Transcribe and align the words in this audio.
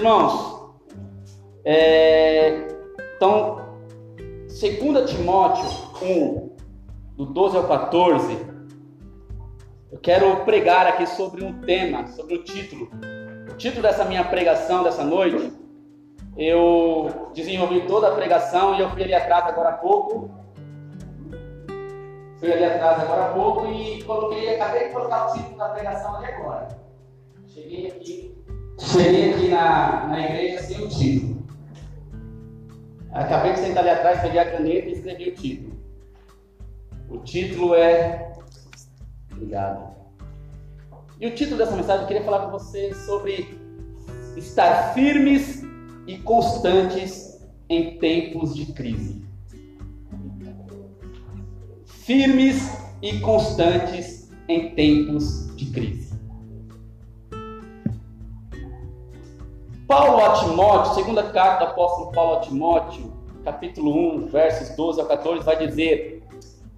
irmãos, 0.00 0.72
é, 1.62 2.66
então, 3.16 3.60
2 4.48 5.10
Timóteo 5.10 5.64
1, 6.02 6.56
do 7.16 7.26
12 7.26 7.58
ao 7.58 7.68
14, 7.68 8.38
eu 9.92 9.98
quero 9.98 10.36
pregar 10.46 10.86
aqui 10.86 11.06
sobre 11.06 11.44
um 11.44 11.60
tema, 11.60 12.06
sobre 12.06 12.36
o 12.36 12.42
título. 12.42 12.88
O 13.50 13.54
título 13.56 13.82
dessa 13.82 14.06
minha 14.06 14.24
pregação 14.24 14.82
dessa 14.82 15.04
noite, 15.04 15.52
eu 16.34 17.30
desenvolvi 17.34 17.86
toda 17.86 18.08
a 18.08 18.14
pregação 18.14 18.76
e 18.76 18.80
eu 18.80 18.88
fui 18.88 19.02
ali 19.02 19.12
atrás 19.12 19.44
agora 19.48 19.68
há 19.68 19.76
pouco. 19.76 20.30
Fui 22.38 22.50
ali 22.50 22.64
atrás 22.64 23.02
agora 23.02 23.26
há 23.26 23.32
pouco 23.34 23.66
e 23.66 24.02
coloquei, 24.04 24.54
acabei 24.54 24.86
de 24.86 24.94
colocar 24.94 25.26
o 25.26 25.32
título 25.34 25.58
da 25.58 25.68
pregação 25.68 26.16
ali 26.16 26.32
agora. 26.32 26.68
Cheguei 27.46 27.88
aqui, 27.88 28.39
cheguei 28.80 29.32
aqui 29.32 29.48
na, 29.48 30.06
na 30.08 30.20
igreja 30.20 30.62
sem 30.62 30.84
o 30.84 30.88
título. 30.88 31.40
Acabei 33.12 33.52
de 33.52 33.60
sentar 33.60 33.82
ali 33.82 33.90
atrás, 33.90 34.20
peguei 34.20 34.38
a 34.38 34.50
caneta 34.50 34.88
e 34.88 34.92
escrevi 34.92 35.30
o 35.30 35.34
título. 35.34 35.80
O 37.08 37.18
título 37.18 37.74
é. 37.74 38.32
Obrigado. 39.32 39.90
E 41.20 41.26
o 41.26 41.34
título 41.34 41.58
dessa 41.58 41.76
mensagem 41.76 42.02
eu 42.02 42.08
queria 42.08 42.24
falar 42.24 42.46
com 42.46 42.52
vocês 42.52 42.96
sobre 42.98 43.58
estar 44.36 44.94
firmes 44.94 45.62
e 46.06 46.16
constantes 46.18 47.44
em 47.68 47.98
tempos 47.98 48.54
de 48.54 48.72
crise. 48.72 49.22
Firmes 51.84 52.70
e 53.02 53.18
constantes 53.20 54.30
em 54.48 54.74
tempos 54.74 55.54
de 55.56 55.66
crise. 55.66 56.09
Paulo 59.90 60.24
a 60.24 60.34
Timóteo, 60.34 60.94
segunda 60.94 61.24
carta 61.24 61.64
do 61.64 61.70
apóstolo 61.72 62.12
Paulo 62.12 62.36
a 62.36 62.40
Timóteo, 62.42 63.12
capítulo 63.44 64.18
1, 64.18 64.26
versos 64.28 64.76
12 64.76 65.00
a 65.00 65.04
14, 65.04 65.44
vai 65.44 65.56
dizer: 65.66 66.22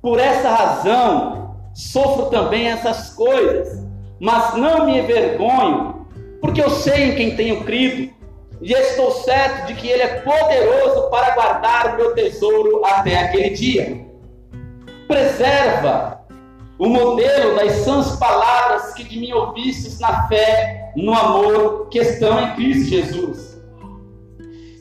Por 0.00 0.18
essa 0.18 0.48
razão 0.48 1.54
sofro 1.74 2.30
também 2.30 2.68
essas 2.68 3.10
coisas, 3.10 3.86
mas 4.18 4.54
não 4.54 4.86
me 4.86 4.98
envergonho, 4.98 6.06
porque 6.40 6.62
eu 6.62 6.70
sei 6.70 7.10
em 7.10 7.14
quem 7.14 7.36
tenho 7.36 7.64
crido, 7.64 8.14
e 8.62 8.72
estou 8.72 9.10
certo 9.10 9.66
de 9.66 9.74
que 9.74 9.88
Ele 9.88 10.04
é 10.04 10.20
poderoso 10.22 11.10
para 11.10 11.34
guardar 11.34 11.92
o 11.92 11.96
meu 11.98 12.14
tesouro 12.14 12.82
até 12.82 13.24
aquele 13.24 13.50
dia. 13.50 14.06
Preserva 15.06 16.24
o 16.78 16.88
modelo 16.88 17.56
das 17.56 17.72
sãs 17.72 18.16
palavras 18.16 18.94
que 18.94 19.04
de 19.04 19.20
mim 19.20 19.32
ouvistes 19.32 20.00
na 20.00 20.26
fé, 20.28 20.81
no 20.96 21.14
amor 21.14 21.88
que 21.88 21.98
estão 21.98 22.40
em 22.40 22.54
Cristo 22.54 22.90
Jesus. 22.90 23.62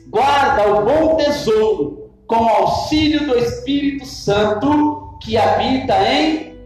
Guarda 0.08 0.68
o 0.68 0.84
bom 0.84 1.16
tesouro 1.16 2.10
com 2.26 2.36
o 2.36 2.48
auxílio 2.48 3.26
do 3.26 3.38
Espírito 3.38 4.04
Santo 4.06 5.18
que 5.22 5.36
habita 5.36 5.94
em 6.06 6.56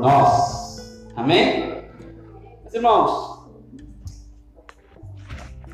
nós. 0.00 1.06
Amém? 1.14 1.84
Meus 2.62 2.74
irmãos, 2.74 3.48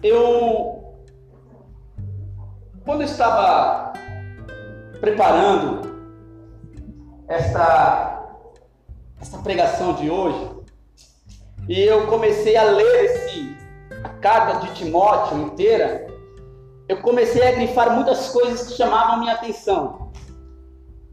eu, 0.03 0.94
quando 2.84 3.00
eu 3.00 3.06
estava 3.06 3.92
preparando 5.00 5.87
esta 7.28 8.17
essa 9.20 9.39
pregação 9.39 9.94
de 9.94 10.11
hoje, 10.11 10.55
e 11.69 11.83
eu 11.83 12.06
comecei 12.06 12.56
a 12.56 12.64
ler 12.64 13.05
esse, 13.05 13.56
a 14.05 14.09
carta 14.09 14.67
de 14.67 14.75
Timóteo 14.75 15.38
inteira, 15.43 16.06
eu 16.88 16.99
comecei 16.99 17.47
a 17.47 17.53
grifar 17.53 17.93
muitas 17.93 18.28
coisas 18.28 18.69
que 18.69 18.75
chamavam 18.75 19.19
minha 19.19 19.32
atenção. 19.32 20.12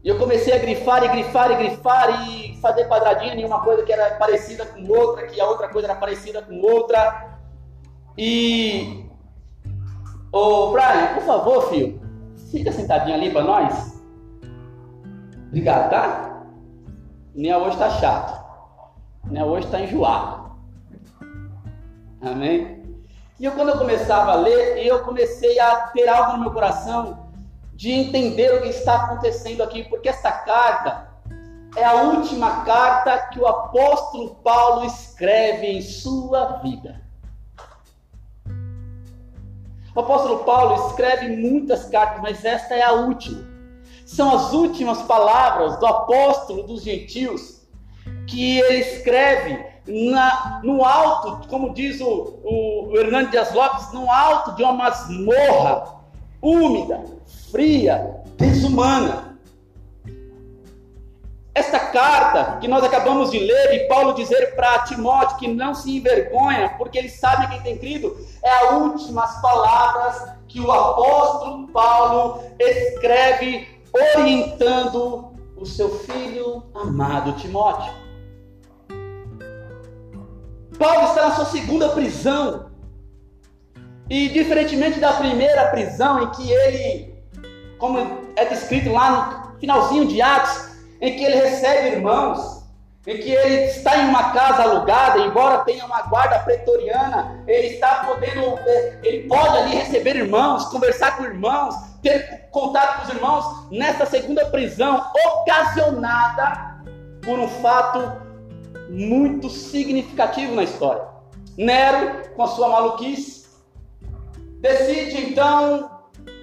E 0.04 0.08
eu 0.08 0.18
comecei 0.18 0.52
a 0.52 0.58
grifar 0.58 1.02
e 1.02 1.08
grifar 1.08 1.50
e 1.50 1.56
grifar 1.56 2.28
e 2.28 2.60
fazer 2.60 2.86
quadradinho 2.88 3.34
em 3.34 3.44
uma 3.44 3.62
coisa 3.62 3.82
que 3.82 3.92
era 3.92 4.16
parecida 4.16 4.66
com 4.66 4.86
outra, 4.86 5.26
que 5.26 5.40
a 5.40 5.46
outra 5.48 5.68
coisa 5.68 5.88
era 5.88 5.98
parecida 5.98 6.42
com 6.42 6.60
outra. 6.60 7.38
E. 8.16 9.08
Ô, 10.30 10.72
Brian, 10.72 11.14
por 11.14 11.22
favor, 11.22 11.70
filho, 11.70 12.00
fica 12.50 12.70
sentadinho 12.70 13.16
ali 13.16 13.32
para 13.32 13.42
nós. 13.42 14.02
Obrigado, 15.48 15.90
tá? 15.90 16.44
Nem 17.34 17.54
hoje 17.54 17.70
está 17.70 17.90
chato. 17.90 18.44
Nem 19.24 19.42
hoje 19.42 19.66
está 19.66 19.80
enjoado. 19.80 20.43
Amém? 22.24 22.82
E 23.38 23.44
eu, 23.44 23.52
quando 23.52 23.70
eu 23.70 23.78
começava 23.78 24.32
a 24.32 24.36
ler, 24.36 24.84
eu 24.84 25.02
comecei 25.04 25.58
a 25.58 25.88
ter 25.88 26.08
algo 26.08 26.32
no 26.32 26.40
meu 26.40 26.50
coração 26.52 27.30
de 27.74 27.90
entender 27.90 28.54
o 28.54 28.62
que 28.62 28.68
está 28.68 29.04
acontecendo 29.04 29.62
aqui, 29.62 29.82
porque 29.84 30.08
esta 30.08 30.30
carta 30.30 31.08
é 31.76 31.84
a 31.84 31.94
última 32.02 32.64
carta 32.64 33.18
que 33.32 33.40
o 33.40 33.46
apóstolo 33.46 34.36
Paulo 34.36 34.86
escreve 34.86 35.66
em 35.66 35.82
sua 35.82 36.60
vida. 36.62 37.02
O 39.94 40.00
apóstolo 40.00 40.44
Paulo 40.44 40.88
escreve 40.88 41.28
muitas 41.36 41.84
cartas, 41.86 42.22
mas 42.22 42.44
esta 42.44 42.74
é 42.74 42.82
a 42.82 42.92
última 42.92 43.54
são 44.04 44.34
as 44.34 44.52
últimas 44.52 45.02
palavras 45.02 45.78
do 45.78 45.86
apóstolo 45.86 46.62
dos 46.64 46.82
gentios 46.82 47.62
que 48.26 48.58
ele 48.58 48.78
escreve 48.78 49.73
na, 49.86 50.60
no 50.62 50.84
alto, 50.84 51.48
como 51.48 51.74
diz 51.74 52.00
o, 52.00 52.40
o, 52.42 52.88
o 52.88 52.96
Hernando 52.98 53.30
Dias 53.30 53.52
Lopes, 53.52 53.92
no 53.92 54.10
alto 54.10 54.52
de 54.56 54.62
uma 54.62 54.72
masmorra 54.72 55.96
úmida, 56.40 57.04
fria, 57.50 58.22
desumana. 58.36 59.34
Esta 61.54 61.78
carta 61.78 62.58
que 62.58 62.66
nós 62.66 62.82
acabamos 62.82 63.30
de 63.30 63.38
ler 63.38 63.74
e 63.74 63.86
Paulo 63.86 64.14
dizer 64.14 64.56
para 64.56 64.80
Timóteo 64.80 65.36
que 65.36 65.46
não 65.46 65.72
se 65.72 65.96
envergonha, 65.96 66.74
porque 66.76 66.98
ele 66.98 67.08
sabe 67.08 67.46
quem 67.48 67.60
tem 67.62 67.78
crido, 67.78 68.16
é 68.42 68.50
as 68.50 68.72
últimas 68.72 69.40
palavras 69.40 70.34
que 70.48 70.58
o 70.58 70.72
apóstolo 70.72 71.68
Paulo 71.68 72.42
escreve 72.58 73.68
orientando 73.92 75.32
o 75.56 75.64
seu 75.64 75.96
filho 76.00 76.64
amado 76.74 77.34
Timóteo. 77.34 78.03
Paulo 80.78 81.08
está 81.08 81.28
na 81.28 81.34
sua 81.34 81.46
segunda 81.46 81.88
prisão. 81.90 82.70
E 84.08 84.28
diferentemente 84.28 85.00
da 85.00 85.14
primeira 85.14 85.66
prisão, 85.66 86.22
em 86.22 86.30
que 86.30 86.50
ele, 86.50 87.14
como 87.78 87.98
é 88.36 88.44
descrito 88.44 88.92
lá 88.92 89.10
no 89.10 89.58
finalzinho 89.58 90.06
de 90.06 90.20
Atos, 90.20 90.74
em 91.00 91.16
que 91.16 91.24
ele 91.24 91.36
recebe 91.36 91.96
irmãos, 91.96 92.64
em 93.06 93.18
que 93.18 93.30
ele 93.30 93.64
está 93.64 93.98
em 93.98 94.08
uma 94.08 94.32
casa 94.32 94.62
alugada, 94.62 95.20
embora 95.20 95.64
tenha 95.64 95.84
uma 95.84 96.02
guarda 96.02 96.38
pretoriana, 96.40 97.42
ele 97.46 97.68
está 97.68 98.04
podendo, 98.04 98.58
é, 98.66 98.98
ele 99.02 99.28
pode 99.28 99.56
ali 99.56 99.76
receber 99.76 100.16
irmãos, 100.16 100.66
conversar 100.66 101.16
com 101.16 101.24
irmãos, 101.24 101.74
ter 102.02 102.48
contato 102.50 102.96
com 102.96 103.02
os 103.04 103.14
irmãos 103.14 103.70
nessa 103.70 104.06
segunda 104.06 104.46
prisão 104.46 105.04
ocasionada 105.26 106.74
por 107.22 107.38
um 107.38 107.48
fato 107.48 108.23
muito 108.90 109.48
significativo 109.48 110.54
na 110.54 110.64
história. 110.64 111.06
Nero, 111.56 112.30
com 112.34 112.42
a 112.42 112.48
sua 112.48 112.68
maluquice, 112.68 113.46
decide 114.60 115.30
então 115.30 115.90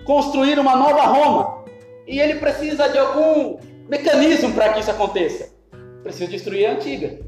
construir 0.06 0.60
uma 0.60 0.76
nova 0.76 1.04
Roma. 1.04 1.64
E 2.08 2.20
ele 2.20 2.36
precisa 2.36 2.90
de 2.90 2.98
algum 2.98 3.60
mecanismo 3.88 4.54
para 4.54 4.74
que 4.74 4.80
isso 4.80 4.92
aconteça 4.92 5.52
precisa 6.02 6.30
destruir 6.30 6.66
a 6.66 6.74
antiga. 6.74 7.20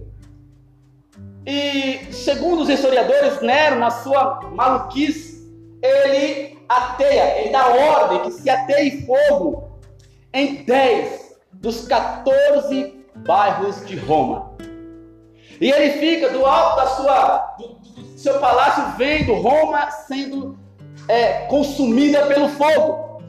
E 1.46 2.14
segundo 2.14 2.62
os 2.62 2.70
historiadores, 2.70 3.42
Nero, 3.42 3.78
na 3.78 3.90
sua 3.90 4.42
maluquice, 4.52 5.44
ele 5.82 6.58
ateia, 6.70 7.40
ele 7.40 7.50
dá 7.50 7.68
ordem 7.68 8.22
que 8.22 8.32
se 8.32 8.50
ateie 8.50 9.06
fogo 9.06 9.80
em 10.34 10.64
10 10.64 11.36
dos 11.54 11.86
14 11.88 13.06
bairros 13.18 13.86
de 13.86 13.98
Roma. 13.98 14.56
E 15.60 15.70
ele 15.70 16.00
fica 16.00 16.30
do 16.30 16.46
alto 16.46 16.76
da 16.78 16.88
sua, 16.88 17.56
do, 17.58 17.68
do 17.68 18.18
seu 18.18 18.40
palácio, 18.40 18.84
vendo 18.98 19.34
Roma 19.34 19.90
sendo 19.92 20.58
é, 21.08 21.46
consumida 21.48 22.26
pelo 22.26 22.50
fogo. 22.50 23.22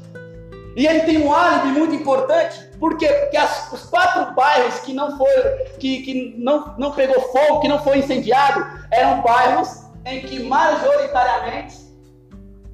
E 0.76 0.87
ele 0.87 1.00
tem 1.00 1.19
um 1.25 1.32
álibi 1.32 1.79
muito 1.79 1.94
importante, 1.94 2.65
por 2.81 2.99
quê? 2.99 3.06
Porque 3.06 3.37
as, 3.37 3.73
os 3.73 3.85
quatro 3.85 4.35
bairros 4.35 4.81
que 4.81 4.93
não 4.93 5.17
foram, 5.17 5.56
que, 5.79 6.03
que 6.03 6.35
não, 6.37 6.75
não 6.76 6.93
pegou 6.93 7.21
fogo, 7.31 7.61
que 7.61 7.69
não 7.69 7.79
foi 7.79 7.99
incendiado, 7.99 8.67
eram 8.91 9.23
bairros 9.23 9.85
em 10.05 10.21
que 10.21 10.43
majoritariamente 10.43 11.76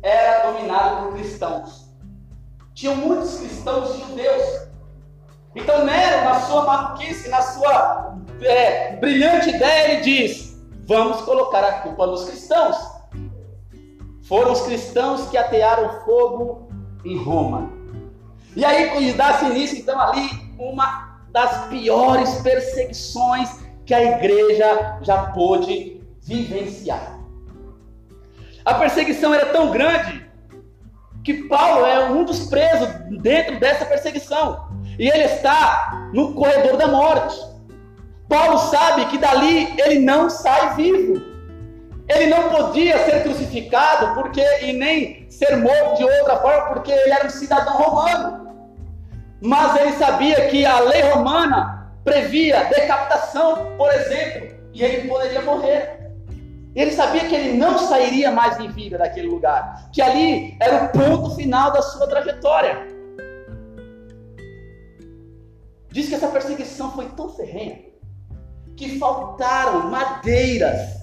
era 0.03 0.51
dominado 0.51 1.05
por 1.05 1.15
cristãos. 1.15 1.91
Tinham 2.75 2.97
muitos 2.97 3.39
cristãos 3.39 3.99
judeus. 3.99 4.69
Então 5.55 5.85
Nero, 5.85 6.25
na 6.25 6.41
sua 6.41 6.65
maluquice, 6.65 7.29
na 7.29 7.43
sua 7.43 8.10
é, 8.43 8.97
brilhante 8.97 9.51
ideia, 9.51 9.93
ele 9.93 10.03
diz: 10.03 10.59
vamos 10.87 11.21
colocar 11.23 11.65
a 11.65 11.73
culpa 11.81 12.07
nos 12.07 12.25
cristãos. 12.25 12.77
Foram 14.23 14.53
os 14.53 14.61
cristãos 14.63 15.29
que 15.29 15.37
atearam 15.37 16.01
fogo 16.05 16.69
em 17.05 17.17
Roma. 17.17 17.71
E 18.55 18.65
aí 18.65 19.13
dá-se 19.13 19.47
início, 19.47 19.79
então, 19.79 19.99
ali, 20.01 20.29
uma 20.59 21.19
das 21.33 21.67
piores 21.67 22.35
perseguições 22.43 23.49
que 23.85 23.95
a 23.95 24.03
igreja 24.03 24.99
já 25.03 25.31
pôde 25.33 26.01
vivenciar. 26.23 27.19
A 28.65 28.75
perseguição 28.75 29.33
era 29.33 29.47
tão 29.47 29.71
grande 29.71 30.29
que 31.25 31.45
Paulo 31.45 31.87
é 31.87 32.11
um 32.11 32.25
dos 32.25 32.47
presos 32.47 32.89
dentro 33.21 33.59
dessa 33.59 33.85
perseguição. 33.85 34.69
E 34.99 35.09
ele 35.09 35.25
está 35.25 36.11
no 36.13 36.35
corredor 36.35 36.77
da 36.77 36.89
morte. 36.89 37.37
Paulo 38.31 38.59
sabe 38.59 39.07
que 39.07 39.19
dali 39.19 39.75
ele 39.77 39.99
não 39.99 40.31
sai 40.31 40.77
vivo. 40.77 41.21
Ele 42.09 42.27
não 42.27 42.49
podia 42.49 42.97
ser 43.05 43.25
crucificado 43.25 44.15
porque 44.15 44.41
e 44.63 44.73
nem 44.73 45.29
ser 45.29 45.57
morto 45.57 45.97
de 45.97 46.05
outra 46.05 46.37
forma 46.37 46.69
porque 46.69 46.93
ele 46.93 47.11
era 47.11 47.27
um 47.27 47.31
cidadão 47.31 47.75
romano. 47.75 48.55
Mas 49.43 49.81
ele 49.81 49.93
sabia 49.95 50.49
que 50.49 50.65
a 50.65 50.79
lei 50.79 51.03
romana 51.03 51.93
previa 52.05 52.65
decapitação, 52.65 53.77
por 53.77 53.93
exemplo, 53.93 54.57
e 54.73 54.83
ele 54.83 55.09
poderia 55.09 55.43
morrer. 55.43 56.13
Ele 56.77 56.93
sabia 56.93 57.25
que 57.25 57.35
ele 57.35 57.59
não 57.59 57.79
sairia 57.79 58.31
mais 58.31 58.61
em 58.61 58.71
vida 58.71 58.97
daquele 58.97 59.27
lugar, 59.27 59.91
que 59.93 60.01
ali 60.01 60.57
era 60.61 60.85
o 60.85 60.89
ponto 60.91 61.35
final 61.35 61.73
da 61.73 61.83
sua 61.83 62.07
trajetória. 62.07 62.87
Diz 65.89 66.09
que 66.09 66.15
essa 66.15 66.29
perseguição 66.29 66.93
foi 66.93 67.07
tão 67.17 67.29
ferrenha 67.31 67.90
que 68.81 68.99
faltaram 68.99 69.91
madeiras, 69.91 70.97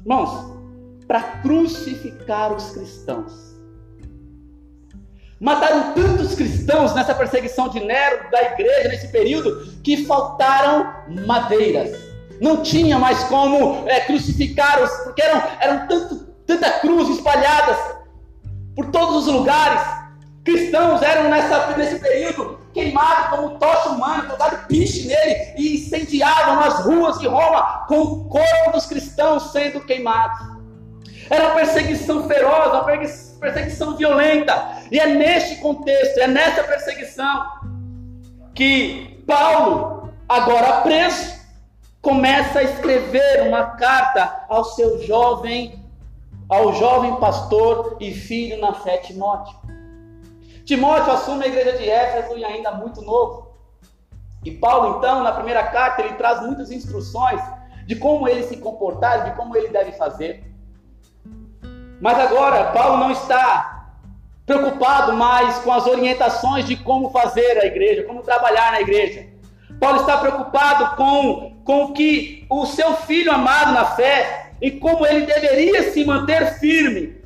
irmãos, 0.00 0.52
para 1.08 1.22
crucificar 1.40 2.52
os 2.52 2.72
cristãos. 2.72 3.32
Mataram 5.40 5.94
tantos 5.94 6.34
cristãos 6.34 6.94
nessa 6.94 7.14
perseguição 7.14 7.70
de 7.70 7.80
Nero, 7.80 8.30
da 8.30 8.42
igreja, 8.52 8.90
nesse 8.90 9.08
período, 9.08 9.66
que 9.82 10.04
faltaram 10.04 10.92
madeiras 11.26 12.12
não 12.38 12.62
tinha 12.62 12.98
mais 12.98 13.22
como 13.24 13.88
é, 13.88 14.00
crucificar 14.00 14.82
os, 14.82 14.90
porque 15.04 15.22
eram, 15.22 15.42
eram 15.60 15.86
tanto, 15.86 16.16
tanta 16.44 16.70
cruz 16.80 17.08
espalhadas 17.08 17.78
por 18.74 18.90
todos 18.90 19.26
os 19.26 19.32
lugares. 19.32 19.80
Cristãos 20.44 21.00
eram 21.00 21.30
nessa, 21.30 21.76
nesse 21.76 21.98
período 22.00 22.58
queimados 22.72 23.30
como 23.30 23.58
tocha 23.58 23.90
humana, 23.90 24.28
jogado 24.28 24.66
piche 24.66 25.06
nele 25.06 25.54
e 25.56 25.76
incendiavam 25.76 26.60
as 26.60 26.84
ruas 26.84 27.18
de 27.18 27.26
Roma 27.26 27.84
com 27.86 28.00
o 28.00 28.24
corpo 28.24 28.72
dos 28.72 28.86
cristãos 28.86 29.52
sendo 29.52 29.80
queimados. 29.80 30.52
Era 31.30 31.46
uma 31.46 31.54
perseguição 31.54 32.26
feroz, 32.28 32.72
uma 32.72 32.84
perseguição 32.84 33.96
violenta. 33.96 34.82
E 34.90 34.98
é 34.98 35.06
neste 35.06 35.56
contexto, 35.56 36.18
é 36.18 36.26
nessa 36.26 36.62
perseguição 36.64 37.46
que 38.54 39.22
Paulo, 39.26 40.10
agora 40.28 40.82
preso, 40.82 41.32
começa 42.00 42.58
a 42.58 42.62
escrever 42.62 43.48
uma 43.48 43.76
carta 43.76 44.44
ao 44.48 44.64
seu 44.64 45.02
jovem, 45.02 45.82
ao 46.48 46.74
jovem 46.74 47.16
pastor 47.16 47.96
e 48.00 48.12
filho 48.12 48.60
na 48.60 48.74
fé 48.74 48.98
Timóteo. 48.98 49.61
Timóteo 50.72 51.12
assume 51.12 51.44
a 51.44 51.48
igreja 51.48 51.76
de 51.76 51.86
Éfeso 51.86 52.38
e 52.38 52.42
ainda 52.42 52.72
muito 52.72 53.02
novo. 53.02 53.58
E 54.42 54.50
Paulo, 54.50 54.96
então, 54.96 55.22
na 55.22 55.30
primeira 55.30 55.64
carta, 55.64 56.00
ele 56.00 56.14
traz 56.14 56.40
muitas 56.40 56.70
instruções 56.70 57.42
de 57.84 57.94
como 57.94 58.26
ele 58.26 58.42
se 58.44 58.56
comportar, 58.56 59.24
de 59.24 59.36
como 59.36 59.54
ele 59.54 59.68
deve 59.68 59.92
fazer. 59.92 60.42
Mas 62.00 62.18
agora, 62.18 62.72
Paulo 62.72 62.96
não 62.96 63.10
está 63.10 63.90
preocupado 64.46 65.12
mais 65.12 65.58
com 65.58 65.70
as 65.70 65.86
orientações 65.86 66.64
de 66.64 66.74
como 66.74 67.10
fazer 67.10 67.58
a 67.58 67.66
igreja, 67.66 68.04
como 68.04 68.22
trabalhar 68.22 68.72
na 68.72 68.80
igreja. 68.80 69.26
Paulo 69.78 70.00
está 70.00 70.16
preocupado 70.16 70.96
com, 70.96 71.60
com 71.66 71.92
que 71.92 72.46
o 72.48 72.64
seu 72.64 72.94
filho 72.94 73.30
amado 73.30 73.74
na 73.74 73.84
fé 73.84 74.52
e 74.58 74.70
como 74.70 75.04
ele 75.04 75.26
deveria 75.26 75.92
se 75.92 76.02
manter 76.02 76.58
firme 76.58 77.20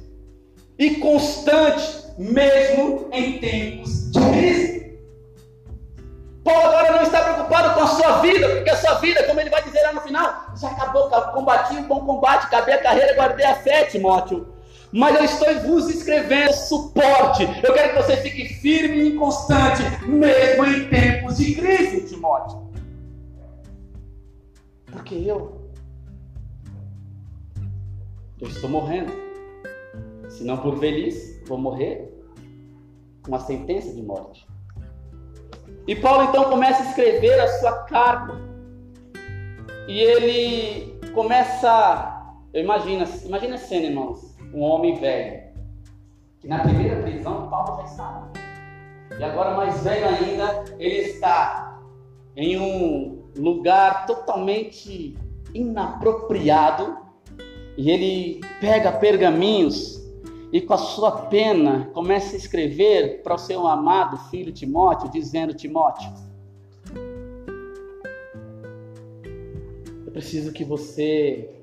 e 0.76 0.96
constante, 0.96 2.05
mesmo 2.18 3.08
em 3.12 3.38
tempos 3.38 4.10
de 4.10 4.20
crise. 4.20 4.98
Paulo 6.44 6.62
agora 6.62 6.92
não 6.92 7.02
está 7.02 7.22
preocupado 7.22 7.74
com 7.74 7.80
a 7.80 7.86
sua 7.88 8.20
vida, 8.20 8.48
porque 8.48 8.70
a 8.70 8.76
sua 8.76 8.94
vida, 8.94 9.24
como 9.24 9.40
ele 9.40 9.50
vai 9.50 9.62
dizer 9.62 9.82
lá 9.82 9.92
no 9.92 10.00
final, 10.00 10.54
já 10.60 10.68
acabou, 10.68 11.10
combati 11.32 11.74
um 11.74 11.88
bom 11.88 12.06
combate, 12.06 12.46
acabei 12.46 12.74
a 12.74 12.82
carreira, 12.82 13.14
guardei 13.14 13.44
a 13.44 13.56
fé, 13.56 13.84
Timóteo 13.84 14.56
mas 14.92 15.16
eu 15.16 15.24
estou 15.24 15.60
vos 15.60 15.88
escrevendo 15.90 16.52
suporte. 16.52 17.42
Eu 17.62 17.74
quero 17.74 17.94
que 17.94 18.02
você 18.02 18.16
fique 18.16 18.54
firme 18.54 19.08
e 19.08 19.16
constante, 19.16 19.82
mesmo 20.06 20.64
em 20.64 20.88
tempos 20.88 21.36
de 21.36 21.54
crise, 21.54 22.08
Timóteo. 22.08 22.66
Porque 24.86 25.14
eu, 25.16 25.70
eu 28.40 28.48
estou 28.48 28.70
morrendo. 28.70 29.12
Se 30.30 30.44
não 30.44 30.56
por 30.56 30.76
velhice, 30.76 31.35
vou 31.46 31.58
morrer 31.58 32.12
uma 33.26 33.40
sentença 33.40 33.92
de 33.92 34.02
morte. 34.02 34.46
E 35.86 35.96
Paulo 35.96 36.24
então 36.24 36.44
começa 36.44 36.82
a 36.82 36.86
escrever 36.86 37.40
a 37.40 37.48
sua 37.58 37.84
carta. 37.84 38.34
E 39.88 40.00
ele 40.00 40.98
começa, 41.14 42.36
eu 42.52 42.62
imagino, 42.62 43.04
imagina 43.24 43.54
a 43.54 43.58
cena, 43.58 43.86
irmãos 43.86 44.36
um 44.52 44.62
homem 44.62 44.94
velho. 44.96 45.46
Que 46.40 46.48
na 46.48 46.60
primeira 46.60 47.02
prisão 47.02 47.48
Paulo 47.48 47.76
já 47.78 47.84
estava. 47.84 48.32
E 49.18 49.22
agora, 49.22 49.56
mais 49.56 49.82
velho 49.82 50.08
ainda, 50.08 50.64
ele 50.78 50.98
está 50.98 51.80
em 52.34 52.58
um 52.58 53.24
lugar 53.36 54.06
totalmente 54.06 55.16
inapropriado. 55.54 56.96
E 57.76 57.90
ele 57.90 58.40
pega 58.60 58.92
pergaminhos 58.92 59.95
e 60.56 60.62
com 60.62 60.72
a 60.72 60.78
sua 60.78 61.12
pena 61.12 61.90
começa 61.92 62.34
a 62.34 62.38
escrever 62.38 63.22
para 63.22 63.34
o 63.34 63.38
seu 63.38 63.66
amado 63.66 64.16
filho 64.30 64.50
Timóteo, 64.50 65.10
dizendo: 65.10 65.52
Timóteo, 65.52 66.10
eu 70.06 70.10
preciso 70.12 70.54
que 70.54 70.64
você 70.64 71.60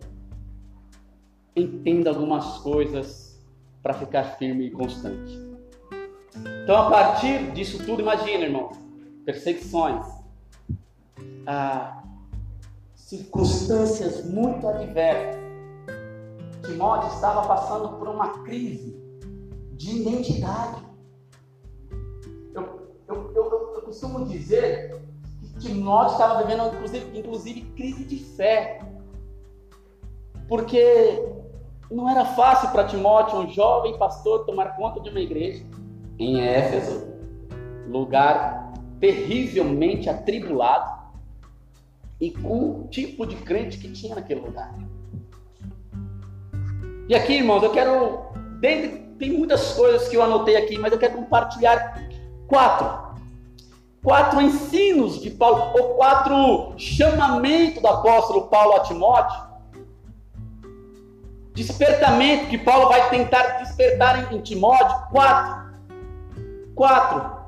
entenda 1.55 2.11
algumas 2.11 2.59
coisas 2.59 3.43
para 3.81 3.95
ficar 3.95 4.37
firme 4.37 4.67
e 4.67 4.69
constante. 4.69 5.39
Então, 6.63 6.75
a 6.75 6.89
partir 6.91 7.51
disso 7.51 7.83
tudo, 7.83 8.03
imagina, 8.03 8.43
irmão, 8.43 8.73
perseguições, 9.25 10.05
ah, 11.47 12.03
circunstâncias 12.93 14.23
muito 14.23 14.67
adversas. 14.67 15.52
Timóteo 16.63 17.09
estava 17.09 17.45
passando 17.45 17.97
por 17.97 18.07
uma 18.07 18.43
crise 18.43 18.97
de 19.73 19.99
identidade. 19.99 20.81
Eu, 22.53 22.87
eu, 23.07 23.31
eu, 23.35 23.73
eu 23.75 23.81
costumo 23.81 24.25
dizer 24.25 25.01
que 25.41 25.59
Timóteo 25.59 26.13
estava 26.13 26.41
vivendo, 26.41 26.73
inclusive, 26.73 27.19
inclusive, 27.19 27.61
crise 27.75 28.05
de 28.05 28.17
fé. 28.17 28.79
Porque 30.47 31.21
não 31.91 32.09
era 32.09 32.23
fácil 32.25 32.69
para 32.71 32.85
Timóteo, 32.85 33.39
um 33.39 33.49
jovem 33.49 33.97
pastor, 33.97 34.45
tomar 34.45 34.75
conta 34.77 35.01
de 35.01 35.09
uma 35.09 35.19
igreja 35.19 35.65
em 36.17 36.41
Éfeso, 36.41 37.05
lugar 37.87 38.73
terrivelmente 39.01 40.09
atribulado, 40.09 41.03
e 42.21 42.31
com 42.31 42.83
o 42.83 42.87
tipo 42.87 43.25
de 43.25 43.35
crente 43.35 43.77
que 43.77 43.91
tinha 43.91 44.15
naquele 44.15 44.39
lugar. 44.39 44.73
E 47.07 47.15
aqui, 47.15 47.33
irmãos, 47.33 47.63
eu 47.63 47.71
quero. 47.71 48.23
tem 48.61 49.31
muitas 49.31 49.73
coisas 49.73 50.07
que 50.07 50.15
eu 50.15 50.23
anotei 50.23 50.55
aqui, 50.55 50.77
mas 50.77 50.91
eu 50.91 50.99
quero 50.99 51.15
compartilhar 51.15 52.01
quatro. 52.47 53.13
Quatro 54.03 54.41
ensinos 54.41 55.21
de 55.21 55.29
Paulo, 55.29 55.71
ou 55.79 55.95
quatro 55.95 56.73
chamamentos 56.77 57.81
do 57.81 57.87
apóstolo 57.87 58.47
Paulo 58.47 58.75
a 58.75 58.81
Timóteo, 58.81 59.53
Despertamento 61.53 62.47
que 62.47 62.57
Paulo 62.57 62.89
vai 62.89 63.09
tentar 63.11 63.59
despertar 63.59 64.33
em 64.33 64.41
Timóteo, 64.41 65.07
quatro. 65.11 65.71
Quatro. 66.73 67.43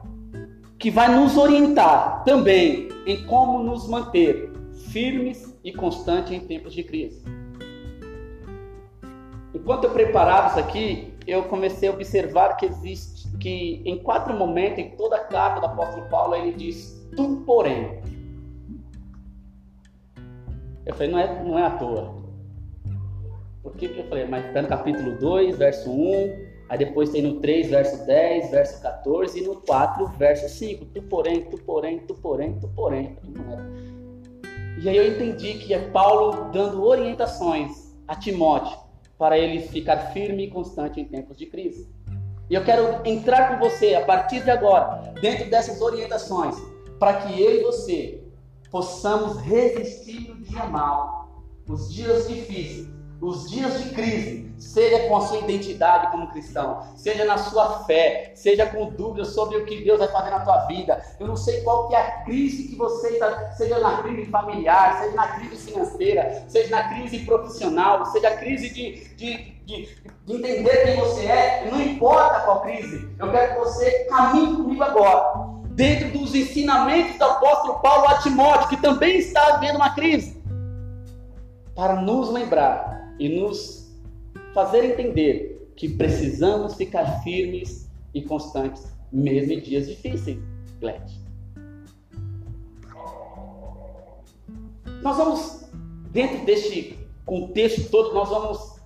Que 0.77 0.91
vai 0.91 1.13
nos 1.15 1.35
orientar 1.35 2.23
também 2.23 2.89
em 3.07 3.25
como 3.25 3.63
nos 3.63 3.89
manter 3.89 4.51
firmes 4.89 5.57
e 5.63 5.73
constantes 5.73 6.33
em 6.33 6.39
tempos 6.39 6.73
de 6.73 6.83
crise. 6.83 7.23
Enquanto 9.65 9.85
eu 9.85 9.89
preparava 9.89 10.49
isso 10.49 10.59
aqui, 10.59 11.11
eu 11.25 11.41
comecei 11.45 11.89
a 11.89 11.91
observar 11.91 12.55
que 12.55 12.67
existe, 12.67 13.27
que 13.39 13.81
em 13.83 13.97
quatro 13.97 14.31
momentos, 14.31 14.77
em 14.77 14.91
toda 14.91 15.15
a 15.15 15.23
carta 15.23 15.59
do 15.59 15.65
apóstolo 15.65 16.07
Paulo, 16.07 16.35
ele 16.35 16.53
diz, 16.53 17.03
tu 17.15 17.41
porém. 17.47 17.99
Eu 20.85 20.93
falei, 20.93 21.11
não 21.11 21.17
é, 21.17 21.43
não 21.43 21.57
é 21.57 21.63
à 21.63 21.71
toa. 21.71 22.13
que, 23.75 23.87
que 23.87 23.99
eu 24.01 24.07
falei? 24.07 24.27
Mas 24.27 24.45
está 24.45 24.61
no 24.61 24.67
capítulo 24.67 25.17
2, 25.17 25.57
verso 25.57 25.89
1, 25.89 26.45
aí 26.69 26.77
depois 26.77 27.09
tem 27.09 27.23
no 27.23 27.39
3, 27.41 27.67
verso 27.67 28.05
10, 28.05 28.51
verso 28.51 28.79
14, 28.83 29.39
e 29.39 29.47
no 29.47 29.55
4, 29.61 30.07
verso 30.09 30.47
5. 30.47 30.85
Tu 30.85 31.01
porém, 31.01 31.41
tu 31.45 31.57
porém, 31.63 31.99
tu 32.01 32.13
porém, 32.13 32.53
tu 32.53 32.67
porém. 32.67 33.17
E 34.79 34.87
aí 34.87 34.95
eu 34.95 35.07
entendi 35.07 35.55
que 35.55 35.73
é 35.73 35.79
Paulo 35.89 36.51
dando 36.51 36.83
orientações 36.83 37.95
a 38.07 38.15
Timóteo 38.15 38.84
para 39.17 39.37
ele 39.37 39.61
ficar 39.61 40.11
firme 40.11 40.45
e 40.45 40.49
constante 40.49 40.99
em 40.99 41.05
tempos 41.05 41.37
de 41.37 41.45
crise. 41.45 41.89
E 42.49 42.53
eu 42.53 42.63
quero 42.63 43.01
entrar 43.07 43.49
com 43.49 43.69
você 43.69 43.95
a 43.95 44.05
partir 44.05 44.43
de 44.43 44.51
agora, 44.51 45.13
dentro 45.19 45.49
dessas 45.49 45.81
orientações, 45.81 46.55
para 46.99 47.21
que 47.21 47.41
eu 47.41 47.59
e 47.59 47.63
você 47.63 48.23
possamos 48.69 49.37
resistir 49.41 50.31
o 50.31 50.35
dia 50.35 50.65
mal, 50.65 51.43
os 51.67 51.91
dias 51.93 52.27
difíceis, 52.27 52.87
os 53.21 53.49
dias 53.49 53.81
de 53.81 53.89
crise, 53.91 54.53
seja 54.59 55.07
com 55.07 55.17
a 55.17 55.21
sua 55.21 55.39
identidade 55.39 56.11
como 56.11 56.27
cristão, 56.27 56.81
seja 56.95 57.25
na 57.25 57.37
sua 57.37 57.83
fé, 57.85 58.31
seja 58.35 58.65
com 58.65 58.89
dúvidas 58.91 59.29
sobre 59.29 59.57
o 59.57 59.65
que 59.65 59.83
Deus 59.83 59.99
vai 59.99 60.07
fazer 60.09 60.31
na 60.31 60.41
tua 60.41 60.65
vida. 60.65 61.01
Eu 61.19 61.27
não 61.27 61.35
sei 61.35 61.61
qual 61.61 61.87
que 61.87 61.95
é 61.95 61.99
a 61.99 62.11
crise 62.23 62.67
que 62.67 62.75
você 62.75 63.09
está, 63.09 63.51
seja 63.53 63.79
na 63.79 64.01
crise 64.03 64.29
familiar, 64.29 64.99
seja 65.01 65.15
na 65.15 65.27
crise 65.27 65.71
financeira, 65.71 66.43
seja 66.47 66.69
na 66.75 66.89
crise 66.89 67.19
profissional, 67.19 68.05
seja 68.07 68.29
a 68.29 68.37
crise 68.37 68.69
de, 68.69 69.05
de, 69.15 69.37
de, 69.65 69.89
de 70.25 70.33
entender 70.33 70.85
quem 70.85 70.95
você 70.97 71.25
é, 71.25 71.69
não 71.71 71.81
importa 71.81 72.41
qual 72.41 72.61
crise. 72.61 73.09
Eu 73.17 73.31
quero 73.31 73.53
que 73.53 73.59
você 73.59 74.05
caminhe 74.05 74.55
comigo 74.55 74.83
agora, 74.83 75.55
dentro 75.69 76.17
dos 76.17 76.35
ensinamentos 76.35 77.17
do 77.17 77.23
apóstolo 77.25 77.79
Paulo 77.79 78.07
a 78.09 78.19
Timóteo, 78.19 78.69
que 78.69 78.77
também 78.77 79.17
está 79.17 79.57
vivendo 79.57 79.77
uma 79.77 79.95
crise, 79.95 80.43
para 81.73 81.95
nos 81.95 82.29
lembrar 82.29 82.94
e 83.19 83.29
nos 83.29 83.93
fazer 84.53 84.85
entender 84.85 85.71
que 85.75 85.89
precisamos 85.89 86.75
ficar 86.75 87.21
firmes 87.23 87.89
e 88.13 88.21
constantes, 88.21 88.87
mesmo 89.11 89.53
em 89.53 89.61
dias 89.61 89.87
difíceis, 89.87 90.37
Gled. 90.79 91.03
Nós 95.01 95.17
vamos, 95.17 95.69
dentro 96.11 96.45
deste 96.45 96.97
contexto 97.25 97.89
todo, 97.89 98.13
nós 98.13 98.29
vamos 98.29 98.79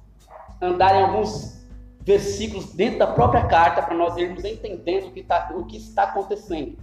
andar 0.61 0.95
em 0.95 1.03
alguns 1.03 1.59
versículos 2.01 2.73
dentro 2.73 2.99
da 2.99 3.07
própria 3.07 3.45
carta 3.45 3.81
para 3.81 3.95
nós 3.95 4.17
irmos 4.17 4.43
entendendo 4.43 5.07
o 5.07 5.11
que, 5.11 5.23
tá, 5.23 5.51
o 5.55 5.65
que 5.65 5.77
está 5.77 6.03
acontecendo. 6.03 6.77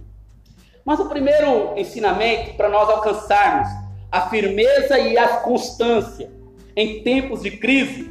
Mas 0.85 0.99
o 0.99 1.09
primeiro 1.09 1.77
ensinamento 1.77 2.55
para 2.55 2.69
nós 2.69 2.89
alcançarmos 2.89 3.67
a 4.09 4.29
firmeza 4.29 4.97
e 4.97 5.17
a 5.17 5.41
constância 5.41 6.36
em 6.77 7.01
tempos 7.01 7.41
de 7.41 7.57
crise 7.57 8.07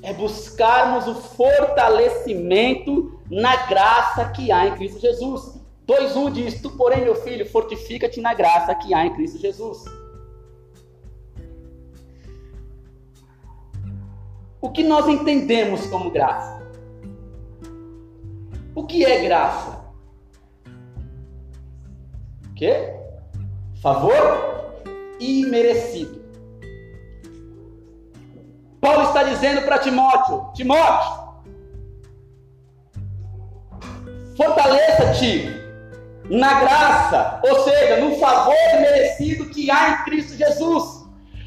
é 0.00 0.12
buscarmos 0.12 1.08
o 1.08 1.16
fortalecimento 1.16 3.20
na 3.28 3.66
graça 3.66 4.30
que 4.30 4.52
há 4.52 4.68
em 4.68 4.76
Cristo 4.76 5.00
Jesus. 5.00 5.60
2:1 5.84 6.32
diz: 6.32 6.62
Tu, 6.62 6.70
porém, 6.70 7.02
meu 7.02 7.16
filho, 7.16 7.44
fortifica-te 7.44 8.20
na 8.20 8.32
graça 8.32 8.72
que 8.76 8.94
há 8.94 9.04
em 9.04 9.12
Cristo 9.14 9.38
Jesus. 9.38 9.84
O 14.60 14.70
que 14.70 14.84
nós 14.84 15.08
entendemos 15.08 15.84
como 15.88 16.10
graça? 16.10 16.62
O 18.72 18.86
que 18.86 19.04
é 19.04 19.24
graça? 19.24 19.84
O 22.50 22.54
quê? 22.54 22.94
Favor 23.82 24.14
imerecido. 25.18 26.23
Paulo 28.84 29.04
está 29.04 29.22
dizendo 29.22 29.62
para 29.62 29.78
Timóteo: 29.78 30.52
Timóteo, 30.52 31.24
fortaleça-te 34.36 35.64
na 36.28 36.60
graça, 36.60 37.40
ou 37.44 37.64
seja, 37.64 37.96
no 37.96 38.18
favor 38.18 38.54
merecido 38.78 39.46
que 39.46 39.70
há 39.70 39.88
em 39.88 40.04
Cristo 40.04 40.36
Jesus. 40.36 41.02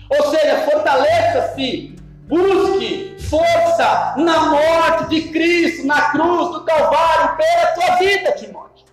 Ou 0.10 0.32
seja, 0.32 0.62
fortaleça-se, 0.62 1.96
busque 2.24 3.16
força 3.30 4.16
na 4.18 4.50
morte 4.50 5.10
de 5.10 5.30
Cristo, 5.30 5.86
na 5.86 6.10
cruz 6.10 6.54
do 6.54 6.66
Calvário, 6.66 7.38
pela 7.38 7.68
tua 7.68 7.96
vida, 7.98 8.32
Timóteo. 8.32 8.88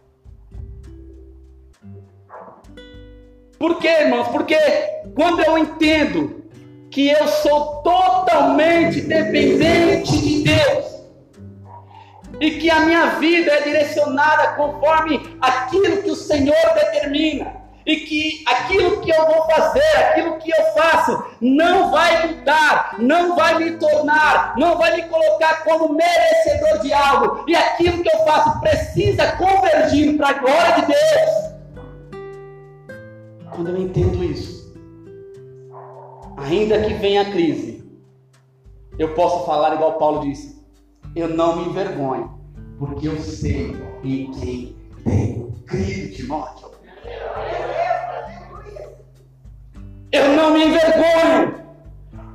Por 3.58 3.78
quê, 3.78 3.88
irmãos? 3.88 4.28
Porque 4.28 4.58
quando 5.14 5.40
eu 5.40 5.56
entendo 5.56 6.43
que 6.94 7.08
eu 7.08 7.26
sou 7.26 7.82
totalmente 7.82 9.00
dependente 9.00 10.16
de 10.16 10.44
Deus 10.44 10.84
e 12.40 12.52
que 12.52 12.70
a 12.70 12.80
minha 12.80 13.06
vida 13.16 13.50
é 13.50 13.62
direcionada 13.62 14.52
conforme 14.52 15.36
aquilo 15.40 16.02
que 16.02 16.10
o 16.12 16.14
Senhor 16.14 16.54
determina. 16.74 17.64
E 17.84 17.96
que 17.96 18.44
aquilo 18.46 19.02
que 19.02 19.10
eu 19.10 19.26
vou 19.26 19.44
fazer, 19.44 19.96
aquilo 19.98 20.38
que 20.38 20.50
eu 20.50 20.64
faço, 20.72 21.22
não 21.38 21.90
vai 21.90 22.28
mudar, 22.28 22.94
não 22.98 23.36
vai 23.36 23.58
me 23.58 23.72
tornar, 23.72 24.54
não 24.56 24.78
vai 24.78 24.96
me 24.96 25.02
colocar 25.02 25.64
como 25.64 25.92
merecedor 25.92 26.78
de 26.80 26.94
algo. 26.94 27.44
E 27.46 27.54
aquilo 27.54 28.02
que 28.02 28.08
eu 28.08 28.24
faço 28.24 28.58
precisa 28.60 29.32
convergir 29.32 30.16
para 30.16 30.30
a 30.30 30.32
glória 30.32 30.74
de 30.76 30.86
Deus. 30.86 31.54
Quando 33.50 33.68
eu 33.68 33.76
entendo 33.76 34.24
isso, 34.24 34.53
ainda 36.36 36.82
que 36.82 36.94
venha 36.94 37.22
a 37.22 37.30
crise, 37.30 37.84
eu 38.98 39.14
posso 39.14 39.44
falar 39.46 39.74
igual 39.74 39.98
Paulo 39.98 40.20
disse: 40.20 40.62
eu 41.14 41.28
não 41.28 41.56
me 41.56 41.68
envergonho, 41.68 42.38
porque 42.78 43.08
eu 43.08 43.20
sei 43.20 43.76
em 44.02 44.30
quem 44.32 44.76
tenho 45.04 45.52
crido, 45.66 46.14
Timóteo. 46.14 46.74
Eu 50.10 50.28
não 50.36 50.52
me 50.52 50.64
envergonho, 50.66 51.54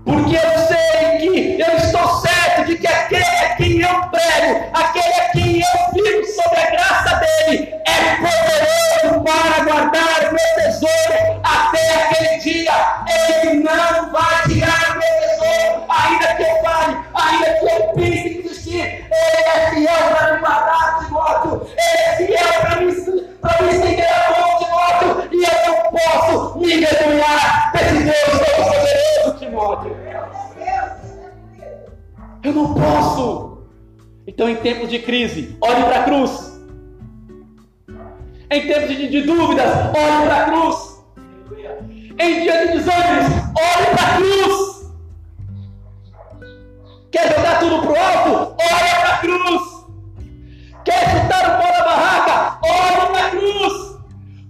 porque 0.06 0.36
eu 0.36 0.60
sei 0.68 1.18
que 1.20 1.62
eu 1.62 1.78
estou 1.78 2.20
certo 2.20 2.66
de 2.68 2.78
que 2.78 2.88
aquele 2.88 3.24
a 3.24 3.56
quem 3.56 3.82
eu 3.82 4.10
prego, 4.10 4.70
aquele 4.74 5.14
a 5.14 5.30
quem 5.32 5.62
eu 5.62 5.94
vivo 5.94 6.26
sobre 6.26 6.60
a 6.60 6.72
graça 6.72 7.16
dele, 7.16 7.74
é 7.86 8.16
poderoso 8.18 9.24
para 9.24 9.64
guardar 9.64 10.30
o 10.30 10.34
meu 10.34 10.56
tesouro 10.56 10.99
não 13.76 14.12
vai 14.12 14.44
tirar 14.48 14.96
o 14.96 15.00
meu 15.00 15.30
ainda 15.90 16.36
que 16.36 16.44
eu 16.44 16.64
fale, 16.64 16.98
ainda 17.14 17.54
que 17.54 17.66
eu 17.66 17.94
pense 17.94 18.30
que 18.30 18.42
desistir. 18.44 18.82
Ele 18.82 19.10
é 19.12 19.70
fiel 19.72 20.10
para 20.10 20.34
me 20.34 20.40
guardar, 20.40 21.06
Timóteo. 21.06 21.68
Ele 21.78 22.34
é 22.34 22.38
fiel 22.38 22.62
para 22.62 22.82
me, 22.82 23.22
para 23.42 23.62
me 23.64 24.02
a 24.02 24.40
mão, 24.40 24.58
Timóteo. 24.60 25.30
E 25.32 25.44
eu 25.44 25.68
não 25.68 25.92
posso 25.92 26.60
me 26.60 26.74
envergonhar 26.74 27.72
desse 27.74 28.04
Deus 28.04 28.40
todo-poderoso, 28.56 29.40
Timóteo. 29.40 29.98
Eu 32.44 32.54
não 32.54 32.74
posso. 32.74 33.64
Então, 34.26 34.48
em 34.48 34.56
tempos 34.56 34.90
de 34.90 35.00
crise, 35.00 35.58
olhe 35.60 35.84
para 35.84 36.02
a 36.02 36.04
cruz. 36.04 36.60
Em 38.52 38.68
tempos 38.68 38.90
de, 38.96 39.10
de 39.10 39.22
dúvidas, 39.22 39.70
olhe 39.70 40.26
para 40.26 40.44
a 40.44 40.46
cruz. 40.46 40.99
Em 42.22 42.42
dia 42.42 42.68
de 42.68 42.74
desânimos, 42.74 43.34
olhe 43.56 43.86
para 43.96 44.04
a 44.04 44.16
cruz. 44.18 44.92
Quer 47.10 47.34
jogar 47.34 47.60
tudo 47.60 47.82
para 47.82 47.92
o 47.92 47.96
alto? 47.96 48.56
Olhe 48.62 48.96
para 49.00 49.14
a 49.14 49.18
cruz. 49.20 49.62
Quer 50.84 51.10
chutar 51.12 51.50
o 51.50 51.62
pó 51.62 51.72
da 51.72 51.86
barraca? 51.86 52.60
Olhe 52.62 53.08
para 53.14 53.26
a 53.26 53.30
cruz. 53.30 54.00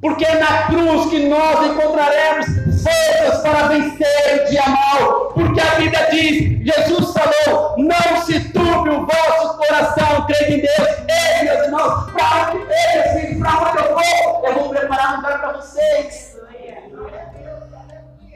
Porque 0.01 0.25
é 0.25 0.39
na 0.39 0.63
cruz 0.63 1.09
que 1.11 1.27
nós 1.27 1.67
encontraremos 1.67 2.47
forças 2.81 3.41
para 3.43 3.67
vencer 3.67 4.47
o 4.47 4.49
dia 4.49 4.63
mal. 4.67 5.31
Porque 5.35 5.61
a 5.61 5.75
Bíblia 5.75 6.07
diz: 6.09 6.48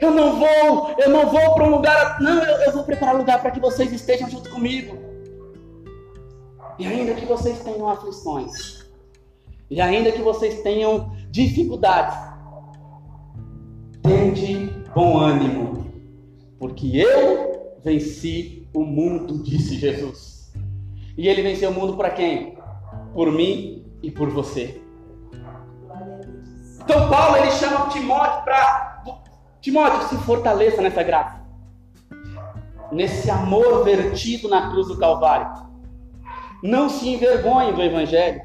Eu 0.04 0.10
não 0.10 0.38
vou, 0.38 0.94
eu 0.98 1.08
não 1.08 1.30
vou 1.30 1.54
para 1.54 1.64
um 1.64 1.70
lugar, 1.70 2.20
não, 2.20 2.44
eu, 2.44 2.56
eu 2.58 2.72
vou 2.72 2.84
preparar 2.84 3.14
um 3.14 3.18
lugar 3.18 3.40
para 3.40 3.50
que 3.50 3.58
vocês 3.58 3.90
estejam 3.90 4.28
junto 4.28 4.50
comigo. 4.50 4.98
E 6.78 6.86
ainda 6.86 7.14
que 7.14 7.24
vocês 7.24 7.58
tenham 7.60 7.88
aflições, 7.88 8.84
e 9.70 9.80
ainda 9.80 10.12
que 10.12 10.20
vocês 10.20 10.60
tenham 10.60 11.10
dificuldades, 11.30 12.18
tende 14.02 14.66
bom 14.94 15.16
ânimo, 15.16 15.86
porque 16.58 16.98
eu 16.98 17.78
venci 17.82 18.68
o 18.74 18.84
mundo, 18.84 19.42
disse 19.42 19.78
Jesus. 19.78 20.52
E 21.16 21.28
ele 21.28 21.40
venceu 21.40 21.70
o 21.70 21.74
mundo 21.74 21.96
para 21.96 22.10
quem? 22.10 22.58
Por 23.14 23.32
mim 23.32 23.86
e 24.02 24.10
por 24.10 24.28
você. 24.28 24.82
Então 26.82 27.08
Paulo 27.08 27.38
ele 27.38 27.50
chama 27.52 27.88
Timóteo 27.88 28.44
para 28.44 28.93
Timóteo 29.64 30.08
se 30.10 30.16
fortaleça 30.26 30.82
nessa 30.82 31.02
graça. 31.02 31.42
nesse 32.92 33.30
amor 33.30 33.82
vertido 33.82 34.46
na 34.46 34.70
cruz 34.70 34.88
do 34.88 34.98
Calvário. 34.98 35.50
Não 36.62 36.90
se 36.90 37.08
envergonhe 37.08 37.72
do 37.72 37.82
Evangelho, 37.82 38.42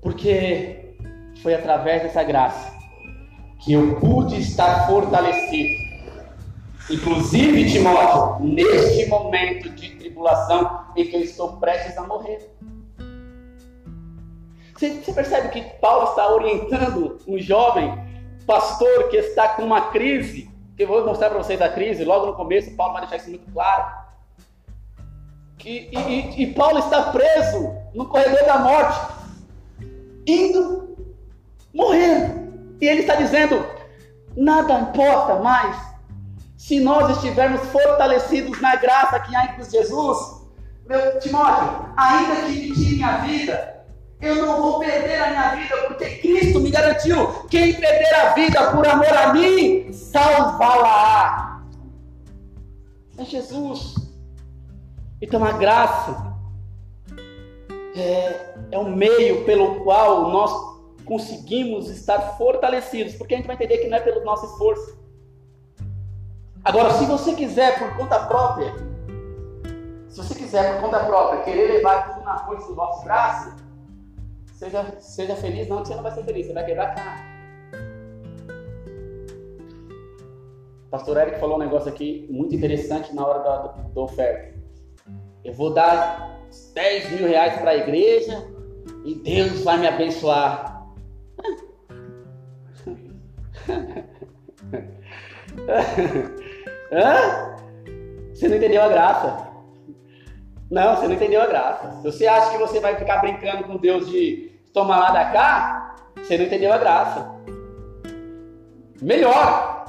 porque 0.00 0.96
foi 1.42 1.54
através 1.54 2.02
dessa 2.02 2.24
graça 2.24 2.74
que 3.60 3.74
eu 3.74 3.96
pude 3.96 4.40
estar 4.40 4.86
fortalecido. 4.86 5.84
Inclusive, 6.90 7.70
Timóteo, 7.70 8.46
neste 8.46 9.06
momento 9.10 9.68
de 9.68 9.90
tribulação 9.90 10.86
em 10.96 11.04
que 11.04 11.16
eu 11.16 11.20
estou 11.20 11.58
prestes 11.58 11.98
a 11.98 12.06
morrer. 12.06 12.50
Você, 14.74 15.02
você 15.02 15.12
percebe 15.12 15.48
que 15.50 15.60
Paulo 15.80 16.08
está 16.08 16.32
orientando 16.32 17.18
um 17.28 17.38
jovem 17.38 18.07
pastor 18.48 19.10
que 19.10 19.18
está 19.18 19.50
com 19.50 19.62
uma 19.62 19.90
crise, 19.90 20.50
que 20.74 20.82
eu 20.82 20.88
vou 20.88 21.04
mostrar 21.04 21.28
para 21.28 21.38
vocês 21.38 21.60
a 21.60 21.68
crise, 21.68 22.02
logo 22.02 22.24
no 22.24 22.34
começo, 22.34 22.74
Paulo 22.74 22.94
vai 22.94 23.02
deixar 23.02 23.18
isso 23.18 23.28
muito 23.28 23.52
claro. 23.52 24.08
Que, 25.58 25.90
e, 25.92 26.42
e, 26.42 26.54
Paulo 26.54 26.78
está 26.78 27.12
preso 27.12 27.74
no 27.92 28.06
corredor 28.06 28.42
da 28.46 28.58
morte, 28.58 29.12
indo 30.26 30.96
morrer. 31.74 32.48
E 32.80 32.86
ele 32.86 33.00
está 33.00 33.16
dizendo: 33.16 33.66
nada 34.36 34.80
importa 34.80 35.34
mais 35.40 35.76
se 36.56 36.80
nós 36.80 37.16
estivermos 37.16 37.60
fortalecidos 37.68 38.60
na 38.60 38.76
graça 38.76 39.20
que 39.20 39.34
há 39.36 39.44
em 39.44 39.54
Cristo 39.56 39.72
Jesus. 39.72 40.38
Meu 40.86 41.18
Timóteo, 41.18 41.92
ainda 41.96 42.36
que 42.46 42.52
me 42.52 42.72
tire 42.72 42.94
minha 42.94 43.18
vida, 43.18 43.77
eu 44.20 44.34
não 44.36 44.60
vou 44.60 44.78
perder 44.80 45.16
a 45.16 45.30
minha 45.30 45.54
vida, 45.54 45.76
porque 45.86 46.16
Cristo 46.16 46.60
me 46.60 46.70
garantiu: 46.70 47.44
quem 47.48 47.74
perder 47.74 48.14
a 48.14 48.34
vida 48.34 48.70
por 48.72 48.86
amor 48.86 49.16
a 49.16 49.32
mim, 49.32 49.92
salvá-la. 49.92 51.62
É 53.16 53.24
Jesus. 53.24 53.94
Então 55.20 55.44
a 55.44 55.52
graça 55.52 56.36
é, 57.94 58.54
é 58.70 58.78
o 58.78 58.90
meio 58.90 59.44
pelo 59.44 59.80
qual 59.82 60.30
nós 60.30 60.78
conseguimos 61.04 61.88
estar 61.88 62.36
fortalecidos, 62.36 63.14
porque 63.14 63.34
a 63.34 63.36
gente 63.38 63.46
vai 63.46 63.56
entender 63.56 63.78
que 63.78 63.88
não 63.88 63.96
é 63.96 64.00
pelo 64.00 64.24
nosso 64.24 64.46
esforço. 64.46 64.98
Agora, 66.64 66.92
se 66.94 67.06
você 67.06 67.34
quiser 67.34 67.78
por 67.78 67.96
conta 67.96 68.18
própria, 68.26 68.74
se 70.08 70.18
você 70.18 70.34
quiser 70.34 70.74
por 70.74 70.82
conta 70.82 71.04
própria 71.04 71.42
querer 71.42 71.72
levar 71.72 72.10
tudo 72.10 72.24
na 72.24 72.38
força 72.38 72.66
do 72.68 72.74
nosso 72.74 73.04
braço, 73.04 73.67
seja, 74.58 75.00
seja 75.00 75.36
feliz, 75.36 75.68
não, 75.68 75.82
que 75.82 75.88
você 75.88 75.94
não 75.94 76.02
vai 76.02 76.12
ser 76.12 76.24
feliz, 76.24 76.46
você 76.46 76.52
vai 76.52 76.66
quebrar 76.66 76.88
a 76.88 76.94
cara. 76.94 77.28
Pastor 80.90 81.16
Eric 81.18 81.38
falou 81.38 81.56
um 81.56 81.60
negócio 81.60 81.88
aqui 81.88 82.26
muito 82.30 82.54
interessante 82.54 83.14
na 83.14 83.24
hora 83.24 83.38
da, 83.40 83.56
da 83.94 84.00
oferta. 84.00 84.58
Eu 85.44 85.52
vou 85.52 85.72
dar 85.72 86.40
10 86.74 87.12
mil 87.12 87.28
reais 87.28 87.60
para 87.60 87.70
a 87.72 87.76
igreja 87.76 88.48
e 89.04 89.14
Deus 89.14 89.62
vai 89.62 89.78
me 89.78 89.86
abençoar. 89.86 90.86
Hã? 96.90 97.56
Você 98.32 98.48
não 98.48 98.56
entendeu 98.56 98.82
a 98.82 98.88
graça. 98.88 99.48
Não, 100.70 100.96
você 100.96 101.06
não 101.06 101.14
entendeu 101.14 101.42
a 101.42 101.46
graça. 101.46 101.96
Se 101.96 102.02
você 102.02 102.26
acha 102.26 102.50
que 102.50 102.58
você 102.58 102.80
vai 102.80 102.96
ficar 102.96 103.18
brincando 103.18 103.64
com 103.64 103.76
Deus 103.76 104.08
de 104.08 104.47
tomar 104.72 104.98
lá 104.98 105.10
da 105.10 105.24
cá, 105.26 105.96
você 106.16 106.36
não 106.36 106.44
entendeu 106.44 106.72
a 106.72 106.78
graça. 106.78 107.30
Melhor, 109.00 109.84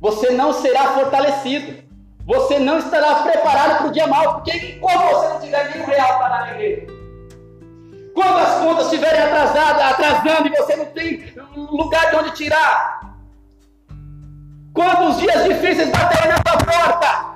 você 0.00 0.30
não 0.30 0.52
será 0.52 0.92
fortalecido. 0.92 1.90
Você 2.26 2.58
não 2.58 2.78
estará 2.78 3.22
preparado 3.22 3.78
para 3.78 3.86
o 3.88 3.92
dia 3.92 4.06
mal, 4.06 4.34
porque 4.34 4.78
quando 4.80 5.02
você 5.10 5.28
não 5.28 5.40
tiver 5.40 5.70
nenhum 5.70 5.86
real 5.86 6.18
para 6.18 6.28
dar 6.28 6.56
quando 8.14 8.38
as 8.38 8.54
contas 8.56 8.84
estiverem 8.86 9.20
atrasadas, 9.20 9.82
atrasando 9.82 10.48
e 10.48 10.56
você 10.56 10.76
não 10.76 10.86
tem 10.86 11.32
lugar 11.56 12.10
de 12.10 12.16
onde 12.16 12.30
tirar, 12.32 13.16
quando 14.74 15.10
os 15.10 15.18
dias 15.18 15.44
difíceis 15.44 15.90
baterem 15.90 16.28
na 16.28 16.36
sua 16.36 16.58
porta, 16.58 17.30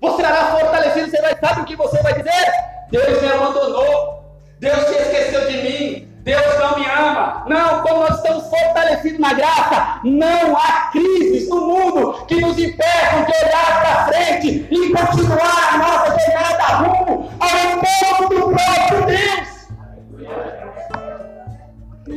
você 0.00 0.16
será 0.16 0.46
fortalecido, 0.46 1.10
você 1.10 1.20
vai 1.20 1.38
saber 1.38 1.60
o 1.60 1.64
que 1.64 1.76
você 1.76 2.02
vai 2.02 2.14
dizer? 2.14 2.52
Deus 2.90 3.22
me 3.22 3.28
abandonou, 3.28 4.17
Deus 4.60 4.78
se 4.86 4.94
esqueceu 4.96 5.46
de 5.48 5.62
mim, 5.62 6.08
Deus 6.22 6.58
não 6.58 6.78
me 6.78 6.84
ama. 6.86 7.44
Não, 7.48 7.82
como 7.82 8.00
nós 8.00 8.16
estamos 8.16 8.48
fortalecidos 8.48 9.20
na 9.20 9.32
graça, 9.32 10.00
não 10.02 10.56
há 10.56 10.90
crises 10.90 11.48
no 11.48 11.60
mundo 11.66 12.26
que 12.26 12.40
nos 12.40 12.58
impeçam 12.58 13.24
de 13.24 13.32
olhar 13.44 13.80
para 13.82 14.06
frente 14.08 14.66
e 14.68 14.92
continuar 14.92 15.74
a 15.74 15.78
nossa 15.78 16.18
jornada 16.18 16.64
rumo 16.78 17.30
ao 17.38 17.78
povo 17.78 18.34
do 18.34 18.50
próprio 18.50 19.06
Deus. 19.06 19.58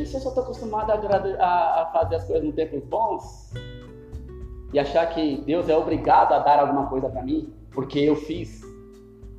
Se 0.08 0.16
eu 0.16 0.20
só 0.20 0.28
estou 0.30 0.42
acostumado 0.42 0.90
a, 0.90 1.82
a, 1.82 1.90
fazer 1.92 2.16
as 2.16 2.24
coisas 2.24 2.44
no 2.44 2.52
tempos 2.52 2.82
bons 2.84 3.52
e 4.72 4.80
achar 4.80 5.06
que 5.06 5.42
Deus 5.46 5.68
é 5.68 5.76
obrigado 5.76 6.32
a 6.32 6.40
dar 6.40 6.58
alguma 6.58 6.86
coisa 6.86 7.08
para 7.08 7.22
mim, 7.22 7.54
porque 7.70 8.00
eu 8.00 8.16
fiz, 8.16 8.62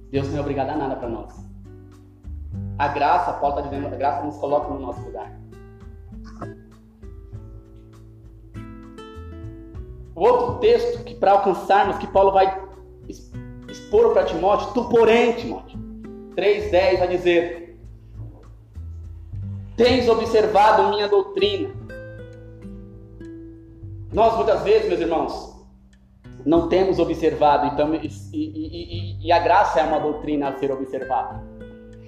Deus 0.10 0.30
não 0.30 0.38
é 0.38 0.42
obrigado 0.42 0.70
a 0.70 0.78
nada 0.78 0.96
para 0.96 1.10
nós. 1.10 1.43
A 2.78 2.88
graça, 2.88 3.34
Paulo 3.34 3.58
está 3.58 3.70
dizendo, 3.70 3.94
a 3.94 3.98
graça 3.98 4.24
nos 4.24 4.38
coloca 4.38 4.70
no 4.70 4.80
nosso 4.80 5.02
lugar. 5.02 5.32
O 10.16 10.22
outro 10.22 10.60
texto 10.60 11.04
que 11.04 11.16
para 11.16 11.32
alcançarmos, 11.32 11.98
que 11.98 12.08
Paulo 12.08 12.32
vai 12.32 12.62
expor 13.68 14.14
para 14.14 14.26
Timóteo, 14.26 14.74
tu 14.74 14.90
porém, 14.90 15.34
Timóteo, 15.34 15.80
3,10 16.36 17.00
vai 17.00 17.08
dizer, 17.08 17.64
Tens 19.76 20.08
observado 20.08 20.90
minha 20.90 21.08
doutrina. 21.08 21.74
Nós 24.14 24.36
muitas 24.36 24.62
vezes, 24.62 24.88
meus 24.88 25.02
irmãos, 25.02 25.66
não 26.46 26.70
temos 26.70 27.00
observado, 27.00 27.66
então, 27.68 27.96
e, 27.96 28.08
e, 28.32 28.38
e, 28.38 29.28
e, 29.28 29.32
a 29.32 29.40
graça 29.40 29.80
é 29.80 29.84
uma 29.84 30.00
doutrina 30.00 30.50
a 30.50 30.60
ser 30.60 30.72
observada. 30.72 31.42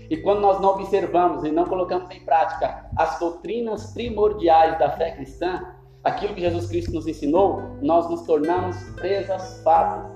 E 0.10 0.18
quando 0.18 0.42
nós 0.42 0.60
não 0.60 0.70
observamos 0.70 1.44
e 1.44 1.52
não 1.52 1.66
colocamos 1.66 2.10
em 2.12 2.20
prática 2.20 2.86
as 2.96 3.18
doutrinas 3.20 3.94
primordiais 3.94 4.78
da 4.78 4.92
fé 4.92 5.12
cristã, 5.12 5.76
aquilo 6.04 6.34
que 6.34 6.42
Jesus 6.42 6.68
Cristo 6.68 6.92
nos 6.92 7.08
ensinou, 7.08 7.62
nós 7.82 8.10
nos 8.10 8.22
tornamos 8.22 8.78
presas 8.96 9.62
fáceis. 9.64 10.14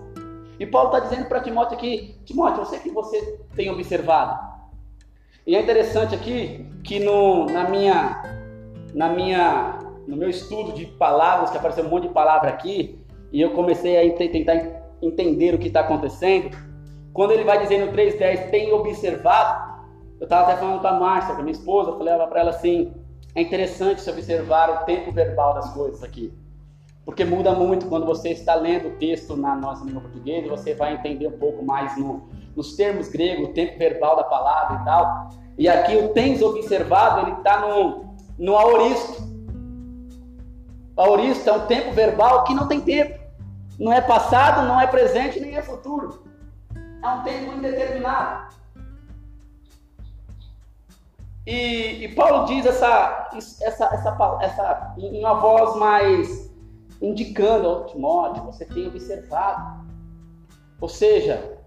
E 0.60 0.66
Paulo 0.66 0.90
está 0.90 1.00
dizendo 1.08 1.28
para 1.28 1.42
Timóteo 1.42 1.78
aqui: 1.78 2.16
Timóteo, 2.26 2.62
eu 2.62 2.66
sei 2.66 2.80
que 2.80 2.92
você 2.92 3.40
tem 3.56 3.70
observado, 3.70 4.50
e 5.50 5.56
é 5.56 5.62
interessante 5.62 6.14
aqui 6.14 6.64
que 6.84 7.00
no, 7.00 7.46
na 7.46 7.68
minha, 7.68 8.22
na 8.94 9.10
minha, 9.10 9.80
no 10.06 10.16
meu 10.16 10.30
estudo 10.30 10.74
de 10.74 10.86
palavras, 10.86 11.50
que 11.50 11.58
apareceu 11.58 11.86
um 11.86 11.90
monte 11.90 12.08
de 12.08 12.14
palavra 12.14 12.50
aqui, 12.50 13.00
e 13.32 13.42
eu 13.42 13.50
comecei 13.52 13.98
a 13.98 14.16
tentar 14.16 14.56
entender 15.02 15.56
o 15.56 15.58
que 15.58 15.68
está 15.68 15.80
acontecendo. 15.80 16.56
Quando 17.14 17.32
ele 17.32 17.44
vai 17.44 17.60
dizer 17.60 17.84
no 17.84 17.92
3.10, 17.92 18.52
tem 18.52 18.72
observado, 18.72 19.69
eu 20.20 20.26
estava 20.26 20.52
até 20.52 20.58
falando 20.58 20.82
com 20.82 20.88
a 20.88 21.00
Márcia, 21.00 21.34
com 21.34 21.42
a 21.42 21.44
minha 21.44 21.54
esposa, 21.54 21.92
eu 21.92 21.98
falei 21.98 22.14
para 22.28 22.42
ela 22.42 22.50
assim, 22.50 22.94
é 23.34 23.42
interessante 23.42 24.02
se 24.02 24.10
observar 24.10 24.70
o 24.70 24.86
tempo 24.86 25.12
verbal 25.12 25.54
das 25.54 25.72
coisas 25.74 26.04
aqui. 26.04 26.34
Porque 27.06 27.24
muda 27.24 27.54
muito 27.54 27.88
quando 27.88 28.06
você 28.06 28.30
está 28.30 28.54
lendo 28.54 28.90
o 28.90 28.92
texto 28.98 29.36
na 29.36 29.56
nossa 29.56 29.84
língua 29.86 30.02
portuguesa, 30.02 30.48
você 30.50 30.76
vai 30.76 30.94
entender 30.94 31.28
um 31.28 31.40
pouco 31.40 31.64
mais 31.66 31.98
no, 31.98 32.30
nos 32.56 32.76
termos 32.76 33.08
gregos, 33.08 33.50
o 33.50 33.54
tempo 33.54 33.80
verbal 33.80 34.16
da 34.18 34.24
palavra 34.24 34.82
e 34.82 34.86
tal. 34.86 35.30
E 35.58 35.68
aqui 35.68 35.96
o 35.96 36.10
tens 36.10 36.42
observado, 36.42 37.22
ele 37.22 37.38
está 37.38 37.62
no, 37.62 38.14
no 38.38 38.56
aoristo. 38.56 39.28
O 40.96 41.02
aoristo 41.02 41.50
é 41.50 41.54
um 41.54 41.66
tempo 41.66 41.92
verbal 41.94 42.44
que 42.44 42.54
não 42.54 42.68
tem 42.68 42.82
tempo. 42.82 43.18
Não 43.80 43.94
é 43.94 44.02
passado, 44.02 44.68
não 44.68 44.80
é 44.80 44.86
presente, 44.86 45.40
nem 45.40 45.56
é 45.56 45.62
futuro. 45.62 46.24
É 47.02 47.08
um 47.08 47.24
tempo 47.24 47.54
indeterminado. 47.54 48.54
E, 51.50 52.04
e 52.04 52.08
Paulo 52.10 52.46
diz 52.46 52.64
essa, 52.64 53.28
essa, 53.34 53.86
essa, 53.86 54.38
essa, 54.40 54.94
em 55.00 55.20
uma 55.20 55.34
voz 55.34 55.76
mais 55.78 56.54
indicando 57.02 57.68
ao 57.68 57.86
Timóteo, 57.88 58.44
você 58.44 58.66
tem 58.66 58.86
observado. 58.86 59.84
Ou 60.80 60.88
seja, 60.88 61.58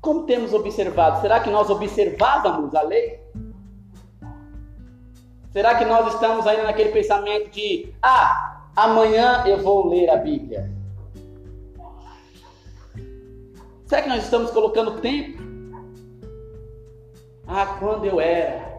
como 0.00 0.26
temos 0.26 0.54
observado? 0.54 1.20
Será 1.22 1.40
que 1.40 1.50
nós 1.50 1.70
observávamos 1.70 2.72
a 2.72 2.82
lei? 2.82 3.20
Será 5.52 5.74
que 5.74 5.84
nós 5.84 6.14
estamos 6.14 6.46
ainda 6.46 6.62
naquele 6.62 6.92
pensamento 6.92 7.50
de, 7.50 7.92
ah, 8.00 8.68
amanhã 8.76 9.42
eu 9.44 9.58
vou 9.58 9.88
ler 9.88 10.08
a 10.08 10.18
Bíblia? 10.18 10.70
Será 13.86 14.02
que 14.02 14.08
nós 14.08 14.22
estamos 14.22 14.52
colocando 14.52 15.00
tempo? 15.00 15.42
Ah, 17.48 17.66
quando 17.80 18.04
eu 18.04 18.20
era. 18.20 18.73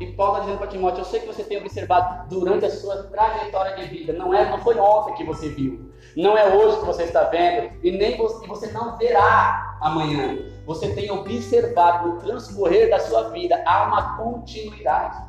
E 0.00 0.06
Paulo 0.12 0.32
está 0.32 0.44
dizendo 0.44 0.58
para 0.58 0.66
Timóteo, 0.68 1.02
eu 1.02 1.04
sei 1.04 1.20
que 1.20 1.26
você 1.26 1.44
tem 1.44 1.58
observado 1.58 2.26
durante 2.30 2.64
a 2.64 2.70
sua 2.70 3.02
trajetória 3.02 3.76
de 3.76 3.84
vida. 3.84 4.14
Não 4.14 4.32
é, 4.32 4.48
não 4.48 4.58
foi 4.58 4.78
ontem 4.78 5.12
que 5.12 5.24
você 5.24 5.50
viu. 5.50 5.92
Não 6.16 6.38
é 6.38 6.56
hoje 6.56 6.80
que 6.80 6.86
você 6.86 7.02
está 7.02 7.24
vendo. 7.24 7.70
E 7.82 7.90
nem 7.90 8.16
você, 8.16 8.46
você 8.46 8.72
não 8.72 8.96
verá 8.96 9.76
amanhã. 9.82 10.38
Você 10.64 10.94
tem 10.94 11.10
observado 11.10 12.08
no 12.08 12.18
transcorrer 12.18 12.88
da 12.88 12.98
sua 12.98 13.28
vida. 13.28 13.62
Há 13.66 13.88
uma 13.88 14.16
continuidade. 14.16 15.22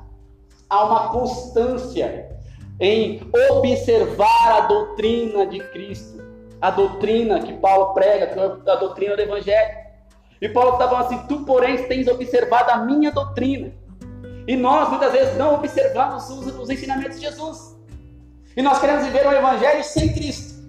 Há 0.70 0.86
uma 0.86 1.10
constância 1.10 2.34
em 2.80 3.30
observar 3.50 4.54
a 4.54 4.62
doutrina 4.68 5.46
de 5.48 5.60
Cristo. 5.60 6.24
A 6.62 6.72
doutrina 6.72 7.42
que 7.42 7.52
Paulo 7.58 7.94
prega, 7.94 8.28
que 8.28 8.40
é 8.40 8.72
a 8.72 8.76
doutrina 8.78 9.18
do 9.18 9.22
Evangelho. 9.22 9.82
E 10.42 10.48
Paulo 10.48 10.74
está 10.74 10.88
falando 10.88 11.08
assim: 11.08 11.28
Tu, 11.28 11.44
porém, 11.44 11.76
tens 11.90 12.08
observado 12.08 12.72
a 12.72 12.78
minha 12.78 13.12
doutrina 13.12 13.81
e 14.48 14.56
nós 14.56 14.90
muitas 14.90 15.12
vezes 15.12 15.38
não 15.38 15.56
observamos 15.56 16.30
os, 16.30 16.48
os 16.60 16.70
ensinamentos 16.70 17.20
de 17.20 17.26
Jesus. 17.26 17.78
E 18.56 18.62
nós 18.62 18.80
queremos 18.80 19.06
viver 19.06 19.26
o 19.26 19.32
Evangelho 19.32 19.84
sem 19.84 20.12
Cristo. 20.14 20.62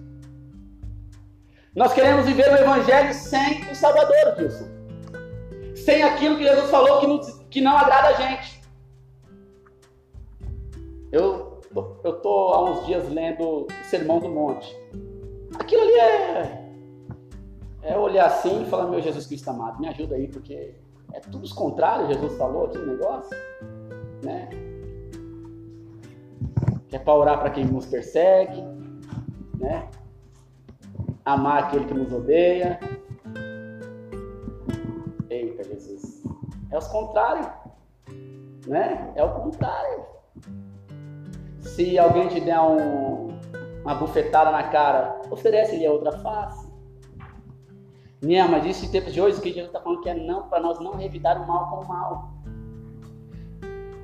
Nós 1.75 1.91
queremos 1.93 2.25
viver 2.25 2.51
o 2.51 2.55
Evangelho 2.55 3.13
sem 3.13 3.69
o 3.71 3.75
Salvador, 3.75 4.35
Wilson. 4.37 4.67
Sem 5.75 6.03
aquilo 6.03 6.37
que 6.37 6.43
Jesus 6.43 6.69
falou 6.69 6.99
que 6.99 7.07
não, 7.07 7.19
que 7.49 7.61
não 7.61 7.77
agrada 7.77 8.09
a 8.09 8.13
gente. 8.13 8.61
Eu 11.11 11.59
estou 12.05 12.53
há 12.53 12.71
uns 12.71 12.85
dias 12.85 13.09
lendo 13.09 13.43
o 13.43 13.67
Sermão 13.83 14.19
do 14.19 14.29
Monte. 14.29 14.75
Aquilo 15.59 15.81
ali 15.81 15.93
é, 15.93 16.69
é 17.83 17.97
olhar 17.97 18.27
assim 18.27 18.63
e 18.63 18.65
falar, 18.65 18.87
meu 18.87 19.01
Jesus 19.01 19.25
Cristo 19.25 19.49
amado, 19.49 19.79
me 19.79 19.87
ajuda 19.87 20.15
aí, 20.15 20.27
porque 20.27 20.75
é 21.13 21.19
tudo 21.19 21.43
os 21.43 21.53
contrários, 21.53 22.09
Jesus 22.09 22.37
falou 22.37 22.65
aqui 22.65 22.77
no 22.77 22.97
negócio, 22.97 23.37
né? 24.23 24.49
Que 26.87 26.95
é 26.95 26.99
para 26.99 27.13
orar 27.13 27.39
para 27.39 27.51
quem 27.51 27.65
nos 27.65 27.85
persegue, 27.85 28.61
né? 29.57 29.87
Amar 31.23 31.63
aquele 31.63 31.85
que 31.85 31.93
nos 31.93 32.11
odeia. 32.11 32.79
Eita, 35.29 35.63
Jesus. 35.63 36.23
É 36.71 36.77
os 36.77 36.87
contrários, 36.87 37.47
né? 38.67 39.11
É 39.15 39.23
o 39.23 39.33
contrário. 39.33 40.05
Se 41.59 41.97
alguém 41.97 42.27
te 42.27 42.41
der 42.41 42.59
um, 42.59 43.27
uma 43.83 43.95
bufetada 43.95 44.51
na 44.51 44.63
cara, 44.63 45.21
oferece-lhe 45.29 45.85
a 45.85 45.91
outra 45.91 46.11
face. 46.19 46.62
Né, 48.23 48.41
mas 48.47 48.65
isso 48.65 48.85
em 48.85 48.89
tempos 48.89 49.13
de 49.13 49.19
hoje, 49.19 49.41
que 49.41 49.49
Jesus 49.49 49.67
está 49.67 49.81
falando 49.81 49.99
que 49.99 50.07
é 50.07 50.15
não, 50.15 50.43
para 50.43 50.61
nós 50.61 50.79
não 50.79 50.95
revidar 50.95 51.41
o 51.41 51.45
mal 51.45 51.69
com 51.69 51.83
o 51.83 51.87
mal. 51.89 52.33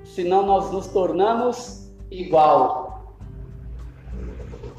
Senão 0.03 0.45
nós 0.45 0.69
nos 0.73 0.87
tornamos 0.87 1.89
igual. 2.11 3.15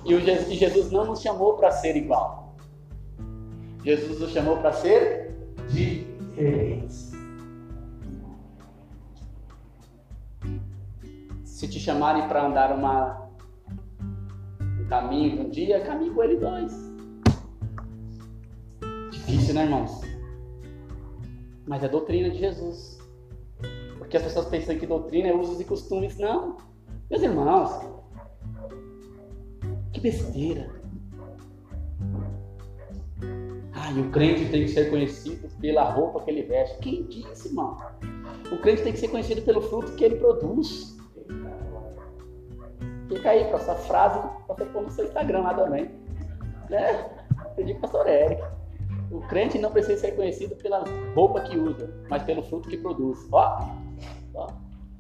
E, 0.05 0.15
o 0.15 0.21
Jesus, 0.21 0.51
e 0.51 0.55
Jesus 0.57 0.91
não 0.91 1.07
nos 1.07 1.23
chamou 1.23 1.55
para 1.55 1.71
ser 1.71 1.97
igual. 1.97 2.55
Jesus 3.83 4.21
nos 4.21 4.31
chamou 4.31 4.59
para 4.59 4.75
ser 4.75 5.35
diferentes. 5.71 7.13
Se 11.47 11.67
te 11.67 11.81
chamarem 11.81 12.29
para 12.29 12.45
andar 12.45 12.77
uma, 12.77 13.27
um 14.61 14.87
caminho 14.87 15.47
um 15.47 15.49
dia, 15.49 15.81
caminho 15.81 16.15
com 16.15 16.23
ele 16.23 16.37
dois. 16.37 16.90
Difícil, 19.31 19.55
né, 19.55 19.63
irmãos? 19.63 20.01
Mas 21.65 21.85
é 21.85 21.89
doutrina 21.89 22.31
de 22.31 22.39
Jesus. 22.39 22.99
Porque 23.97 24.17
as 24.17 24.25
pessoas 24.25 24.47
pensam 24.47 24.77
que 24.77 24.85
doutrina 24.85 25.29
é 25.29 25.33
usos 25.33 25.61
e 25.61 25.65
costumes. 25.65 26.19
Não. 26.19 26.57
Meus 27.09 27.23
irmãos, 27.23 27.71
que 29.93 30.01
besteira. 30.01 30.69
Ah, 33.73 33.93
e 33.93 34.01
o 34.01 34.11
crente 34.11 34.51
tem 34.51 34.65
que 34.65 34.73
ser 34.73 34.91
conhecido 34.91 35.49
pela 35.61 35.85
roupa 35.85 36.23
que 36.23 36.31
ele 36.33 36.43
veste. 36.43 36.79
Quem 36.79 37.05
disse, 37.05 37.51
irmão? 37.51 37.77
O 38.51 38.57
crente 38.59 38.83
tem 38.83 38.93
que 38.93 38.99
ser 38.99 39.09
conhecido 39.09 39.43
pelo 39.43 39.63
fruto 39.63 39.93
que 39.93 40.05
ele 40.05 40.17
produz. 40.17 40.99
Fica 43.09 43.31
aí 43.31 43.45
para 43.45 43.59
essa 43.59 43.77
frase 43.77 44.19
para 44.49 44.57
você 44.57 44.65
pôr 44.65 44.83
no 44.83 44.91
seu 44.91 45.05
Instagram 45.05 45.43
lá 45.43 45.55
também. 45.55 45.89
Né? 46.69 47.09
Pedi 47.55 47.75
pastor 47.75 48.09
Eric. 48.09 48.60
O 49.11 49.21
crente 49.23 49.59
não 49.59 49.71
precisa 49.71 50.01
ser 50.01 50.13
conhecido 50.13 50.55
pela 50.57 50.85
roupa 51.15 51.41
que 51.41 51.59
usa, 51.59 51.93
mas 52.09 52.23
pelo 52.23 52.43
fruto 52.43 52.69
que 52.69 52.77
produz. 52.77 53.27
Ó, 53.33 53.67
ó 54.35 54.49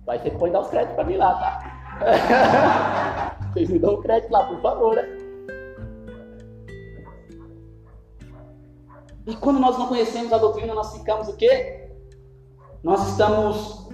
vai 0.05 0.19
ter 0.19 0.37
que 0.37 0.51
dar 0.51 0.61
os 0.61 0.69
créditos 0.69 0.97
para 0.97 1.05
mim 1.05 1.17
lá, 1.17 1.35
tá? 1.35 3.37
Vocês 3.53 3.71
me 3.71 3.79
dão 3.79 3.95
o 3.95 4.03
crédito 4.03 4.33
lá, 4.33 4.45
por 4.45 4.61
favor, 4.61 4.97
né? 4.97 5.05
E 9.27 9.37
quando 9.37 9.61
nós 9.61 9.79
não 9.79 9.87
conhecemos 9.87 10.33
a 10.33 10.39
doutrina, 10.39 10.75
nós 10.75 10.97
ficamos 10.97 11.29
o 11.29 11.37
quê? 11.37 11.91
Nós 12.83 13.11
estamos 13.11 13.89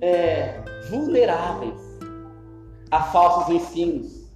é, 0.00 0.60
vulneráveis 0.90 1.80
a 2.90 3.04
falsos 3.04 3.54
ensinos. 3.54 4.28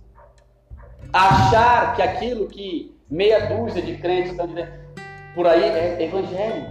achar 1.13 1.97
que 1.97 2.03
aquilo 2.03 2.47
que 2.47 2.97
meia 3.11 3.55
dúzia 3.55 3.83
de 3.83 3.99
crentes 3.99 4.31
estão 4.31 4.47
dizendo 4.47 4.78
por 5.39 5.47
aí 5.47 5.63
é 5.63 6.03
evangelho. 6.03 6.67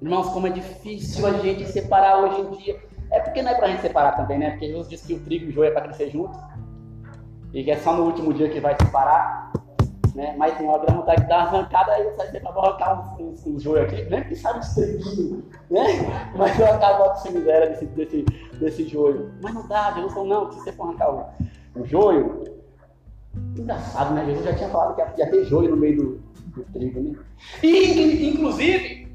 Irmãos, 0.00 0.28
como 0.28 0.46
é 0.46 0.50
difícil 0.50 1.26
a 1.26 1.32
gente 1.32 1.66
separar 1.66 2.18
hoje 2.18 2.42
em 2.42 2.50
dia. 2.58 2.80
É 3.10 3.18
porque 3.18 3.42
não 3.42 3.50
é 3.50 3.54
para 3.56 3.66
a 3.66 3.70
gente 3.70 3.82
separar 3.82 4.12
também, 4.12 4.38
né? 4.38 4.50
Porque 4.50 4.68
Jesus 4.68 4.88
disse 4.88 5.04
que 5.04 5.14
o 5.14 5.18
trigo 5.18 5.46
e 5.46 5.48
o 5.48 5.52
joio 5.52 5.70
é 5.70 5.72
para 5.72 5.82
crescer 5.82 6.10
junto. 6.10 6.38
E 7.52 7.64
que 7.64 7.72
é 7.72 7.76
só 7.78 7.96
no 7.96 8.04
último 8.04 8.32
dia 8.32 8.48
que 8.48 8.60
vai 8.60 8.76
separar. 8.80 9.52
Né? 10.14 10.36
Mas 10.38 10.56
tem 10.56 10.64
uma 10.64 10.78
grama 10.78 11.00
vontade 11.00 11.22
de 11.22 11.28
dar 11.28 11.38
uma 11.38 11.58
arrancada 11.58 11.90
aí, 11.90 12.14
sai 12.14 12.30
para 12.30 12.50
arrancar 12.50 13.16
uns 13.18 13.60
joio 13.60 13.82
aqui, 13.82 14.04
nem 14.04 14.22
que 14.22 14.36
sabe 14.36 14.60
triguinho, 14.74 15.44
né? 15.68 15.82
Mas 16.38 16.56
eu 16.56 16.66
acabo 16.66 17.20
com 17.20 17.32
miséria 17.32 17.70
desse, 17.70 17.86
desse, 17.86 18.24
desse 18.60 18.86
joio. 18.86 19.32
Mas 19.42 19.52
não 19.52 19.66
dá, 19.66 19.90
Jesus 19.90 20.12
falou, 20.12 20.28
não, 20.28 20.52
se 20.52 20.60
você 20.60 20.70
for 20.70 20.84
arrancar 20.84 21.10
o, 21.12 21.80
o 21.80 21.84
joio, 21.84 22.44
Engraçado, 23.58 24.14
né? 24.14 24.24
Jesus 24.26 24.44
já 24.44 24.54
tinha 24.54 24.68
falado 24.68 24.94
que 24.94 25.20
ia 25.20 25.28
ter 25.28 25.44
joio 25.44 25.70
no 25.70 25.76
meio 25.76 25.96
do, 25.96 26.22
trigo, 26.62 27.00
né? 27.00 27.18
E, 27.62 28.28
inclusive, 28.28 29.08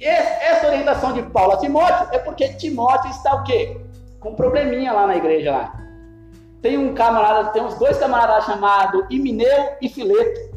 essa 0.00 0.66
orientação 0.66 1.12
de 1.12 1.22
Paulo 1.22 1.52
a 1.52 1.56
Timóteo 1.58 2.08
é 2.12 2.18
porque 2.18 2.48
Timóteo 2.54 3.10
está 3.10 3.34
o 3.34 3.44
quê? 3.44 3.80
Com 4.20 4.30
um 4.30 4.34
probleminha 4.34 4.92
lá 4.92 5.06
na 5.06 5.16
igreja 5.16 5.52
lá. 5.52 5.82
Tem 6.60 6.78
um 6.78 6.94
camarada, 6.94 7.50
tem 7.50 7.62
uns 7.62 7.74
dois 7.74 7.98
camaradas 7.98 8.44
chamados 8.44 9.04
Imineu 9.10 9.76
e 9.80 9.88
Fileto. 9.88 10.52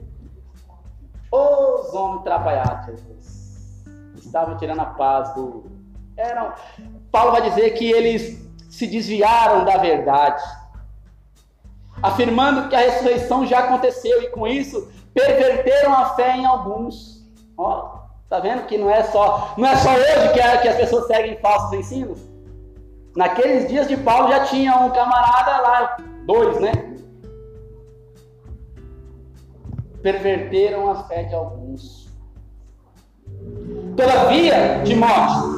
Os 1.31 1.93
homens 1.93 2.23
trabalhados. 2.23 3.01
Estavam 4.17 4.57
tirando 4.57 4.81
a 4.81 4.85
paz 4.85 5.33
do. 5.33 5.65
Eram. 6.15 6.53
Paulo 7.11 7.31
vai 7.31 7.49
dizer 7.49 7.71
que 7.71 7.89
eles 7.89 8.45
se 8.69 8.87
desviaram 8.87 9.63
da 9.63 9.77
verdade 9.77 10.43
afirmando 12.01 12.67
que 12.69 12.75
a 12.75 12.79
ressurreição 12.79 13.45
já 13.45 13.59
aconteceu 13.59 14.21
e 14.21 14.29
com 14.29 14.45
isso 14.47 14.91
perverteram 15.15 15.93
a 15.93 16.13
fé 16.13 16.35
em 16.35 16.45
alguns. 16.45 17.25
Ó, 17.57 17.99
tá 18.29 18.39
vendo 18.39 18.67
que 18.67 18.77
não 18.77 18.91
é 18.91 19.01
só 19.03 19.53
não 19.57 19.65
é 19.65 19.75
só 19.77 19.89
hoje 19.93 20.33
que, 20.33 20.41
é, 20.41 20.57
que 20.57 20.67
as 20.67 20.75
pessoas 20.75 21.07
seguem 21.07 21.37
falsos 21.37 21.73
ensinos. 21.73 22.19
Naqueles 23.15 23.69
dias 23.69 23.87
de 23.87 23.95
Paulo 23.95 24.27
já 24.29 24.43
tinha 24.43 24.75
um 24.75 24.89
camarada 24.89 25.61
lá, 25.61 25.97
dois, 26.25 26.59
né? 26.59 26.71
Perverteram 30.03 30.91
a 30.91 31.03
fé 31.05 31.23
de 31.23 31.33
alguns. 31.33 32.05
Todavia, 33.95 34.83
Timóteo, 34.83 35.55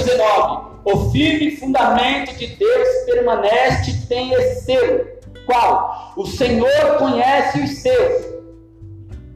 8,19, 0.00 0.72
o 0.86 1.10
firme 1.10 1.56
fundamento 1.56 2.34
de 2.36 2.46
Deus 2.56 2.88
permanece 3.04 4.06
tem 4.08 4.32
esse 4.32 4.64
selo 4.64 5.12
qual? 5.46 6.12
O 6.16 6.26
Senhor 6.26 6.96
conhece 6.98 7.60
os 7.60 7.78
seus. 7.78 8.31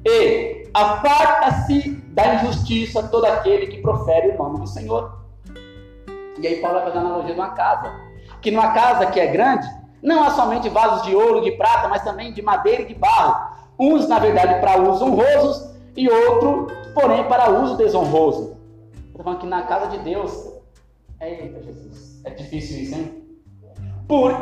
E 0.09 0.69
aparta-se 0.73 1.90
da 2.09 2.37
injustiça 2.37 3.03
todo 3.09 3.25
aquele 3.25 3.66
que 3.66 3.83
profere 3.83 4.31
o 4.31 4.38
nome 4.38 4.61
do 4.61 4.66
Senhor. 4.66 5.19
E 6.38 6.47
aí 6.47 6.61
Paulo 6.61 6.77
vai 6.77 6.87
fazer 6.87 6.99
a 6.99 7.01
analogia 7.01 7.35
de 7.35 7.40
uma 7.40 7.51
casa. 7.51 7.92
Que 8.40 8.51
numa 8.51 8.73
casa 8.73 9.07
que 9.07 9.19
é 9.19 9.27
grande, 9.27 9.66
não 10.03 10.23
há 10.23 10.31
somente 10.31 10.69
vasos 10.69 11.03
de 11.07 11.14
ouro, 11.14 11.42
de 11.42 11.53
prata, 11.53 11.88
mas 11.88 12.05
também 12.05 12.33
de 12.33 12.40
madeira 12.40 12.83
e 12.83 12.87
de 12.87 12.95
barro. 12.95 13.57
Uns, 13.79 14.07
na 14.07 14.19
verdade, 14.19 14.61
para 14.61 14.81
uso 14.81 15.05
honrosos 15.05 15.75
e 15.97 16.09
outro, 16.09 16.69
porém, 16.95 17.25
para 17.25 17.51
uso 17.51 17.77
desonroso. 17.77 18.57
Estou 19.09 19.25
falando 19.25 19.40
que 19.40 19.47
na 19.47 19.62
casa 19.62 19.88
de 19.88 19.99
Deus. 19.99 20.53
Eita, 21.21 21.62
Jesus. 21.62 22.23
É 22.25 22.31
difícil 22.31 22.83
isso, 22.83 22.95
hein? 22.95 23.25
Por. 24.07 24.33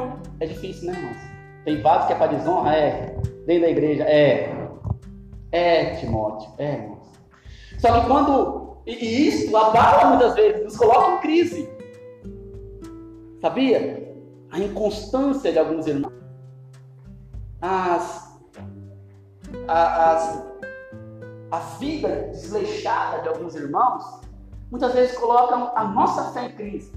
É 0.40 0.46
difícil, 0.46 0.90
né, 0.90 0.98
irmãos? 0.98 1.16
Tem 1.64 1.80
vasos 1.80 2.06
que 2.06 2.12
é 2.12 2.16
para 2.16 2.32
desonra? 2.32 2.74
É. 2.74 3.16
Dentro 3.46 3.62
da 3.62 3.70
igreja? 3.70 4.04
É. 4.04 4.63
É, 5.54 5.96
Timóteo. 5.96 6.50
É. 6.58 6.90
Só 7.78 8.00
que 8.00 8.06
quando 8.08 8.64
E, 8.86 8.92
e 8.92 9.28
isso 9.28 9.56
abala 9.56 10.10
muitas 10.10 10.34
vezes, 10.34 10.64
nos 10.64 10.76
coloca 10.76 11.12
em 11.12 11.20
crise. 11.20 11.68
Sabia? 13.40 14.14
A 14.50 14.58
inconstância 14.58 15.52
de 15.52 15.58
alguns 15.58 15.86
irmãos. 15.86 16.12
As, 17.60 18.38
as, 19.68 20.44
a 21.50 21.58
vida 21.78 22.28
desleixada 22.32 23.22
de 23.22 23.28
alguns 23.28 23.54
irmãos 23.54 24.20
muitas 24.70 24.92
vezes 24.92 25.16
colocam 25.16 25.72
a 25.74 25.84
nossa 25.84 26.32
fé 26.32 26.46
em 26.46 26.52
crise. 26.52 26.92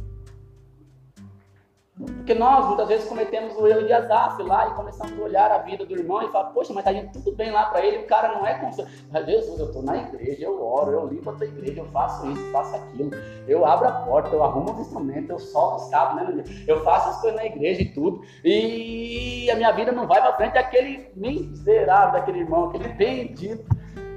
Porque 1.98 2.36
nós, 2.36 2.68
muitas 2.68 2.88
vezes, 2.88 3.10
cometemos 3.10 3.56
o 3.56 3.66
erro 3.66 3.88
de 3.88 3.92
Azaf 3.92 4.42
lá 4.44 4.68
e 4.68 4.76
começamos 4.76 5.20
a 5.20 5.24
olhar 5.24 5.52
a 5.52 5.58
vida 5.60 5.84
do 5.84 5.98
irmão 5.98 6.22
e 6.22 6.32
falar, 6.32 6.52
poxa, 6.52 6.72
mas 6.72 6.84
tá 6.84 6.94
indo 6.94 7.12
tudo 7.12 7.36
bem 7.36 7.50
lá 7.50 7.66
para 7.66 7.84
ele, 7.84 8.04
o 8.04 8.06
cara 8.06 8.36
não 8.36 8.46
é 8.46 8.54
constante. 8.60 9.04
Mas 9.12 9.26
Jesus, 9.26 9.60
eu 9.60 9.66
estou 9.66 9.82
na 9.82 9.98
igreja, 9.98 10.46
eu 10.46 10.64
oro, 10.64 10.92
eu 10.92 11.08
limpo 11.08 11.32
a 11.32 11.34
tua 11.34 11.48
igreja, 11.48 11.82
eu 11.82 11.86
faço 11.88 12.30
isso, 12.30 12.52
faço 12.52 12.76
aquilo, 12.76 13.10
eu 13.48 13.66
abro 13.66 13.88
a 13.88 13.92
porta, 13.92 14.36
eu 14.36 14.44
arrumo 14.44 14.74
os 14.74 14.80
instrumentos, 14.80 15.30
eu 15.30 15.40
solto 15.40 15.84
os 15.84 15.90
cabos, 15.90 16.22
né, 16.22 16.44
eu 16.68 16.84
faço 16.84 17.10
as 17.10 17.22
coisas 17.22 17.40
na 17.40 17.46
igreja 17.48 17.82
e 17.82 17.92
tudo. 17.92 18.22
E 18.46 19.50
a 19.50 19.56
minha 19.56 19.72
vida 19.72 19.92
não 19.92 20.06
vai 20.06 20.22
para 20.22 20.36
frente, 20.36 20.56
aquele 20.56 21.10
miserável 21.16 22.20
daquele 22.20 22.40
irmão, 22.40 22.66
aquele 22.66 22.90
bendito, 22.90 23.66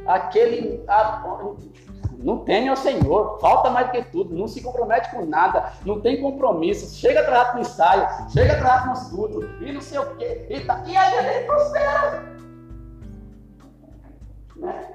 aquele. 0.06 0.84
Não 2.22 2.38
teme 2.38 2.68
ao 2.68 2.76
Senhor, 2.76 3.38
falta 3.40 3.70
mais 3.70 3.86
do 3.86 3.92
que 3.92 4.02
tudo, 4.04 4.34
não 4.34 4.46
se 4.46 4.60
compromete 4.62 5.10
com 5.10 5.24
nada, 5.24 5.72
não 5.86 6.00
tem 6.00 6.20
compromisso, 6.20 6.94
chega 6.94 7.20
atrasado 7.20 7.54
no 7.54 7.60
ensaio, 7.60 8.06
chega 8.30 8.52
atrasado 8.52 8.86
no 8.88 8.92
estudo, 8.92 9.64
e 9.64 9.72
não 9.72 9.80
sei 9.80 9.98
o 9.98 10.16
quê, 10.16 10.46
e, 10.50 10.60
tá, 10.60 10.82
e 10.86 10.94
aí 10.94 11.36
ele 11.36 11.46
prospera. 11.46 12.22
Né? 14.56 14.94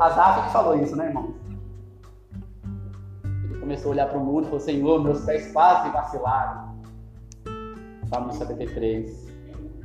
Azaf 0.00 0.46
que 0.46 0.52
falou 0.52 0.78
isso, 0.82 0.96
né, 0.96 1.06
irmão? 1.06 1.34
Ele 3.22 3.58
começou 3.60 3.90
a 3.90 3.92
olhar 3.92 4.08
para 4.08 4.18
o 4.18 4.24
mundo 4.24 4.42
e 4.42 4.44
falou: 4.46 4.60
Senhor, 4.60 5.02
meus 5.02 5.24
pés 5.24 5.52
quase 5.52 5.90
vacilaram. 5.90 6.74
Salmo 8.08 8.32
73. 8.32 9.32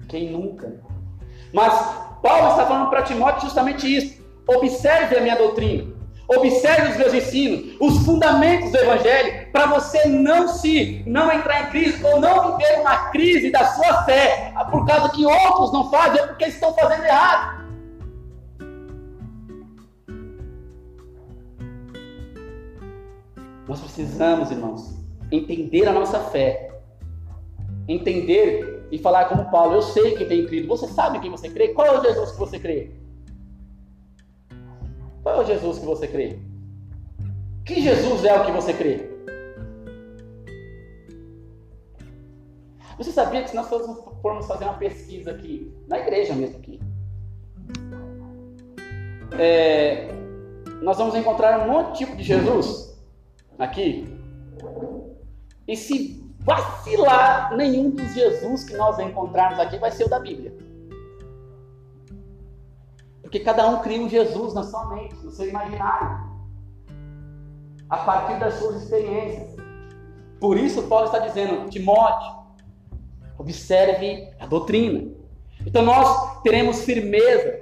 Quem 0.07 0.31
nunca? 0.31 0.81
Mas 1.53 1.73
Paulo 2.21 2.49
está 2.49 2.65
falando 2.65 2.89
para 2.89 3.03
Timóteo 3.03 3.41
justamente 3.41 3.85
isso. 3.85 4.18
Observe 4.49 5.15
a 5.15 5.21
minha 5.21 5.35
doutrina. 5.35 5.93
Observe 6.27 6.91
os 6.91 6.97
meus 6.97 7.13
ensinos, 7.13 7.75
os 7.79 8.05
fundamentos 8.05 8.71
do 8.71 8.77
evangelho, 8.77 9.51
para 9.51 9.65
você 9.67 10.07
não 10.07 10.47
se 10.47 11.03
não 11.07 11.31
entrar 11.31 11.67
em 11.67 11.69
crise 11.71 12.03
ou 12.05 12.19
não 12.19 12.55
viver 12.55 12.81
uma 12.81 13.09
crise 13.09 13.51
da 13.51 13.65
sua 13.65 14.03
fé, 14.03 14.53
por 14.69 14.85
causa 14.85 15.09
que 15.09 15.25
outros 15.25 15.73
não 15.73 15.89
fazem, 15.89 16.21
ou 16.21 16.27
porque 16.27 16.45
estão 16.45 16.73
fazendo 16.75 17.03
errado. 17.03 17.67
Nós 23.67 23.79
precisamos, 23.81 24.51
irmãos, 24.51 24.95
entender 25.31 25.87
a 25.87 25.91
nossa 25.91 26.19
fé. 26.19 26.69
Entender 27.87 28.87
e 28.91 28.99
falar 28.99 29.25
como 29.25 29.49
Paulo, 29.49 29.75
eu 29.75 29.81
sei 29.81 30.15
que 30.15 30.25
tem 30.25 30.45
crido. 30.45 30.67
Você 30.67 30.87
sabe 30.87 31.19
quem 31.19 31.31
você 31.31 31.49
crê? 31.49 31.69
Qual 31.69 31.87
é 31.87 31.99
o 31.99 32.03
Jesus 32.03 32.31
que 32.31 32.39
você 32.39 32.59
crê? 32.59 32.98
O 35.39 35.45
Jesus 35.45 35.79
que 35.79 35.85
você 35.85 36.05
crê? 36.05 36.37
Que 37.63 37.79
Jesus 37.79 38.25
é 38.25 38.37
o 38.37 38.45
que 38.45 38.51
você 38.51 38.73
crê? 38.73 39.09
Você 42.97 43.09
sabia 43.13 43.41
que 43.43 43.49
se 43.49 43.55
nós 43.55 43.69
formos 43.69 44.45
fazer 44.45 44.65
uma 44.65 44.73
pesquisa 44.73 45.31
aqui, 45.31 45.73
na 45.87 45.97
igreja 45.99 46.33
mesmo 46.35 46.57
aqui, 46.57 46.77
é, 49.39 50.09
nós 50.81 50.97
vamos 50.97 51.15
encontrar 51.15 51.65
um 51.65 51.71
monte 51.71 51.91
de 51.91 51.97
tipo 51.99 52.17
de 52.17 52.23
Jesus 52.23 53.01
aqui. 53.57 54.13
E 55.65 55.77
se 55.77 56.21
vacilar 56.39 57.55
nenhum 57.55 57.91
dos 57.91 58.13
Jesus 58.13 58.65
que 58.65 58.75
nós 58.75 58.99
encontrarmos 58.99 59.57
aqui, 59.57 59.77
vai 59.77 59.91
ser 59.91 60.03
o 60.03 60.09
da 60.09 60.19
Bíblia. 60.19 60.53
Porque 63.29 63.41
cada 63.41 63.67
um 63.67 63.77
cria 63.77 64.01
um 64.01 64.09
Jesus 64.09 64.55
na 64.55 64.63
sua 64.63 64.87
mente, 64.87 65.13
no 65.23 65.29
seu 65.29 65.47
imaginário, 65.47 66.17
a 67.87 67.97
partir 67.97 68.39
das 68.39 68.55
suas 68.55 68.81
experiências. 68.81 69.55
Por 70.39 70.57
isso, 70.57 70.81
Paulo 70.87 71.05
está 71.05 71.19
dizendo, 71.19 71.69
Timóteo, 71.69 72.33
observe 73.37 74.33
a 74.39 74.47
doutrina. 74.47 75.11
Então, 75.63 75.83
nós 75.83 76.41
teremos 76.41 76.83
firmeza, 76.83 77.61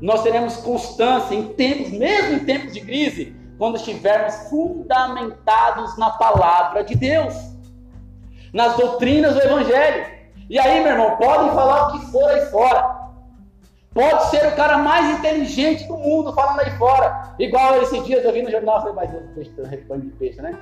nós 0.00 0.22
teremos 0.22 0.56
constância 0.56 1.34
em 1.34 1.52
tempos, 1.52 1.90
mesmo 1.90 2.36
em 2.36 2.46
tempos 2.46 2.72
de 2.72 2.80
crise, 2.80 3.36
quando 3.58 3.76
estivermos 3.76 4.48
fundamentados 4.48 5.94
na 5.98 6.08
palavra 6.08 6.82
de 6.84 6.94
Deus, 6.94 7.34
nas 8.50 8.78
doutrinas 8.78 9.34
do 9.34 9.42
Evangelho. 9.42 10.06
E 10.48 10.58
aí, 10.58 10.82
meu 10.82 10.92
irmão, 10.92 11.16
podem 11.18 11.50
falar 11.50 11.88
o 11.88 11.92
que 11.92 12.06
for 12.06 12.30
aí 12.30 12.46
fora. 12.46 13.01
Pode 13.94 14.30
ser 14.30 14.46
o 14.46 14.56
cara 14.56 14.78
mais 14.78 15.18
inteligente 15.18 15.86
do 15.86 15.96
mundo 15.96 16.32
falando 16.32 16.60
aí 16.60 16.70
fora. 16.78 17.34
Igual 17.38 17.82
esses 17.82 18.04
dias 18.04 18.24
eu 18.24 18.32
vi 18.32 18.42
no 18.42 18.50
jornal, 18.50 18.80
falei, 18.80 18.94
mas 18.94 19.12
eu 19.12 19.20
peixe, 19.34 19.52
rebanho 19.68 20.02
de 20.02 20.10
peixe, 20.12 20.40
né? 20.40 20.58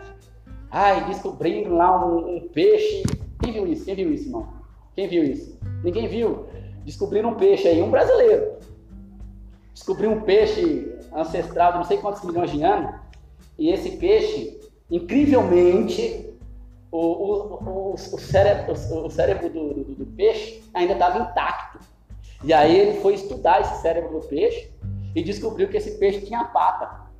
Ai, 0.70 1.04
descobriram 1.06 1.76
lá 1.76 2.04
um, 2.04 2.36
um, 2.36 2.48
peixe. 2.48 3.02
Quem 3.40 3.52
viu 3.52 3.66
isso? 3.66 3.84
Quem 3.84 3.94
viu 3.94 4.12
isso, 4.12 4.26
irmão? 4.26 4.48
Quem 4.94 5.08
viu 5.08 5.22
isso? 5.22 5.58
Ninguém 5.84 6.08
viu. 6.08 6.46
Descobriram 6.84 7.30
um 7.30 7.34
peixe 7.34 7.68
aí, 7.68 7.80
um 7.80 7.90
brasileiro. 7.90 8.58
Descobriu 9.72 10.10
um 10.10 10.20
peixe 10.22 10.96
ancestral 11.14 11.72
de 11.72 11.78
não 11.78 11.84
sei 11.84 11.98
quantos 11.98 12.22
milhões 12.22 12.50
de 12.50 12.62
anos. 12.62 12.94
E 13.58 13.70
esse 13.70 13.96
peixe, 13.96 14.60
incrivelmente, 14.90 16.34
o, 16.90 16.98
o, 16.98 17.54
o, 17.54 17.94
o 17.94 18.18
cérebro, 18.18 18.72
o, 18.72 19.10
cérebro 19.10 19.48
do, 19.48 19.74
do, 19.74 19.94
do 19.94 20.06
peixe 20.16 20.62
ainda 20.74 20.94
estava 20.94 21.18
intacto. 21.18 21.78
E 22.42 22.52
aí 22.52 22.78
ele 22.78 23.00
foi 23.00 23.14
estudar 23.14 23.60
esse 23.60 23.82
cérebro 23.82 24.18
do 24.18 24.26
peixe 24.26 24.72
e 25.14 25.22
descobriu 25.22 25.68
que 25.68 25.76
esse 25.76 25.98
peixe 25.98 26.22
tinha 26.22 26.44
pata. 26.44 27.10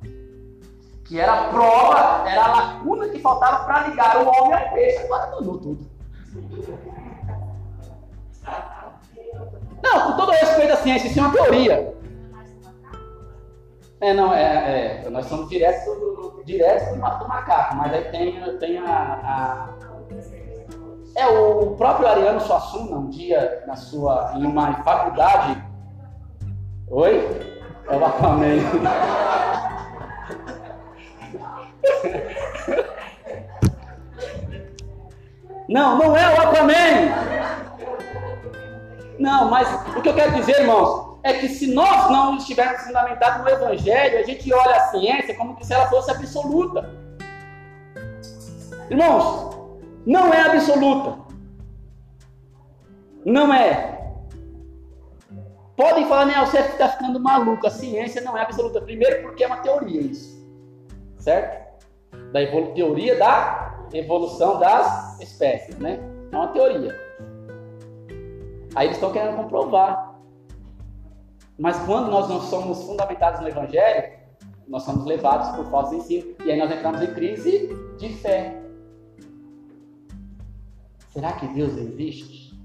Que 1.05 1.19
era 1.19 1.33
a 1.33 1.49
prova, 1.49 2.29
era 2.29 2.43
a 2.43 2.51
lacuna 2.51 3.09
que 3.09 3.19
faltava 3.19 3.65
para 3.65 3.87
ligar 3.87 4.17
o 4.17 4.27
homem 4.27 4.53
ao 4.53 4.73
peixe. 4.73 4.97
Agora 5.03 5.31
donou 5.31 5.57
tudo. 5.59 5.91
Não, 9.83 10.11
com 10.11 10.17
todo 10.17 10.31
respeito 10.31 10.73
à 10.73 10.77
ciência, 10.77 11.07
isso 11.07 11.19
é 11.19 11.21
uma 11.21 11.33
teoria. 11.33 11.95
É, 13.99 14.13
não, 14.13 14.33
é, 14.33 15.03
é 15.05 15.09
nós 15.09 15.25
somos 15.27 15.49
diretos 15.49 15.85
do, 15.85 16.41
direto 16.43 16.95
do, 16.95 16.95
do 16.95 17.27
macaco, 17.27 17.75
mas 17.75 17.93
aí 17.93 18.03
tem, 18.05 18.57
tem 18.57 18.77
a, 18.79 18.89
a 18.89 19.69
é, 21.15 21.27
o 21.27 21.75
próprio 21.75 22.07
Ariano 22.07 22.39
Suassuna, 22.39 22.97
um 22.97 23.09
dia 23.09 23.63
na 23.67 23.75
sua, 23.75 24.33
em 24.35 24.45
uma 24.45 24.73
faculdade. 24.83 25.61
Oi? 26.89 27.51
É 27.89 27.95
o 27.95 28.05
Aquaman. 28.05 28.57
Não, 35.67 35.97
não 35.97 36.17
é 36.17 36.35
o 36.35 36.41
Aquaman. 36.41 36.73
Não, 39.17 39.49
mas 39.49 39.69
o 39.95 40.01
que 40.01 40.09
eu 40.09 40.13
quero 40.13 40.33
dizer, 40.33 40.59
irmãos, 40.59 41.17
é 41.23 41.33
que 41.33 41.47
se 41.47 41.73
nós 41.73 42.11
não 42.11 42.35
estivermos 42.35 42.81
fundamentados 42.81 43.41
no 43.41 43.49
Evangelho, 43.49 44.19
a 44.19 44.23
gente 44.23 44.53
olha 44.53 44.75
a 44.75 44.87
ciência 44.87 45.33
como 45.35 45.57
se 45.63 45.73
ela 45.73 45.87
fosse 45.87 46.11
absoluta. 46.11 46.89
Irmãos, 48.89 49.60
não 50.05 50.33
é 50.33 50.41
absoluta. 50.41 51.19
Não 53.25 53.53
é. 53.53 53.91
Podem 55.75 56.05
falar, 56.07 56.25
né, 56.25 56.33
você 56.39 56.59
está 56.59 56.89
ficando 56.89 57.19
maluco. 57.19 57.65
A 57.65 57.71
ciência 57.71 58.21
não 58.21 58.37
é 58.37 58.41
absoluta. 58.41 58.81
Primeiro, 58.81 59.23
porque 59.23 59.43
é 59.43 59.47
uma 59.47 59.57
teoria 59.57 60.01
isso. 60.01 60.41
Certo? 61.17 61.61
Da 62.31 62.39
teoria 62.73 63.17
da 63.17 63.87
evolução 63.93 64.59
das 64.59 65.19
espécies, 65.19 65.77
né? 65.77 65.99
É 66.31 66.35
uma 66.35 66.47
teoria. 66.49 66.95
Aí 68.75 68.87
eles 68.87 68.97
estão 68.97 69.11
querendo 69.11 69.35
comprovar. 69.35 70.15
Mas 71.57 71.77
quando 71.79 72.09
nós 72.09 72.27
não 72.27 72.41
somos 72.41 72.83
fundamentados 72.83 73.41
no 73.41 73.47
Evangelho, 73.47 74.13
nós 74.67 74.83
somos 74.83 75.05
levados 75.05 75.49
por 75.49 75.65
falsos 75.69 75.97
ensinos. 75.97 76.35
E 76.45 76.51
aí 76.51 76.57
nós 76.57 76.71
entramos 76.71 77.01
em 77.01 77.13
crise 77.13 77.69
de 77.97 78.09
fé. 78.09 78.60
Será 81.11 81.33
que 81.33 81.47
Deus 81.47 81.75
existe? 81.75 82.57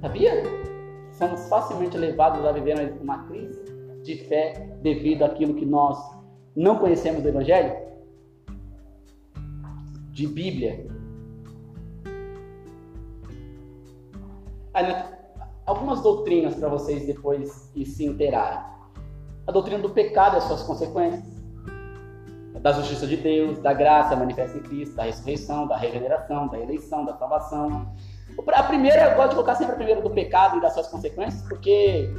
Sabia? 0.00 0.42
Somos 1.12 1.48
facilmente 1.48 1.96
levados 1.96 2.44
a 2.44 2.52
viver 2.52 2.98
uma 3.00 3.24
crise 3.26 3.58
de 4.02 4.16
fé 4.28 4.76
devido 4.82 5.24
àquilo 5.24 5.54
que 5.54 5.64
nós 5.64 5.98
não 6.54 6.78
conhecemos 6.78 7.22
do 7.22 7.28
Evangelho? 7.30 7.74
De 10.10 10.26
Bíblia. 10.26 10.86
Algumas 15.64 16.02
doutrinas 16.02 16.54
para 16.56 16.68
vocês 16.68 17.06
depois 17.06 17.72
se 17.74 18.04
inteirarem. 18.04 18.62
a 19.46 19.52
doutrina 19.52 19.80
do 19.80 19.90
pecado 19.90 20.34
e 20.34 20.38
as 20.38 20.44
suas 20.44 20.62
consequências, 20.62 21.35
da 22.60 22.72
justiça 22.72 23.06
de 23.06 23.16
Deus, 23.16 23.58
da 23.58 23.72
graça 23.72 24.16
manifesta 24.16 24.58
em 24.58 24.62
Cristo, 24.62 24.96
da 24.96 25.04
ressurreição, 25.04 25.66
da 25.66 25.76
regeneração, 25.76 26.48
da 26.48 26.58
eleição, 26.58 27.04
da 27.04 27.14
salvação. 27.16 27.92
A 28.48 28.62
primeira, 28.62 29.10
eu 29.10 29.16
gosto 29.16 29.30
de 29.30 29.34
colocar 29.36 29.54
sempre 29.54 29.74
a 29.74 29.76
primeira 29.76 30.00
do 30.00 30.10
pecado 30.10 30.58
e 30.58 30.60
das 30.60 30.74
suas 30.74 30.88
consequências, 30.88 31.42
porque 31.48 32.10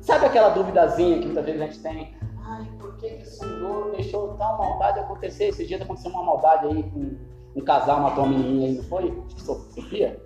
sabe 0.00 0.26
aquela 0.26 0.50
duvidazinha 0.50 1.18
que 1.18 1.26
muitas 1.26 1.44
vezes 1.44 1.60
a 1.60 1.66
gente 1.66 1.80
tem? 1.80 2.14
Ai, 2.44 2.66
por 2.78 2.96
que, 2.96 3.08
que 3.10 3.22
o 3.22 3.26
Senhor 3.26 3.90
deixou 3.92 4.28
tal 4.34 4.58
maldade 4.58 4.98
acontecer? 4.98 5.48
Esses 5.48 5.68
dias 5.68 5.80
aconteceu 5.80 6.10
uma 6.10 6.24
maldade 6.24 6.66
aí 6.66 6.82
com 6.82 7.16
um 7.56 7.60
casal 7.64 8.00
matou 8.00 8.24
uma 8.24 8.36
menininha 8.36 8.68
aí, 8.68 8.74
não 8.76 8.84
foi? 8.84 9.22
Sofia? 9.36 10.22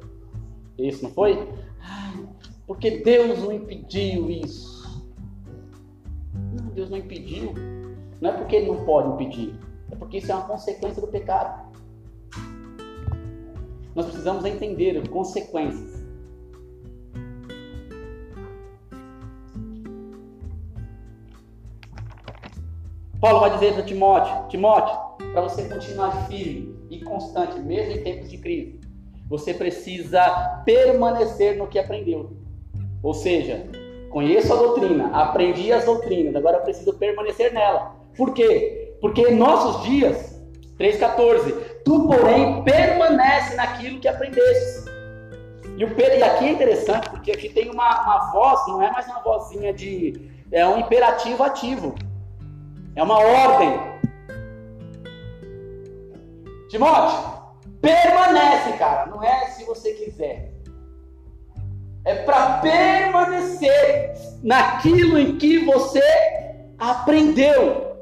Isso, 0.79 1.05
não 1.05 1.11
foi? 1.11 1.48
Ai, 1.81 2.27
porque 2.66 3.03
Deus 3.03 3.38
não 3.38 3.53
impediu 3.53 4.31
isso. 4.31 5.05
Não, 6.53 6.66
Deus 6.66 6.90
não 6.90 6.98
impediu. 6.98 7.55
Não 8.24 8.30
é 8.30 8.32
porque 8.38 8.56
Ele 8.56 8.68
não 8.68 8.87
pode 8.87 9.10
impedir. 9.10 9.54
É 9.92 9.94
porque 9.94 10.16
isso 10.16 10.32
é 10.32 10.34
uma 10.34 10.46
consequência 10.46 10.98
do 10.98 11.08
pecado. 11.08 11.70
Nós 13.94 14.06
precisamos 14.06 14.46
entender 14.46 15.06
consequências. 15.10 16.02
Paulo 23.20 23.40
vai 23.40 23.50
dizer 23.50 23.74
para 23.74 23.82
Timóteo: 23.82 24.48
Timóteo, 24.48 24.96
para 25.30 25.42
você 25.42 25.68
continuar 25.68 26.26
firme 26.26 26.74
e 26.88 27.04
constante, 27.04 27.60
mesmo 27.60 27.92
em 27.92 28.02
tempos 28.04 28.30
de 28.30 28.38
crise, 28.38 28.80
você 29.28 29.52
precisa 29.52 30.62
permanecer 30.64 31.58
no 31.58 31.66
que 31.66 31.78
aprendeu. 31.78 32.34
Ou 33.02 33.12
seja, 33.12 33.66
conheço 34.08 34.50
a 34.50 34.56
doutrina, 34.56 35.14
aprendi 35.14 35.70
as 35.74 35.84
doutrinas, 35.84 36.34
agora 36.34 36.56
eu 36.56 36.62
preciso 36.62 36.94
permanecer 36.94 37.52
nela. 37.52 37.93
Por 38.16 38.33
quê? 38.33 38.96
Porque 39.00 39.31
nossos 39.31 39.83
dias, 39.85 40.40
3,14, 40.79 41.55
tu, 41.85 42.07
porém, 42.07 42.62
permanece 42.62 43.55
naquilo 43.57 44.00
que 44.00 44.09
aprendeste. 44.09 44.90
E, 45.77 45.85
o, 45.85 45.88
e 45.98 46.22
aqui 46.22 46.46
é 46.46 46.53
interessante, 46.53 47.11
porque 47.11 47.33
aqui 47.33 47.48
tem 47.48 47.70
uma, 47.70 48.03
uma 48.03 48.33
voz, 48.33 48.66
não 48.68 48.81
é 48.81 48.90
mais 48.90 49.07
uma 49.07 49.20
vozinha 49.20 49.72
de. 49.72 50.31
É 50.53 50.66
um 50.66 50.79
imperativo 50.79 51.42
ativo. 51.42 51.94
É 52.94 53.03
uma 53.03 53.18
ordem. 53.18 53.81
Timóteo, 56.68 57.33
permanece, 57.81 58.72
cara. 58.79 59.07
Não 59.07 59.22
é 59.22 59.46
se 59.46 59.64
você 59.64 59.94
quiser. 59.94 60.53
É 62.05 62.14
para 62.16 62.59
permanecer 62.59 64.14
naquilo 64.42 65.18
em 65.18 65.37
que 65.38 65.64
você 65.64 66.03
aprendeu. 66.79 67.93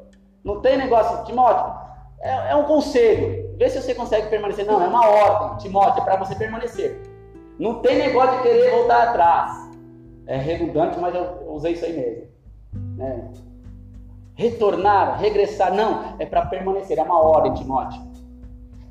Não 0.43 0.61
tem 0.61 0.77
negócio, 0.77 1.25
Timóteo. 1.25 1.73
É, 2.21 2.51
é 2.51 2.55
um 2.55 2.63
conselho. 2.63 3.55
Vê 3.57 3.69
se 3.69 3.81
você 3.81 3.93
consegue 3.93 4.27
permanecer. 4.27 4.65
Não, 4.65 4.81
é 4.81 4.87
uma 4.87 5.07
ordem, 5.07 5.57
Timóteo, 5.57 6.01
é 6.01 6.03
para 6.03 6.17
você 6.17 6.35
permanecer. 6.35 7.01
Não 7.59 7.81
tem 7.81 7.97
negócio 7.97 8.37
de 8.37 8.43
querer 8.43 8.71
voltar 8.71 9.09
atrás. 9.09 9.51
É 10.25 10.37
redundante, 10.37 10.99
mas 10.99 11.13
eu 11.13 11.43
usei 11.47 11.73
isso 11.73 11.85
aí 11.85 11.93
mesmo. 11.93 13.03
É. 13.05 13.19
Retornar, 14.35 15.19
regressar, 15.19 15.73
não, 15.73 16.15
é 16.17 16.25
para 16.25 16.45
permanecer, 16.45 16.97
é 16.97 17.03
uma 17.03 17.19
ordem, 17.21 17.53
Timóteo. 17.53 18.01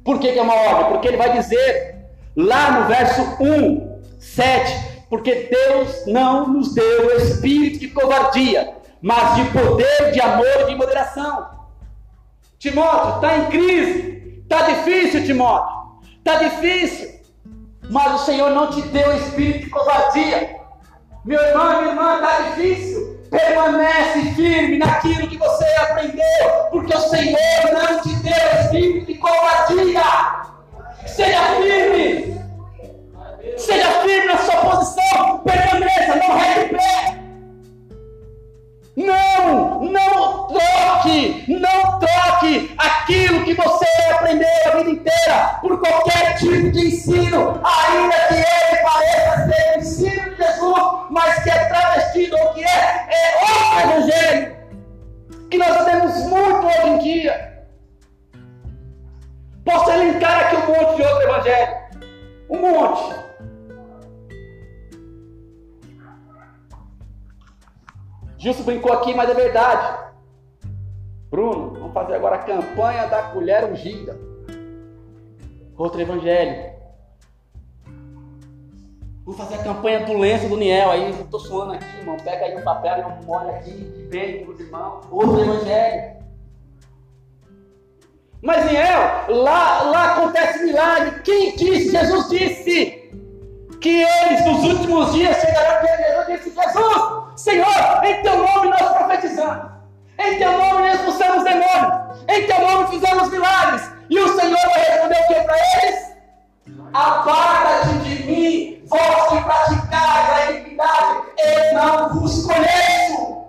Por 0.05 0.19
que, 0.19 0.33
que 0.33 0.38
é 0.38 0.43
uma 0.43 0.55
ordem? 0.55 0.93
Porque 0.93 1.09
ele 1.09 1.17
vai 1.17 1.33
dizer 1.33 2.07
lá 2.37 2.81
no 2.81 2.87
verso 2.87 3.23
1, 3.43 4.03
7, 4.19 5.07
porque 5.09 5.51
Deus 5.51 6.07
não 6.07 6.49
nos 6.49 6.75
deu 6.75 7.17
espírito 7.17 7.81
de 7.81 7.88
covardia, 7.88 8.75
mas 9.03 9.35
de 9.35 9.45
poder, 9.51 10.12
de 10.12 10.21
amor 10.21 10.61
e 10.61 10.65
de 10.67 10.77
moderação. 10.77 11.51
Timóteo, 12.59 13.17
está 13.17 13.38
em 13.38 13.47
crise, 13.51 14.43
está 14.43 14.62
difícil, 14.62 15.25
Timóteo, 15.25 16.01
está 16.19 16.37
difícil, 16.37 17.21
mas 17.91 18.21
o 18.21 18.25
Senhor 18.25 18.51
não 18.51 18.71
te 18.71 18.81
deu 18.83 19.17
espírito 19.17 19.65
de 19.65 19.71
covardia. 19.71 20.57
Meu 21.25 21.41
irmão, 21.41 21.81
minha 21.81 21.93
irmã, 21.93 22.15
está 22.15 22.41
difícil. 22.43 23.21
Permanece 23.31 24.35
firme 24.35 24.79
naquilo 24.79 25.27
que 25.27 25.38
você 25.38 25.65
aprendeu, 25.81 26.69
porque 26.71 26.95
o 26.95 27.01
Senhor 27.01 27.38
não 27.73 28.01
te 28.03 28.15
deu 28.17 28.61
espírito 28.61 29.07
de 29.07 29.15
covardia. 29.15 30.03
Seja 31.07 31.43
firme. 31.57 32.41
Seja 33.57 33.91
firme 34.03 34.27
na 34.27 34.38
sua 34.38 34.57
posição. 34.57 35.38
Permaneça, 35.38 36.17
não 36.17 36.38
rei 36.38 36.65
de 36.65 36.75
pé. 36.75 37.22
Não, 38.95 39.85
não 39.85 40.49
troque, 40.49 41.45
não 41.49 41.99
troque 41.99 42.75
aquilo 42.77 43.43
que 43.43 43.55
você 43.55 43.87
aprendeu 44.13 44.47
a 44.67 44.77
vida 44.77 44.91
inteira 44.91 45.59
por 45.63 45.81
qualquer 45.81 46.37
tipo 46.37 46.71
de 46.71 46.89
ensino, 46.89 47.61
ainda 47.65 48.17
que 48.29 48.35
ele 48.35 48.83
pareça 48.83 49.49
ser 49.49 49.77
o 49.77 49.79
ensino 49.79 50.31
de 50.31 50.37
Jesus, 50.37 50.83
mas 51.11 51.43
que 51.43 51.49
é 51.51 51.65
travestido 51.65 52.37
ou 52.37 52.53
que 52.53 52.63
é, 52.63 53.07
é 53.09 53.35
outro 53.41 53.91
evangelho, 53.91 54.57
que 55.51 55.57
nós 55.57 55.85
temos 55.85 56.17
muito 56.27 56.67
hoje 56.67 56.89
em 56.89 56.99
dia. 56.99 57.65
Posso 59.65 59.91
elencar 59.91 60.41
aqui 60.41 60.57
um 60.57 60.67
monte 60.67 60.97
de 60.97 61.03
outro 61.03 61.23
evangelho, 61.23 61.77
um 62.51 62.59
monte. 62.59 63.32
Gilson 68.43 68.65
brincou 68.65 68.93
aqui, 68.93 69.15
mas 69.15 69.31
é 69.31 69.35
verdade. 69.35 70.11
Bruno, 71.31 71.79
vamos 71.79 71.93
fazer 71.93 72.15
agora 72.17 72.35
a 72.35 72.43
campanha 72.43 73.07
da 73.07 73.23
colher 73.23 73.65
ungida. 73.71 74.19
Outro 75.79 76.01
evangelho. 76.01 76.73
Vamos 79.25 79.41
fazer 79.41 79.55
a 79.55 79.63
campanha 79.63 80.05
do 80.05 80.19
lenço 80.19 80.49
do 80.49 80.57
Niel 80.57 80.91
aí. 80.91 81.25
Tô 81.31 81.39
suando 81.39 81.75
aqui, 81.75 81.85
irmão. 81.99 82.17
Pega 82.17 82.47
aí 82.47 82.57
um 82.57 82.65
papel 82.65 82.99
e 82.99 83.03
um 83.05 83.25
molho 83.25 83.51
aqui, 83.51 84.09
vem 84.11 84.45
os 84.51 84.59
irmãos. 84.59 85.05
Outro 85.09 85.41
evangelho. 85.41 86.17
Mas 88.43 88.67
Niel, 88.69 89.41
lá, 89.41 89.83
lá 89.83 90.13
acontece 90.15 90.65
milagre. 90.65 91.21
Quem 91.21 91.55
disse? 91.55 91.93
Jesus 91.93 92.29
disse 92.29 93.02
que 93.83 94.03
eles 94.03 94.47
nos 94.47 94.64
últimos 94.64 95.12
dias 95.12 95.37
chegarão 95.38 95.83
Jesus 95.85 96.27
disse: 96.29 96.55
Jesus, 96.55 97.40
Senhor, 97.40 98.05
em 98.05 98.23
teu 98.23 98.38
nome 98.38 98.68
nós 98.68 98.97
profetizamos. 98.97 99.73
Em 100.18 100.38
teu 100.38 100.53
nome 100.53 100.92
expulsamos 100.92 101.45
demônios. 101.45 102.23
Em 102.29 102.47
teu 102.47 102.61
nome 102.61 102.87
fizemos 102.88 103.29
milagres. 103.29 103.90
E 104.09 104.18
o 104.18 104.40
Senhor 104.40 104.57
vai 104.57 104.85
responder 104.85 105.18
o 105.21 105.27
que 105.27 105.35
para 105.35 105.57
eles? 105.57 106.12
Aparta-te 106.95 107.99
de 107.99 108.23
mim, 108.25 108.85
vós 108.87 109.29
que 109.29 109.42
praticais 109.42 110.31
a 110.31 110.51
iniquidade, 110.53 111.23
eu 111.38 111.75
não 111.75 112.09
vos 112.11 112.47
conheço. 112.47 113.42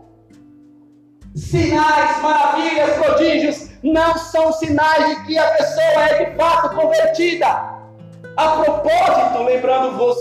Sinais, 1.36 2.22
maravilhas, 2.22 2.98
prodígios 2.98 3.70
não 3.84 4.18
são 4.18 4.52
sinais 4.54 5.10
de 5.10 5.26
que 5.26 5.38
a 5.38 5.52
pessoa 5.52 6.06
é 6.10 6.26
de 6.26 6.38
fato 6.38 6.76
convertida. 6.76 7.73
A 8.36 8.64
propósito, 8.64 9.44
lembrando-vos 9.44 10.18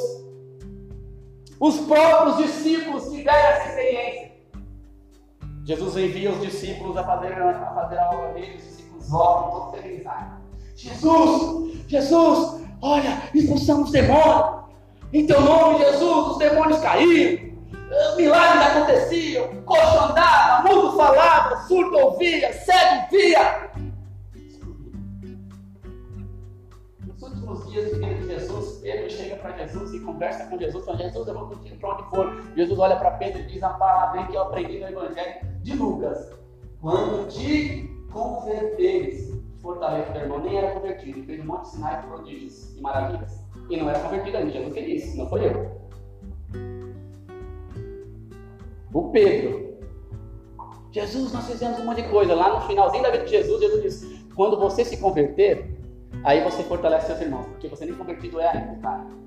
os 1.58 1.78
próprios 1.80 2.38
discípulos 2.38 3.04
tiveram 3.10 3.38
essa 3.38 3.68
experiência. 3.68 4.32
Jesus 5.64 5.96
envia 5.96 6.30
os 6.32 6.40
discípulos 6.40 6.96
a 6.96 7.04
fazer 7.04 7.32
a, 7.34 7.72
fazer 7.74 7.98
a 7.98 8.10
obra 8.10 8.32
dele, 8.32 8.56
os 8.56 8.64
discípulos 8.64 9.08
voltam 9.08 9.50
todos 9.50 9.80
felizes. 9.80 10.06
Jesus, 10.74 11.84
Jesus, 11.86 12.62
olha, 12.82 13.22
expulsamos 13.32 13.92
demônios. 13.92 14.62
Em 15.12 15.26
teu 15.26 15.40
nome, 15.40 15.78
Jesus, 15.78 16.32
os 16.32 16.38
demônios 16.38 16.80
caíram. 16.80 17.52
Milagres 18.16 18.66
aconteciam, 18.66 19.62
coxo 19.64 19.98
andava, 19.98 20.68
mudo 20.68 20.96
falava, 20.96 21.56
surdo 21.68 21.96
ouvia, 21.96 22.52
cego 22.52 23.06
via. 23.10 23.70
Dias 27.72 27.90
de 27.90 27.98
vida 27.98 28.14
de 28.14 28.26
Jesus, 28.26 28.80
Pedro 28.82 29.10
chega 29.10 29.36
para 29.36 29.56
Jesus 29.56 29.94
e 29.94 30.00
conversa 30.00 30.46
com 30.46 30.58
Jesus, 30.58 30.84
fala, 30.84 30.98
Jesus, 30.98 31.26
eu 31.26 31.34
vou 31.34 31.48
contigo 31.48 31.76
para 31.78 31.94
onde 31.94 32.10
for. 32.10 32.54
Jesus 32.54 32.78
olha 32.78 32.96
para 32.96 33.12
Pedro 33.12 33.40
e 33.40 33.46
diz 33.46 33.62
a 33.62 33.70
palavra 33.70 34.26
que 34.26 34.34
eu 34.34 34.42
aprendi 34.42 34.78
no 34.78 34.88
Evangelho 34.88 35.34
de 35.62 35.74
Lucas. 35.74 36.30
Quando 36.80 37.28
te 37.28 37.90
converteres, 38.12 39.32
fortalece 39.60 40.12
o 40.12 40.16
irmão, 40.16 40.40
nem 40.40 40.58
era 40.58 40.72
convertido, 40.72 41.24
fez 41.24 41.40
um 41.40 41.46
monte 41.46 41.62
de 41.62 41.68
sinais, 41.70 42.04
prodígios 42.04 42.76
e 42.76 42.80
maravilhas. 42.80 43.42
E 43.70 43.76
não 43.76 43.88
era 43.88 44.00
convertido 44.00 44.36
ainda, 44.36 44.50
Jesus 44.50 44.74
que 44.74 44.82
disse, 44.84 45.16
não 45.16 45.28
foi 45.28 45.46
eu. 45.46 45.82
O 48.92 49.10
Pedro. 49.10 49.72
Jesus, 50.90 51.32
nós 51.32 51.46
fizemos 51.46 51.78
um 51.78 51.86
monte 51.86 52.02
de 52.02 52.08
coisa. 52.10 52.34
Lá 52.34 52.52
no 52.52 52.60
finalzinho 52.66 53.02
da 53.02 53.10
vida 53.10 53.24
de 53.24 53.30
Jesus, 53.30 53.60
Jesus 53.60 53.82
disse: 53.82 54.26
quando 54.34 54.58
você 54.58 54.84
se 54.84 54.98
converter, 54.98 55.81
aí 56.24 56.42
você 56.42 56.62
fortalece 56.64 57.06
seus 57.06 57.20
irmãos, 57.20 57.46
porque 57.46 57.68
você 57.68 57.84
nem 57.84 57.94
convertido 57.94 58.40
é 58.40 58.48
ainda, 58.48 58.80
cara. 58.80 59.22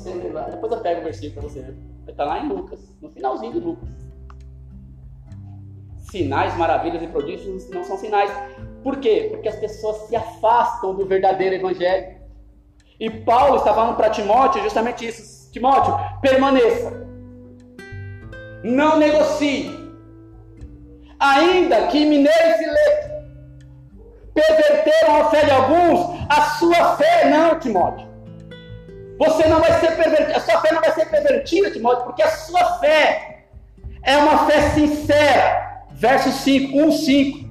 você 0.00 0.12
depois 0.50 0.72
eu 0.72 0.80
pego 0.80 1.00
o 1.00 1.04
versículo 1.04 1.40
para 1.40 1.50
você. 1.50 1.74
Está 2.08 2.24
lá 2.24 2.40
em 2.40 2.48
Lucas, 2.48 2.80
no 3.00 3.10
finalzinho 3.10 3.52
de 3.52 3.60
Lucas. 3.60 3.88
Sinais, 6.10 6.56
maravilhas 6.56 7.02
e 7.02 7.06
prodígios 7.06 7.68
não 7.70 7.84
são 7.84 7.96
sinais. 7.96 8.30
Por 8.82 8.98
quê? 8.98 9.28
Porque 9.30 9.48
as 9.48 9.56
pessoas 9.56 10.08
se 10.08 10.16
afastam 10.16 10.94
do 10.94 11.06
verdadeiro 11.06 11.54
evangelho. 11.54 12.18
E 12.98 13.08
Paulo 13.08 13.56
está 13.56 13.72
falando 13.72 13.96
para 13.96 14.10
Timóteo 14.10 14.62
justamente 14.62 15.06
isso. 15.06 15.50
Timóteo, 15.52 15.94
permaneça. 16.20 17.06
Não 18.64 18.98
negocie. 18.98 19.79
Ainda 21.20 21.86
que 21.88 22.06
mineiros 22.06 22.60
e 22.60 22.70
perverteram 24.34 25.20
a 25.20 25.30
fé 25.30 25.44
de 25.44 25.50
alguns, 25.50 26.18
a 26.28 26.42
sua 26.58 26.96
fé 26.96 27.28
não, 27.28 27.58
Timóteo. 27.58 28.08
Você 29.18 29.46
não 29.46 29.60
vai 29.60 29.78
ser 29.80 29.96
pervertido, 29.96 30.36
a 30.36 30.40
sua 30.40 30.60
fé 30.62 30.72
não 30.72 30.80
vai 30.80 30.92
ser 30.92 31.06
pervertida, 31.06 31.70
Timóteo, 31.70 32.04
porque 32.04 32.22
a 32.22 32.30
sua 32.30 32.78
fé 32.78 33.44
é 34.02 34.16
uma 34.16 34.46
fé 34.46 34.70
sincera. 34.70 35.84
Verso 35.92 36.30
5, 36.30 36.78
1, 36.78 36.92
5. 36.92 37.50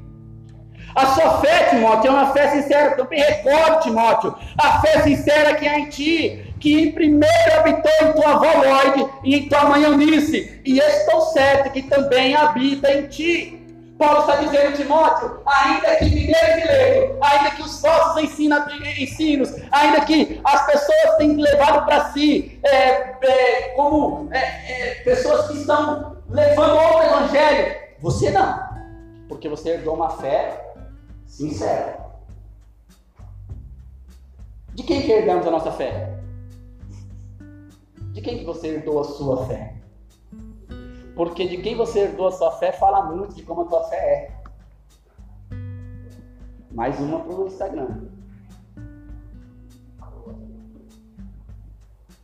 A 0.95 1.05
sua 1.05 1.39
fé, 1.39 1.65
Timóteo, 1.69 2.07
é 2.07 2.11
uma 2.11 2.33
fé 2.33 2.49
sincera. 2.49 2.95
Também 2.95 3.19
recorde, 3.19 3.83
Timóteo, 3.83 4.35
a 4.57 4.81
fé 4.81 5.03
sincera 5.03 5.53
que 5.53 5.67
há 5.67 5.77
em 5.77 5.89
ti, 5.89 6.43
que 6.59 6.91
primeiro 6.91 7.59
habitou 7.59 7.91
em 8.01 8.13
tua 8.13 8.31
avó 8.31 8.51
Lloyd 8.63 9.11
e 9.23 9.35
em 9.35 9.47
tua 9.47 9.65
mãe 9.65 9.83
Eunice, 9.83 10.59
e 10.65 10.79
estou 10.79 11.21
certo 11.21 11.71
que 11.71 11.83
também 11.83 12.35
habita 12.35 12.91
em 12.91 13.07
ti. 13.07 13.58
Paulo 13.99 14.21
está 14.21 14.37
dizendo, 14.37 14.77
Timóteo, 14.77 15.41
ainda 15.45 15.97
que 15.97 16.05
mineiro 16.05 16.59
e 16.59 16.67
leigo, 16.67 17.17
ainda 17.21 17.51
que 17.51 17.61
os 17.61 17.81
falsos 17.81 18.23
ensinos, 18.23 19.53
ainda 19.71 20.05
que 20.05 20.39
as 20.41 20.65
pessoas 20.65 21.17
têm 21.17 21.35
levado 21.35 21.85
para 21.85 22.13
si 22.13 22.57
é, 22.63 23.17
é, 23.21 23.73
como 23.75 24.29
é, 24.31 24.39
é, 24.39 24.95
pessoas 25.03 25.49
que 25.49 25.57
estão 25.57 26.15
levando 26.29 26.77
outro 26.77 27.07
evangelho, 27.07 27.75
você 27.99 28.31
não, 28.31 28.69
porque 29.27 29.49
você 29.49 29.71
herdou 29.71 29.95
uma 29.95 30.11
fé 30.11 30.73
sincera. 31.27 31.99
De 34.73 34.83
quem 34.83 35.01
que 35.01 35.11
herdamos 35.11 35.45
a 35.45 35.51
nossa 35.51 35.73
fé? 35.73 36.15
De 38.13 38.21
quem 38.21 38.39
que 38.39 38.45
você 38.45 38.75
herdou 38.75 39.01
a 39.01 39.03
sua 39.03 39.45
fé? 39.45 39.78
Porque 41.15 41.47
de 41.47 41.57
quem 41.57 41.75
você 41.75 41.99
herdou 41.99 42.27
a 42.27 42.31
sua 42.31 42.51
fé 42.53 42.71
fala 42.71 43.03
muito 43.03 43.35
de 43.35 43.43
como 43.43 43.61
a 43.61 43.65
tua 43.65 43.83
fé 43.85 43.95
é. 43.95 44.31
Mais 46.71 46.99
uma 46.99 47.19
para 47.19 47.35
o 47.35 47.47
Instagram. 47.47 48.09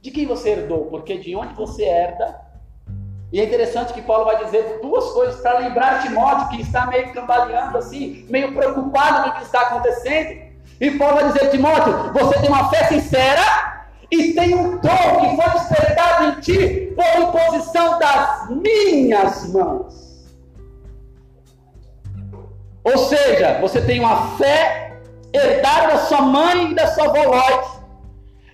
De 0.02 0.12
quem 0.12 0.26
você 0.26 0.50
herdou? 0.50 0.86
Porque 0.86 1.18
de 1.18 1.36
onde 1.36 1.54
você 1.56 1.84
herda. 1.84 2.42
E 3.32 3.40
é 3.40 3.44
interessante 3.44 3.92
que 3.92 4.02
Paulo 4.02 4.26
vai 4.26 4.44
dizer 4.46 4.80
duas 4.82 5.12
coisas 5.12 5.42
para 5.42 5.60
lembrar 5.60 6.04
Timóteo, 6.04 6.50
que 6.50 6.62
está 6.62 6.86
meio 6.86 7.12
cambaleando 7.12 7.78
assim, 7.78 8.26
meio 8.30 8.54
preocupado 8.54 9.24
com 9.24 9.30
o 9.30 9.40
que 9.40 9.44
está 9.44 9.62
acontecendo. 9.62 10.54
E 10.80 10.92
Paulo 10.92 11.16
vai 11.16 11.32
dizer: 11.32 11.50
Timóteo, 11.50 12.14
você 12.14 12.40
tem 12.40 12.50
uma 12.50 12.70
fé 12.70 12.86
sincera 12.88 13.85
e 14.12 14.34
tem 14.34 14.56
um 14.56 14.78
dom 14.78 15.20
que 15.20 15.36
foi 15.36 15.60
despertado 15.60 16.24
em 16.26 16.40
ti 16.42 16.94
por 16.96 17.22
imposição 17.22 18.00
das 18.00 18.50
minhas 18.50 19.52
mãos. 19.52 20.06
Ou 22.84 22.98
seja, 23.00 23.60
você 23.60 23.82
tem 23.82 24.00
uma 24.00 24.38
fé 24.38 25.00
herdada 25.34 25.94
da 25.94 25.98
sua 26.06 26.22
mãe 26.22 26.72
e 26.72 26.76
da 26.76 26.88
sua 26.88 27.06
avó 27.06 27.80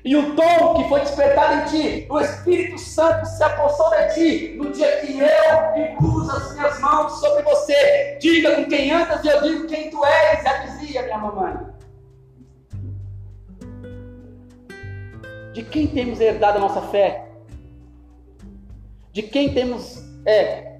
E 0.05 0.15
o 0.15 0.33
dom 0.33 0.75
que 0.75 0.89
foi 0.89 1.01
despertado 1.01 1.53
em 1.53 1.65
ti, 1.65 2.07
o 2.09 2.19
Espírito 2.19 2.79
Santo 2.79 3.25
se 3.25 3.43
apossou 3.43 3.89
de 3.91 4.13
ti 4.13 4.55
no 4.57 4.71
dia 4.71 5.01
que 5.01 5.19
eu 5.19 5.83
impus 5.83 6.29
as 6.29 6.53
minhas 6.53 6.79
mãos 6.79 7.19
sobre 7.19 7.43
você. 7.43 8.17
Diga 8.21 8.55
com 8.55 8.65
quem 8.65 8.91
andas 8.91 9.23
e 9.23 9.27
eu 9.27 9.41
digo 9.41 9.67
quem 9.67 9.89
tu 9.89 10.03
és, 10.05 10.43
já 10.43 10.57
dizia 10.59 11.03
minha 11.03 11.17
mamãe. 11.17 11.53
De 15.61 15.69
quem 15.69 15.85
temos 15.85 16.19
herdado 16.19 16.57
a 16.57 16.61
nossa 16.61 16.81
fé? 16.81 17.29
De 19.13 19.21
quem 19.21 19.53
temos 19.53 20.03
é, 20.25 20.79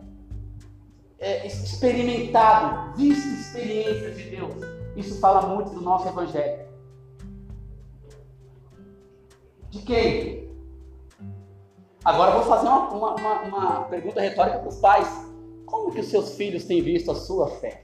é, 1.19 1.45
experimentado, 1.45 2.97
visto 2.97 3.27
experiências 3.27 4.17
de 4.17 4.23
Deus? 4.32 4.55
Isso 4.95 5.19
fala 5.19 5.55
muito 5.55 5.69
do 5.69 5.82
nosso 5.82 6.07
Evangelho. 6.07 6.65
De 9.69 9.84
quem? 9.84 10.49
Agora 12.03 12.32
vou 12.32 12.43
fazer 12.43 12.67
uma, 12.67 12.89
uma, 12.89 13.13
uma, 13.13 13.41
uma 13.43 13.82
pergunta 13.84 14.19
retórica 14.19 14.57
para 14.57 14.67
os 14.67 14.77
pais. 14.77 15.07
Como 15.67 15.91
que 15.91 15.99
os 15.99 16.07
seus 16.07 16.36
filhos 16.36 16.65
têm 16.65 16.82
visto 16.82 17.11
a 17.11 17.15
sua 17.15 17.47
fé? 17.47 17.84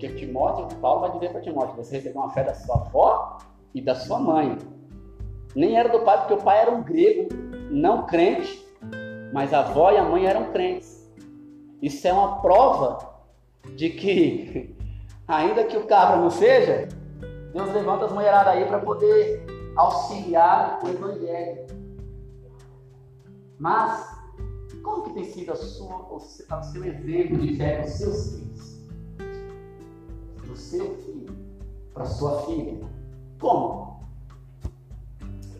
Porque 0.00 0.14
Timóteo, 0.14 0.78
Paulo 0.78 1.02
vai 1.02 1.12
dizer 1.12 1.30
para 1.30 1.42
Timóteo: 1.42 1.76
você 1.76 1.96
recebeu 1.96 2.22
uma 2.22 2.30
fé 2.30 2.42
da 2.42 2.54
sua 2.54 2.76
avó 2.76 3.36
e 3.74 3.82
da 3.82 3.94
sua 3.94 4.18
mãe. 4.18 4.56
Nem 5.54 5.76
era 5.76 5.90
do 5.90 6.00
pai, 6.00 6.16
porque 6.20 6.32
o 6.32 6.42
pai 6.42 6.62
era 6.62 6.70
um 6.70 6.82
grego, 6.82 7.28
não 7.70 8.06
crente, 8.06 8.66
mas 9.30 9.52
a 9.52 9.60
avó 9.60 9.90
e 9.90 9.98
a 9.98 10.04
mãe 10.04 10.24
eram 10.24 10.52
crentes. 10.52 11.06
Isso 11.82 12.08
é 12.08 12.12
uma 12.14 12.40
prova 12.40 12.98
de 13.76 13.90
que, 13.90 14.74
ainda 15.28 15.64
que 15.64 15.76
o 15.76 15.86
cabra 15.86 16.16
não 16.16 16.30
seja, 16.30 16.88
Deus 17.52 17.70
levanta 17.74 18.06
as 18.06 18.12
mulheradas 18.12 18.54
aí 18.54 18.64
para 18.64 18.78
poder 18.78 19.44
auxiliar 19.76 20.80
o 20.82 20.88
evangelho. 20.88 21.66
Mas, 23.58 24.08
como 24.82 25.02
que 25.02 25.12
tem 25.12 25.24
sido 25.24 25.52
a 25.52 25.56
sua, 25.56 26.10
o 26.10 26.18
seu 26.18 26.84
exemplo 26.86 27.36
de 27.36 27.56
fé 27.56 27.82
com 27.82 27.86
seus 27.86 28.36
filhos? 28.36 28.79
Do 30.50 30.56
seu 30.56 30.96
filho 30.96 31.36
para 31.94 32.04
sua 32.04 32.42
filha. 32.42 32.78
Como? 33.38 34.00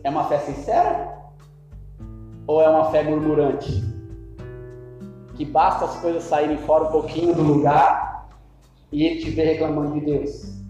É 0.03 0.09
uma 0.09 0.25
fé 0.25 0.39
sincera? 0.39 1.17
Ou 2.45 2.61
é 2.61 2.69
uma 2.69 2.91
fé 2.91 3.03
murmurante? 3.03 3.81
Que 5.35 5.45
basta 5.45 5.85
as 5.85 5.95
coisas 6.01 6.23
saírem 6.23 6.57
fora 6.57 6.85
um 6.85 6.91
pouquinho 6.91 7.33
do 7.33 7.41
lugar 7.41 8.27
e 8.91 9.03
ele 9.03 9.21
te 9.21 9.29
vê 9.29 9.43
reclamando 9.43 9.93
de 9.93 10.05
Deus. 10.05 10.61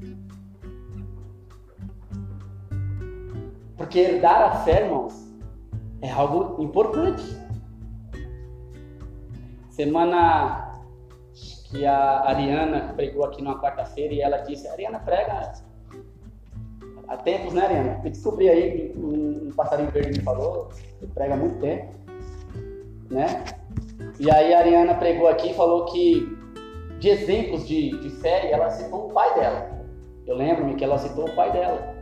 Porque 3.76 4.00
herdar 4.00 4.44
a 4.44 4.52
fé, 4.64 4.86
irmãos, 4.86 5.14
é 6.02 6.12
algo 6.12 6.62
importante. 6.62 7.24
Semana 9.72 10.71
que 11.72 11.86
a 11.86 12.24
Ariana 12.28 12.94
pregou 12.96 13.24
aqui 13.24 13.42
numa 13.42 13.60
quarta-feira 13.60 14.14
e 14.14 14.22
ela 14.22 14.38
disse, 14.38 14.68
Ariana 14.68 15.00
prega 15.00 15.54
há 17.08 17.18
tempos, 17.18 17.54
né, 17.54 17.66
Ariana? 17.66 18.02
Eu 18.04 18.12
descobri 18.12 18.50
aí, 18.50 18.94
um, 18.96 19.48
um 19.48 19.52
passarinho 19.56 19.90
verde 19.90 20.20
me 20.20 20.24
falou, 20.24 20.70
você 21.00 21.08
prega 21.14 21.34
há 21.34 21.38
muito 21.38 21.60
tempo, 21.60 21.94
né? 23.10 23.44
E 24.20 24.30
aí 24.30 24.54
a 24.54 24.60
Ariana 24.60 24.96
pregou 24.96 25.28
aqui 25.28 25.52
e 25.52 25.54
falou 25.54 25.86
que 25.86 26.38
de 27.00 27.10
exemplos 27.10 27.68
de, 27.68 27.98
de 28.00 28.10
fé, 28.22 28.52
ela 28.52 28.70
citou 28.70 29.08
o 29.08 29.14
pai 29.14 29.34
dela. 29.34 29.82
Eu 30.28 30.36
lembro-me 30.36 30.76
que 30.76 30.84
ela 30.84 31.00
citou 31.00 31.28
o 31.28 31.36
pai 31.36 31.52
dela. 31.52 31.96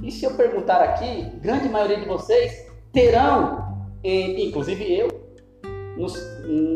E 0.00 0.10
se 0.10 0.24
eu 0.24 0.34
perguntar 0.34 0.80
aqui, 0.80 1.24
grande 1.42 1.68
maioria 1.68 1.98
de 1.98 2.06
vocês 2.06 2.66
terão, 2.92 3.76
inclusive 4.02 4.90
eu, 4.90 5.08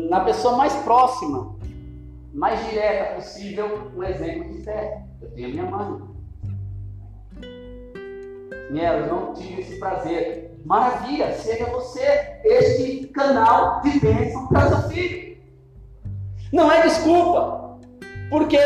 na 0.09 0.19
pessoa 0.19 0.55
mais 0.55 0.75
próxima, 0.83 1.52
mais 2.33 2.65
direta 2.67 3.15
possível, 3.15 3.91
um 3.95 4.03
exemplo 4.03 4.51
de 4.51 4.63
fé. 4.63 5.03
Eu 5.21 5.31
tenho 5.31 5.47
a 5.47 5.51
minha 5.51 5.65
mãe. 5.65 6.01
Miela, 8.71 8.99
eu 8.99 9.07
não 9.07 9.33
tive 9.33 9.61
esse 9.61 9.77
prazer. 9.79 10.57
Maravilha, 10.65 11.33
seja 11.33 11.65
você 11.65 12.39
este 12.43 13.07
canal 13.07 13.81
de 13.81 13.99
bênção 13.99 14.47
para 14.47 14.69
seu 14.69 14.89
filho. 14.89 15.37
Não 16.51 16.71
é 16.71 16.81
desculpa, 16.83 17.79
porque 18.29 18.57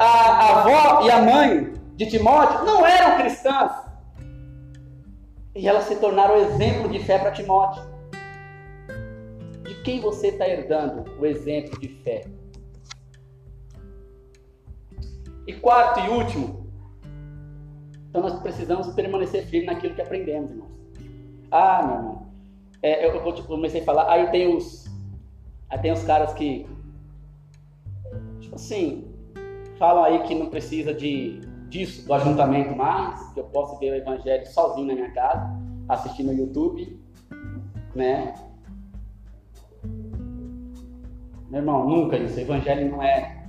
a, 0.00 0.04
a 0.04 0.60
avó 0.60 1.06
e 1.06 1.10
a 1.10 1.22
mãe 1.22 1.72
de 1.96 2.06
Timóteo 2.06 2.64
não 2.64 2.86
eram 2.86 3.18
cristãs. 3.18 3.72
E 5.54 5.68
elas 5.68 5.84
se 5.84 5.96
tornaram 5.96 6.36
exemplo 6.36 6.88
de 6.88 6.98
fé 6.98 7.18
para 7.18 7.30
Timóteo 7.30 7.94
quem 9.84 10.00
você 10.00 10.28
está 10.28 10.48
herdando 10.48 11.04
o 11.20 11.26
exemplo 11.26 11.78
de 11.78 11.88
fé? 11.88 12.24
E 15.46 15.52
quarto 15.52 16.00
e 16.00 16.08
último, 16.08 16.66
então 18.08 18.22
nós 18.22 18.40
precisamos 18.40 18.88
permanecer 18.94 19.46
firmes 19.46 19.66
naquilo 19.66 19.94
que 19.94 20.02
aprendemos, 20.02 20.50
irmãos. 20.50 20.80
Ah, 21.50 21.82
meu 21.86 21.96
irmão, 21.96 22.26
é, 22.82 23.06
eu, 23.06 23.14
eu 23.14 23.42
comecei 23.44 23.80
a 23.80 23.84
falar, 23.84 24.10
aí 24.10 24.30
tem 24.30 24.54
os, 24.54 24.86
aí 25.68 25.78
tem 25.78 25.92
os 25.92 26.02
caras 26.04 26.32
que, 26.32 26.66
tipo 28.40 28.54
assim, 28.54 29.12
falam 29.78 30.04
aí 30.04 30.22
que 30.22 30.34
não 30.34 30.46
precisa 30.46 30.94
de 30.94 31.40
disso, 31.68 32.06
do 32.06 32.14
ajuntamento 32.14 32.76
mais, 32.76 33.32
que 33.32 33.40
eu 33.40 33.44
posso 33.44 33.78
ver 33.78 33.90
o 33.90 33.96
evangelho 33.96 34.46
sozinho 34.46 34.86
na 34.86 34.94
minha 34.94 35.10
casa, 35.10 35.50
assistindo 35.88 36.32
no 36.32 36.38
YouTube, 36.38 37.00
né? 37.94 38.34
Meu 41.50 41.60
irmão, 41.60 41.88
nunca 41.88 42.16
isso. 42.16 42.38
Evangelho 42.38 42.90
não 42.90 43.02
é. 43.02 43.43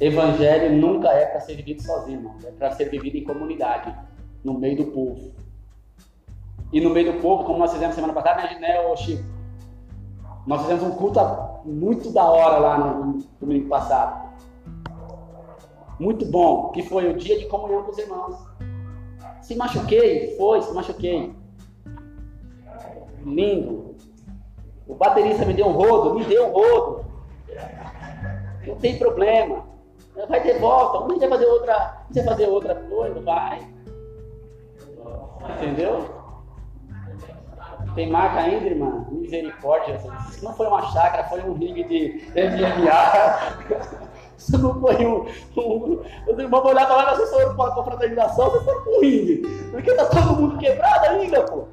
Evangelho 0.00 0.76
nunca 0.76 1.08
é 1.08 1.26
para 1.26 1.40
ser 1.40 1.56
vivido 1.56 1.82
sozinho, 1.82 2.18
irmão. 2.18 2.36
É 2.44 2.50
para 2.52 2.70
ser 2.72 2.88
vivido 2.88 3.16
em 3.16 3.24
comunidade, 3.24 3.94
no 4.44 4.54
meio 4.54 4.76
do 4.76 4.86
povo. 4.86 5.32
E 6.72 6.80
no 6.80 6.90
meio 6.90 7.12
do 7.12 7.20
povo, 7.20 7.44
como 7.44 7.58
nós 7.58 7.72
fizemos 7.72 7.94
semana 7.94 8.12
passada, 8.12 8.42
né, 8.42 8.58
né 8.60 8.96
Chico? 8.96 9.24
Nós 10.46 10.62
fizemos 10.62 10.82
um 10.84 10.92
culto 10.92 11.20
muito 11.64 12.10
da 12.10 12.24
hora 12.24 12.58
lá 12.58 12.78
no 12.78 13.24
domingo 13.40 13.68
passado. 13.68 14.28
Muito 15.98 16.24
bom, 16.26 16.70
que 16.70 16.82
foi 16.82 17.10
o 17.10 17.16
dia 17.16 17.38
de 17.38 17.46
comunhão 17.46 17.82
com 17.82 17.90
os 17.90 17.98
irmãos. 17.98 18.36
Se 19.42 19.56
machuquei, 19.56 20.36
foi, 20.36 20.62
se 20.62 20.72
machuquei. 20.72 21.34
Lindo. 23.24 23.96
O 24.86 24.94
baterista 24.94 25.44
me 25.44 25.54
deu 25.54 25.66
um 25.66 25.72
rodo, 25.72 26.14
me 26.14 26.24
deu 26.24 26.48
um 26.48 26.52
rodo. 26.52 27.04
Não 28.66 28.76
tem 28.76 28.96
problema. 28.96 29.66
Vai 30.26 30.42
ter 30.42 30.58
volta, 30.58 31.04
um 31.04 31.18
vai 31.18 31.28
fazer 31.28 31.46
outra, 31.46 32.02
vai 32.10 32.24
fazer 32.24 32.48
outra 32.48 32.74
coisa, 32.74 33.20
vai. 33.20 33.66
Entendeu? 35.56 36.18
Tem 37.94 38.10
marca 38.10 38.40
ainda, 38.40 38.66
irmã? 38.66 39.06
Misericórdia. 39.10 40.00
Isso 40.28 40.44
não 40.44 40.52
foi 40.52 40.66
uma 40.66 40.82
chácara, 40.90 41.24
foi 41.24 41.42
um 41.42 41.54
ringue 41.54 41.84
de 41.84 42.24
MMA. 42.32 44.08
Isso 44.36 44.58
não 44.58 44.80
foi 44.80 45.04
um. 45.04 45.26
um 45.56 46.00
os 46.28 46.38
irmãos 46.38 46.62
vão 46.62 46.70
olhar 46.70 46.84
e 46.84 46.86
falar, 46.86 47.14
vocês 47.14 47.30
foram 47.30 47.56
para 47.56 47.74
confraternização, 47.74 48.50
vocês 48.50 48.64
foram 48.64 48.82
para 48.82 48.92
o 48.92 49.00
ringue. 49.00 49.42
Porque 49.70 49.94
tá 49.94 50.04
todo 50.06 50.36
mundo 50.36 50.58
quebrado 50.58 51.06
ainda, 51.06 51.42
pô. 51.42 51.66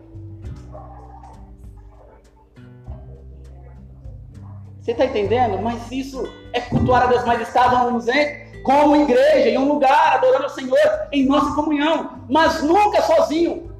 Você 4.82 4.92
está 4.92 5.06
entendendo? 5.06 5.62
Mas 5.62 5.92
isso 5.92 6.24
é 6.56 7.08
Deus. 7.08 7.26
Mas 7.26 7.42
estávamos 7.42 8.08
em, 8.08 8.62
como 8.64 8.96
igreja, 8.96 9.50
em 9.50 9.58
um 9.58 9.68
lugar, 9.68 10.16
adorando 10.16 10.46
o 10.46 10.50
Senhor, 10.50 11.08
em 11.12 11.26
nossa 11.26 11.54
comunhão, 11.54 12.22
mas 12.30 12.64
nunca 12.64 13.02
sozinho. 13.02 13.72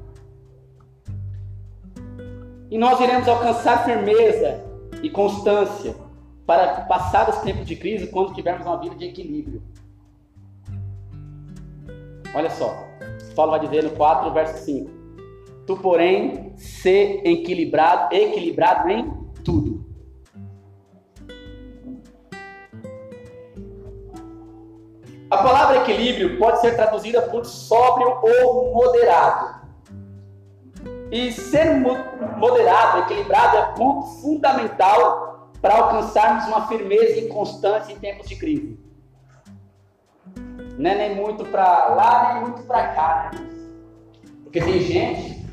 E 2.70 2.78
nós 2.78 3.00
iremos 3.00 3.28
alcançar 3.28 3.84
firmeza 3.84 4.64
e 5.02 5.08
constância 5.08 5.94
para 6.44 6.82
passar 6.82 7.28
os 7.28 7.38
tempos 7.38 7.66
de 7.66 7.76
crise 7.76 8.06
quando 8.08 8.34
tivermos 8.34 8.66
uma 8.66 8.78
vida 8.78 8.94
de 8.94 9.06
equilíbrio. 9.06 9.62
Olha 12.34 12.50
só, 12.50 12.86
Paulo 13.34 13.52
vai 13.52 13.60
dizer 13.60 13.84
no 13.84 13.90
4, 13.90 14.32
verso 14.32 14.64
5: 14.64 14.90
Tu, 15.66 15.76
porém, 15.78 16.52
ser 16.56 17.22
equilibrado, 17.24 18.14
equilibrado 18.14 18.90
em 18.90 19.10
tudo. 19.44 19.75
A 25.36 25.42
palavra 25.42 25.76
equilíbrio 25.76 26.38
pode 26.38 26.62
ser 26.62 26.76
traduzida 26.76 27.20
por 27.20 27.44
sóbrio 27.44 28.18
ou 28.22 28.72
moderado. 28.72 29.66
E 31.12 31.30
ser 31.30 31.74
moderado, 32.38 33.00
equilibrado, 33.00 33.58
é 33.58 33.62
ponto 33.76 34.06
fundamental 34.22 35.50
para 35.60 35.76
alcançarmos 35.76 36.46
uma 36.46 36.66
firmeza 36.68 37.18
e 37.18 37.28
constância 37.28 37.92
em 37.92 37.98
tempos 37.98 38.26
de 38.26 38.36
crise. 38.36 38.80
Não 40.78 40.90
é 40.90 40.94
nem 40.94 41.14
muito 41.16 41.44
para 41.44 41.88
lá, 41.88 42.32
nem 42.32 42.42
muito 42.44 42.62
para 42.62 42.88
cá. 42.88 43.30
Né? 43.34 43.46
Porque 44.42 44.60
tem 44.60 44.80
gente 44.80 45.44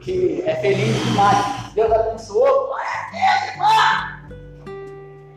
que 0.00 0.42
é 0.44 0.56
feliz 0.56 1.04
demais. 1.04 1.72
Deus 1.74 1.92
abençoou. 1.92 2.66
Glória 2.66 2.86
a 2.88 3.10
Deus, 3.12 3.54
irmão! 3.54 4.18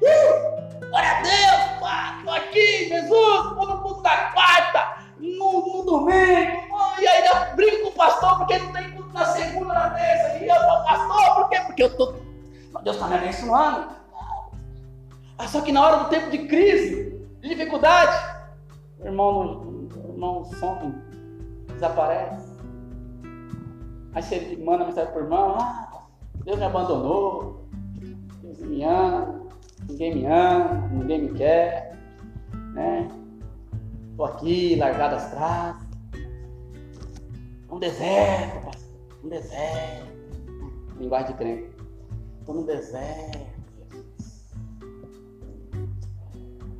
Uh! 0.02 0.61
Glória 0.92 1.10
a 1.10 1.22
Deus, 1.22 1.80
pá! 1.80 2.16
Estou 2.18 2.34
aqui, 2.34 2.90
Jesus! 2.90 3.46
Estou 3.46 3.66
no 3.66 3.78
mundo 3.78 4.02
da 4.02 4.32
quarta, 4.32 4.98
no, 5.20 5.78
no 5.78 5.86
domingo. 5.86 6.62
E 7.00 7.08
aí 7.08 7.26
eu 7.28 7.56
brigo 7.56 7.84
com 7.84 7.90
o 7.92 7.94
pastor 7.94 8.40
porque 8.40 8.58
não 8.58 8.74
tem 8.74 8.92
na 9.14 9.26
segunda, 9.26 9.74
na 9.74 9.90
terça, 9.92 10.44
e 10.44 10.50
eu 10.50 10.56
sou 10.56 10.84
pastor, 10.84 11.36
por 11.36 11.50
quê? 11.50 11.62
Porque 11.66 11.84
eu 11.84 11.88
estou. 11.88 12.16
Deus 12.84 12.98
está 12.98 13.08
me 13.08 13.16
abençoando. 13.16 13.88
Ah, 15.38 15.48
só 15.48 15.62
que 15.62 15.72
na 15.72 15.82
hora 15.82 16.04
do 16.04 16.10
tempo 16.10 16.30
de 16.30 16.40
crise, 16.40 17.26
de 17.40 17.50
dificuldade, 17.50 18.46
o 19.00 19.06
irmão, 19.06 19.90
o 19.96 20.12
irmão 20.12 20.44
some, 20.44 20.94
desaparece. 21.70 22.52
Aí 24.14 24.22
você 24.22 24.58
manda 24.62 24.84
mensagem 24.84 25.10
para 25.14 25.22
o 25.22 25.24
irmão, 25.24 25.56
ah, 25.58 26.04
Deus 26.44 26.60
me 26.60 26.66
abandonou, 26.66 27.66
Deus 28.42 28.60
me 28.60 28.84
ama, 28.84 29.41
ninguém 29.92 30.16
me 30.16 30.26
ama, 30.26 30.88
ninguém 30.92 31.22
me 31.24 31.38
quer, 31.38 31.98
né? 32.74 33.08
Estou 34.12 34.26
aqui, 34.26 34.76
largado 34.76 35.16
atrás. 35.16 35.76
Um 37.70 37.80
deserto, 37.80 38.66
pastor 38.66 38.92
no 39.24 39.30
deserto. 39.30 40.12
Linguagem 41.00 41.32
de 41.32 41.34
crente. 41.38 41.76
Estou 42.40 42.56
no 42.56 42.66
deserto. 42.66 43.52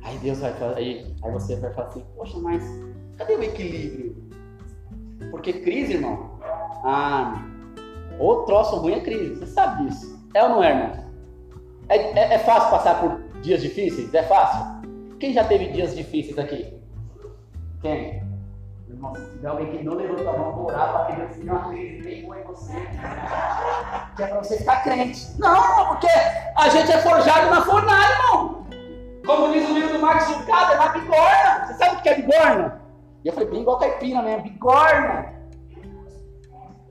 Aí 0.02 0.18
Deus 0.18 0.40
vai 0.40 0.52
falar, 0.54 0.76
aí, 0.76 1.14
aí 1.22 1.32
você 1.32 1.56
vai 1.56 1.72
falar 1.72 1.88
assim, 1.88 2.04
poxa, 2.16 2.38
mas 2.38 2.62
cadê 3.16 3.36
o 3.36 3.42
equilíbrio? 3.42 4.16
Porque 5.30 5.52
crise, 5.52 5.94
irmão, 5.94 6.38
ah, 6.84 7.34
o 8.18 8.36
troço 8.42 8.76
ruim 8.76 8.94
é 8.94 9.00
crise. 9.00 9.36
Você 9.36 9.46
sabe 9.46 9.86
disso. 9.86 10.20
É 10.34 10.42
ou 10.42 10.50
não 10.50 10.62
é, 10.62 10.70
irmão? 10.70 11.11
É, 11.92 12.18
é, 12.18 12.34
é 12.34 12.38
fácil 12.38 12.70
passar 12.70 13.00
por 13.00 13.20
dias 13.42 13.60
difíceis? 13.60 14.12
É 14.14 14.22
fácil? 14.22 14.64
Quem 15.20 15.34
já 15.34 15.44
teve 15.44 15.68
dias 15.68 15.94
difíceis 15.94 16.38
aqui? 16.38 16.74
Quem? 17.82 18.22
Irmão, 18.88 19.14
se 19.14 19.30
tiver 19.32 19.48
alguém 19.48 19.70
que 19.70 19.84
não 19.84 19.94
levantou 19.94 20.30
a 20.30 20.38
mão 20.38 20.52
para 20.52 20.62
orar 20.62 20.92
para 20.92 21.04
que 21.04 21.20
Deus 21.20 21.36
tenha 21.36 21.52
uma 21.52 21.68
crise 21.68 22.22
boa 22.22 22.40
em 22.40 22.44
você, 22.44 22.72
que 24.16 24.22
é 24.22 24.26
para 24.26 24.38
você 24.38 24.56
ficar 24.56 24.82
crente. 24.82 25.38
Não, 25.38 25.88
porque 25.88 26.08
a 26.56 26.68
gente 26.70 26.92
é 26.92 26.98
forjado 26.98 27.50
na 27.50 27.60
fornalha, 27.60 28.14
irmão. 28.14 28.66
Como 29.26 29.52
diz 29.52 29.68
o 29.68 29.74
livro 29.74 29.92
do 29.92 29.98
Marcos 29.98 30.28
Zucado, 30.28 30.72
é 30.72 30.76
na 30.76 30.88
bigorna. 30.88 31.66
Você 31.66 31.74
sabe 31.74 31.96
o 31.96 32.00
que 32.00 32.08
é 32.08 32.14
bigorna? 32.22 32.82
E 33.22 33.28
eu 33.28 33.34
falei, 33.34 33.50
bem 33.50 33.60
igual 33.60 33.78
caipira 33.78 34.22
mesmo, 34.22 34.44
bigorna. 34.44 35.32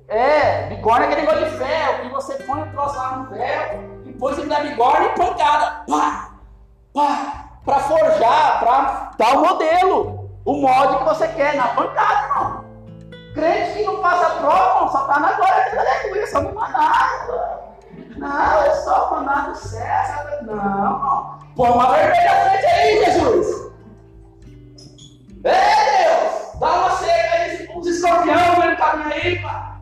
É, 0.08 0.68
bigorna 0.68 1.06
é 1.06 1.08
aquele 1.08 1.22
negócio 1.22 1.46
de 1.46 1.58
ferro, 1.58 2.02
que 2.04 2.10
você 2.10 2.36
põe 2.44 2.62
o 2.62 2.72
troço 2.72 2.96
lá 2.98 3.18
no 3.18 3.30
ferro, 3.30 4.01
e 4.22 4.36
põe 4.36 4.48
da 4.48 4.60
bigorna 4.60 5.06
e 5.06 5.10
pancada. 5.10 5.84
Pá, 5.90 6.30
pá, 6.94 7.46
para 7.66 7.80
forjar, 7.80 8.60
para 8.60 9.12
dar 9.18 9.38
o 9.38 9.42
modelo 9.42 10.22
o 10.46 10.54
molde 10.54 10.98
que 10.98 11.04
você 11.04 11.28
quer, 11.30 11.56
na 11.56 11.68
pancada, 11.70 12.28
irmão. 12.28 12.66
Crente 13.34 13.78
que 13.78 13.84
não 13.84 14.02
passa 14.02 14.36
prova, 14.42 14.92
só 14.92 15.02
está 15.02 15.20
na 15.20 15.32
glória 15.34 15.76
da 15.76 15.82
aleluia, 15.82 16.28
só 16.28 16.42
me 16.42 16.52
mandar. 16.52 17.28
Não, 18.18 18.64
é 18.64 18.72
só 18.76 19.12
mandar 19.12 19.50
do 19.50 19.56
céu. 19.56 19.82
Não, 20.42 20.54
irmão. 20.56 21.40
Põe 21.56 21.70
uma 21.70 21.92
vermelha 21.92 22.32
à 22.32 22.50
frente 22.50 22.66
aí, 22.66 23.06
Jesus. 23.06 23.72
É, 25.44 26.04
Deus, 26.04 26.60
dá 26.60 26.72
uma 26.72 26.92
seca 26.92 27.36
aí, 27.36 27.70
uns 27.76 27.88
escorpião 27.88 28.70
no 28.70 28.78
caminho 28.78 29.14
aí, 29.14 29.42
pá. 29.42 29.80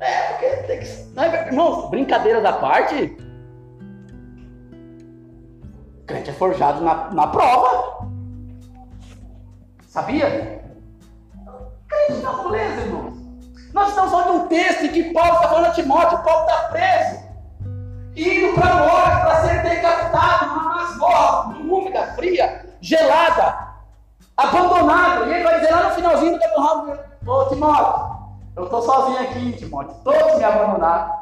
É, 0.00 0.22
porque 0.22 0.46
tem 0.46 0.80
que. 0.80 0.86
Não, 1.14 1.24
é, 1.24 1.46
irmão, 1.46 1.90
brincadeiras 1.90 2.44
à 2.44 2.52
parte. 2.54 3.16
Crente 6.10 6.30
é 6.30 6.32
forjado 6.32 6.80
na, 6.80 7.08
na 7.10 7.26
prova. 7.28 8.04
Sabia? 9.86 10.60
Crente 11.88 12.20
na 12.22 12.32
moleza, 12.32 12.80
irmãos. 12.80 13.14
Nós 13.72 13.90
estamos 13.90 14.10
falando 14.10 14.32
de 14.32 14.38
um 14.38 14.48
texto 14.48 14.84
em 14.86 14.88
que 14.88 15.12
Paulo 15.12 15.34
está 15.34 15.48
falando 15.48 15.66
a 15.66 15.70
Timóteo, 15.70 16.22
Paulo 16.24 16.46
está 16.46 16.68
preso, 16.68 17.20
indo 18.16 18.60
para 18.60 18.74
morte, 18.74 19.20
para 19.20 19.42
ser 19.42 19.62
decapitado 19.62 20.46
numa 20.46 20.74
masmorra, 20.74 21.56
úmida, 21.56 22.06
fria, 22.14 22.66
gelada, 22.80 23.68
abandonado. 24.36 25.28
E 25.28 25.34
ele 25.34 25.44
vai 25.44 25.60
dizer 25.60 25.72
lá 25.72 25.88
no 25.88 25.94
finalzinho 25.94 26.32
do 26.32 26.40
capítulo, 26.40 26.98
ô 27.26 27.44
Timóteo, 27.44 28.16
eu 28.56 28.64
estou 28.64 28.82
sozinho 28.82 29.20
aqui, 29.20 29.52
Timóteo, 29.52 29.94
todos 30.02 30.36
me 30.36 30.44
abandonaram. 30.44 31.20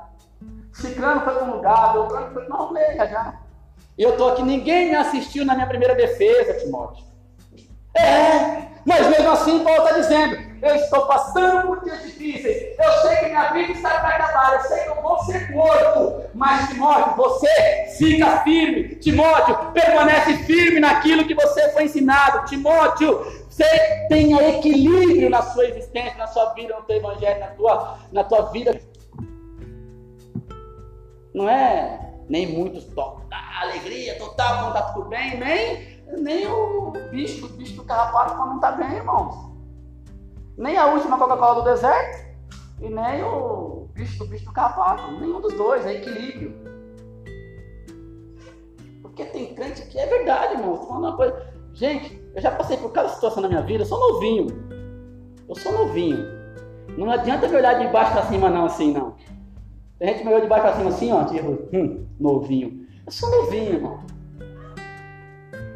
Ciclano 0.72 1.20
foi 1.20 1.34
para 1.34 1.45
um 1.45 1.51
lugar, 1.51 1.93
Beltrano 1.93 2.32
foi, 2.32 2.49
não, 2.49 2.72
leia 2.72 3.07
já. 3.07 3.34
E 3.99 4.03
eu 4.03 4.11
estou 4.11 4.31
aqui, 4.31 4.43
ninguém 4.43 4.91
me 4.91 4.95
assistiu 4.95 5.45
na 5.45 5.55
minha 5.55 5.67
primeira 5.67 5.95
defesa, 5.95 6.55
Timóteo. 6.55 7.05
É, 7.97 8.69
mas 8.87 9.09
mesmo 9.09 9.31
assim 9.31 9.65
Paulo 9.65 9.83
está 9.83 9.99
dizendo, 9.99 10.39
eu 10.63 10.75
estou 10.77 11.07
passando 11.07 11.67
por 11.67 11.83
dias 11.83 12.03
difíceis, 12.03 12.79
eu 12.79 12.93
sei 13.03 13.17
que 13.17 13.27
minha 13.27 13.53
vida 13.53 13.73
está 13.73 13.99
para 13.99 14.09
acabar, 14.09 14.55
eu 14.55 14.61
sei 14.61 14.85
que 14.85 14.89
eu 14.91 15.03
vou 15.03 15.19
ser 15.25 15.51
morto, 15.51 16.23
mas 16.33 16.69
Timóteo, 16.69 17.17
você 17.17 17.89
Fica 17.99 18.43
firme. 18.43 18.95
Timóteo, 18.97 19.73
permanece 19.73 20.37
firme 20.45 20.79
naquilo 20.79 21.27
que 21.27 21.35
você 21.35 21.69
foi 21.71 21.85
ensinado. 21.85 22.47
Timóteo, 22.47 23.25
você 23.51 23.67
tenha 24.09 24.57
equilíbrio 24.57 25.29
na 25.29 25.43
sua 25.43 25.67
existência, 25.67 26.17
na 26.17 26.29
sua 26.29 26.55
vida, 26.55 26.77
no 26.77 26.83
teu 26.83 26.97
evangelho, 26.97 27.41
na 27.41 27.49
tua, 27.49 27.99
na 28.13 28.25
tua 28.25 28.43
vida. 28.53 28.81
Não 31.35 31.49
é 31.49 32.08
nem 32.29 32.47
muitos 32.47 32.85
toques, 32.85 33.24
alegria 33.61 34.18
total 34.18 34.59
quando 34.59 34.76
está 34.76 34.93
tudo 34.93 35.09
bem, 35.09 35.39
nem, 35.39 36.03
nem 36.18 36.47
o 36.47 36.93
bicho, 37.11 37.47
o 37.47 37.49
bicho 37.51 37.74
do 37.74 37.85
carrapato 37.85 38.37
quando 38.37 38.49
não 38.49 38.57
está 38.57 38.72
bem, 38.72 38.97
irmãos. 38.97 39.49
Nem 40.57 40.76
a 40.76 40.87
última 40.87 41.18
Coca-Cola 41.18 41.62
do 41.62 41.70
deserto 41.70 42.29
e 42.81 42.89
nem 42.89 43.22
o 43.22 43.89
bicho 43.93 44.18
do 44.18 44.26
bicho 44.26 44.45
do 44.45 44.53
carrapato. 44.53 45.12
Nenhum 45.20 45.41
dos 45.41 45.55
dois, 45.55 45.87
é 45.87 45.95
equilíbrio. 45.95 46.55
Porque 49.03 49.24
tem 49.26 49.55
crente 49.55 49.83
que 49.83 49.99
é 49.99 50.07
verdade, 50.07 50.55
irmão. 50.55 50.74
Estou 50.74 50.89
falando 50.89 51.05
uma 51.05 51.16
coisa. 51.16 51.53
Gente, 51.74 52.20
eu 52.35 52.41
já 52.41 52.51
passei 52.51 52.76
por 52.76 52.93
cada 52.93 53.09
situação 53.09 53.43
na 53.43 53.49
minha 53.49 53.62
vida, 53.62 53.83
eu 53.83 53.87
sou 53.87 53.99
novinho. 53.99 54.47
Eu 55.49 55.55
sou 55.55 55.72
novinho. 55.72 56.39
Não 56.97 57.11
adianta 57.11 57.47
me 57.47 57.57
olhar 57.57 57.74
de 57.74 57.87
baixo 57.89 58.12
para 58.12 58.26
cima, 58.26 58.51
não, 58.51 58.64
assim, 58.64 58.93
não. 58.93 59.14
Tem 59.99 60.09
gente 60.09 60.25
me 60.25 60.29
olhou 60.29 60.43
de 60.43 60.47
baixo 60.47 60.63
para 60.63 60.77
cima 60.77 60.89
assim, 60.91 61.13
ó, 61.13 61.25
tipo, 61.25 61.69
hum, 61.73 62.07
novinho. 62.21 62.87
Eu 63.05 63.13
sou 63.13 63.31
novinho, 63.31 63.75
irmão. 63.75 64.01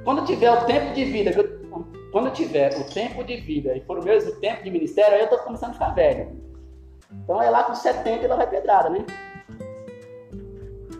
Quando 0.04 0.24
tiver 0.24 0.50
o 0.50 0.64
tempo 0.64 0.94
de 0.94 1.04
vida, 1.04 1.32
quando 2.12 2.30
tiver 2.30 2.78
o 2.78 2.84
tempo 2.84 3.24
de 3.24 3.36
vida 3.36 3.76
e 3.76 3.80
for 3.80 3.98
o 3.98 4.04
mesmo 4.04 4.32
tempo 4.40 4.62
de 4.62 4.70
ministério, 4.70 5.14
aí 5.14 5.20
eu 5.20 5.24
estou 5.24 5.38
começando 5.40 5.70
a 5.70 5.74
ficar 5.74 5.94
velho. 5.94 6.40
Então 7.10 7.42
é 7.42 7.50
lá 7.50 7.64
com 7.64 7.74
70 7.74 8.24
ela 8.24 8.36
vai 8.36 8.48
pedrada, 8.48 8.90
né? 8.90 9.04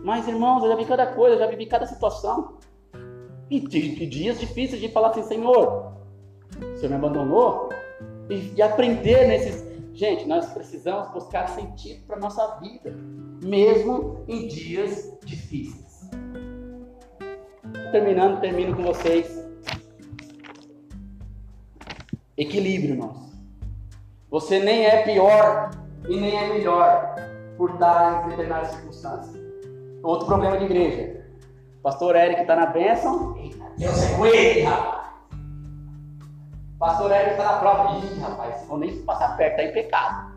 Mas 0.03 0.27
irmãos, 0.27 0.62
eu 0.64 0.70
já 0.70 0.77
vi 0.77 0.85
cada 0.85 1.07
coisa, 1.07 1.37
eu 1.37 1.39
já 1.39 1.47
vivi 1.47 1.66
cada 1.66 1.87
situação. 1.87 2.59
E, 3.49 3.61
dias 3.61 4.41
difíceis 4.41 4.81
de 4.81 4.89
falar 4.89 5.11
assim, 5.11 5.23
Senhor, 5.23 5.93
o 6.61 6.77
Senhor 6.77 6.91
me 6.91 6.97
abandonou. 6.97 7.68
E, 8.29 8.39
de 8.39 8.62
aprender 8.62 9.29
nesses. 9.29 9.72
Gente, 10.03 10.26
nós 10.26 10.46
precisamos 10.46 11.12
buscar 11.12 11.46
sentido 11.50 12.05
para 12.09 12.16
a 12.16 12.18
nossa 12.18 12.57
vida, 12.57 12.92
mesmo 13.40 14.24
em 14.26 14.48
dias 14.48 15.16
difíceis. 15.24 16.11
Terminando, 17.92 18.40
termino 18.40 18.74
com 18.74 18.82
vocês. 18.82 19.48
Equilíbrio, 22.36 22.94
irmãos. 22.94 23.32
Você 24.28 24.59
nem 24.59 24.86
é 24.86 25.05
pior 25.05 25.70
e 26.09 26.20
nem 26.20 26.36
é 26.36 26.48
melhor 26.48 27.14
por 27.57 27.70
estar 27.70 28.24
em 28.24 28.30
determinadas 28.30 28.72
circunstâncias. 28.72 29.40
Outro 30.03 30.26
problema 30.26 30.59
de 30.59 30.64
igreja. 30.64 31.24
Pastor 31.80 32.16
Eric 32.16 32.40
está 32.40 32.57
na 32.57 32.66
bênção. 32.66 33.34
Deus 33.78 34.03
é 34.03 34.16
com 34.16 34.26
ele, 34.26 34.62
rapaz. 34.62 35.01
Pastor 36.83 37.12
Eric 37.12 37.30
está 37.30 37.45
na 37.45 37.59
prova. 37.59 37.97
Ih, 37.97 38.18
rapaz, 38.18 38.66
vou 38.66 38.76
nem 38.76 39.01
passar 39.03 39.37
perto, 39.37 39.53
está 39.53 39.62
em 39.62 39.72
pecado. 39.72 40.33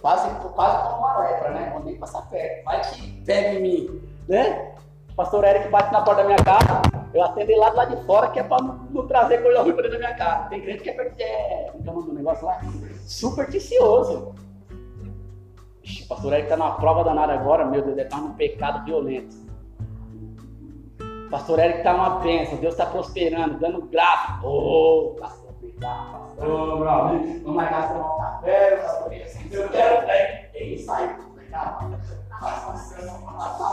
Quase, 0.00 0.28
quase 0.50 0.82
como 0.82 0.98
uma 0.98 1.20
lepra, 1.20 1.50
né? 1.50 1.70
Vou 1.72 1.84
nem 1.84 1.96
passar 1.96 2.22
perto. 2.22 2.64
Vai 2.64 2.80
que 2.80 3.22
pega 3.24 3.54
em 3.54 3.62
mim, 3.62 4.02
né? 4.28 4.74
Pastor 5.14 5.44
Eric 5.44 5.68
bate 5.68 5.92
na 5.92 6.02
porta 6.02 6.22
da 6.22 6.28
minha 6.28 6.44
casa, 6.44 6.82
eu 7.14 7.22
atendo 7.22 7.52
ele 7.52 7.60
lá 7.60 7.84
de 7.84 7.96
fora, 8.06 8.28
que 8.30 8.40
é 8.40 8.42
para 8.42 8.60
não, 8.60 9.06
trazer 9.06 9.40
coisa 9.40 9.62
ruim 9.62 9.72
para 9.72 9.82
dentro 9.82 10.00
da 10.00 10.06
minha 10.06 10.18
casa. 10.18 10.48
Tem 10.48 10.60
crente 10.60 10.82
que 10.82 10.90
é, 10.90 10.94
é 10.94 11.72
como 11.86 12.00
é 12.00 12.04
o 12.10 12.12
negócio 12.12 12.44
lá? 12.44 12.60
Supersticioso. 13.06 14.34
Ixi, 15.84 16.08
pastor 16.08 16.32
Eric 16.32 16.46
está 16.46 16.56
numa 16.56 16.74
prova 16.74 17.04
danada 17.04 17.34
agora, 17.34 17.64
meu 17.64 17.82
Deus, 17.82 17.96
ele 17.96 18.02
está 18.02 18.16
num 18.16 18.34
pecado 18.34 18.84
violento. 18.84 19.36
Pastor 21.30 21.60
Eric 21.60 21.78
está 21.78 21.92
numa 21.92 22.18
bênção, 22.18 22.58
Deus 22.58 22.74
está 22.74 22.86
prosperando, 22.86 23.60
dando 23.60 23.82
graça. 23.82 24.44
Ô, 24.44 25.14
oh, 25.14 25.20
pastor, 25.20 25.47
obrigado, 25.78 26.34
pastor. 26.36 26.78
Meu 26.78 26.88
amigo, 26.88 27.40
vamos 27.42 27.56
marcar 27.56 27.88
tomar 27.88 28.14
um 28.14 28.18
café. 28.18 28.86
Eu 29.50 29.68
quero, 29.68 30.06
né? 30.06 30.46
É 30.54 30.64
isso 30.64 30.90
aí, 30.90 31.10
obrigado. 31.30 31.98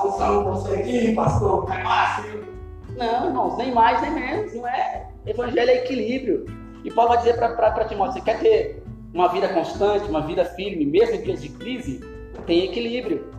Unção 0.05 0.43
você 0.45 0.75
aqui, 0.75 1.15
pastor, 1.15 1.71
é 1.71 1.83
fácil. 1.83 2.55
Não, 2.95 3.27
irmãos, 3.27 3.57
nem 3.57 3.73
mais 3.73 4.01
nem 4.01 4.11
menos, 4.11 4.53
não 4.53 4.67
é? 4.67 5.09
Evangelho 5.25 5.69
é 5.69 5.77
equilíbrio. 5.77 6.45
E 6.83 6.91
Paulo 6.91 7.09
vai 7.09 7.17
dizer 7.19 7.35
para 7.37 7.85
Timóteo: 7.85 8.13
você 8.13 8.21
quer 8.21 8.39
ter 8.39 8.83
uma 9.13 9.27
vida 9.27 9.49
constante, 9.49 10.09
uma 10.09 10.21
vida 10.21 10.45
firme, 10.45 10.85
mesmo 10.85 11.15
em 11.15 11.21
dias 11.21 11.41
de 11.41 11.49
crise, 11.49 11.99
tem 12.45 12.65
equilíbrio. 12.65 13.31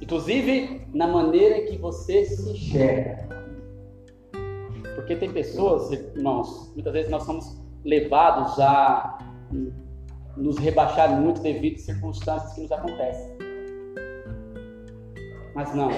Inclusive 0.00 0.86
na 0.94 1.06
maneira 1.06 1.62
que 1.66 1.76
você 1.76 2.24
se 2.24 2.50
enxerga. 2.50 3.28
Porque 4.98 5.14
tem 5.14 5.30
pessoas, 5.30 5.92
irmãos, 5.92 6.72
muitas 6.74 6.92
vezes 6.92 7.08
nós 7.08 7.22
somos 7.22 7.56
levados 7.84 8.58
a 8.58 9.16
nos 10.36 10.58
rebaixar 10.58 11.08
muito 11.12 11.40
devido 11.40 11.76
a 11.76 11.78
circunstâncias 11.78 12.52
que 12.54 12.62
nos 12.62 12.72
acontecem. 12.72 13.38
Mas 15.54 15.72
não, 15.72 15.88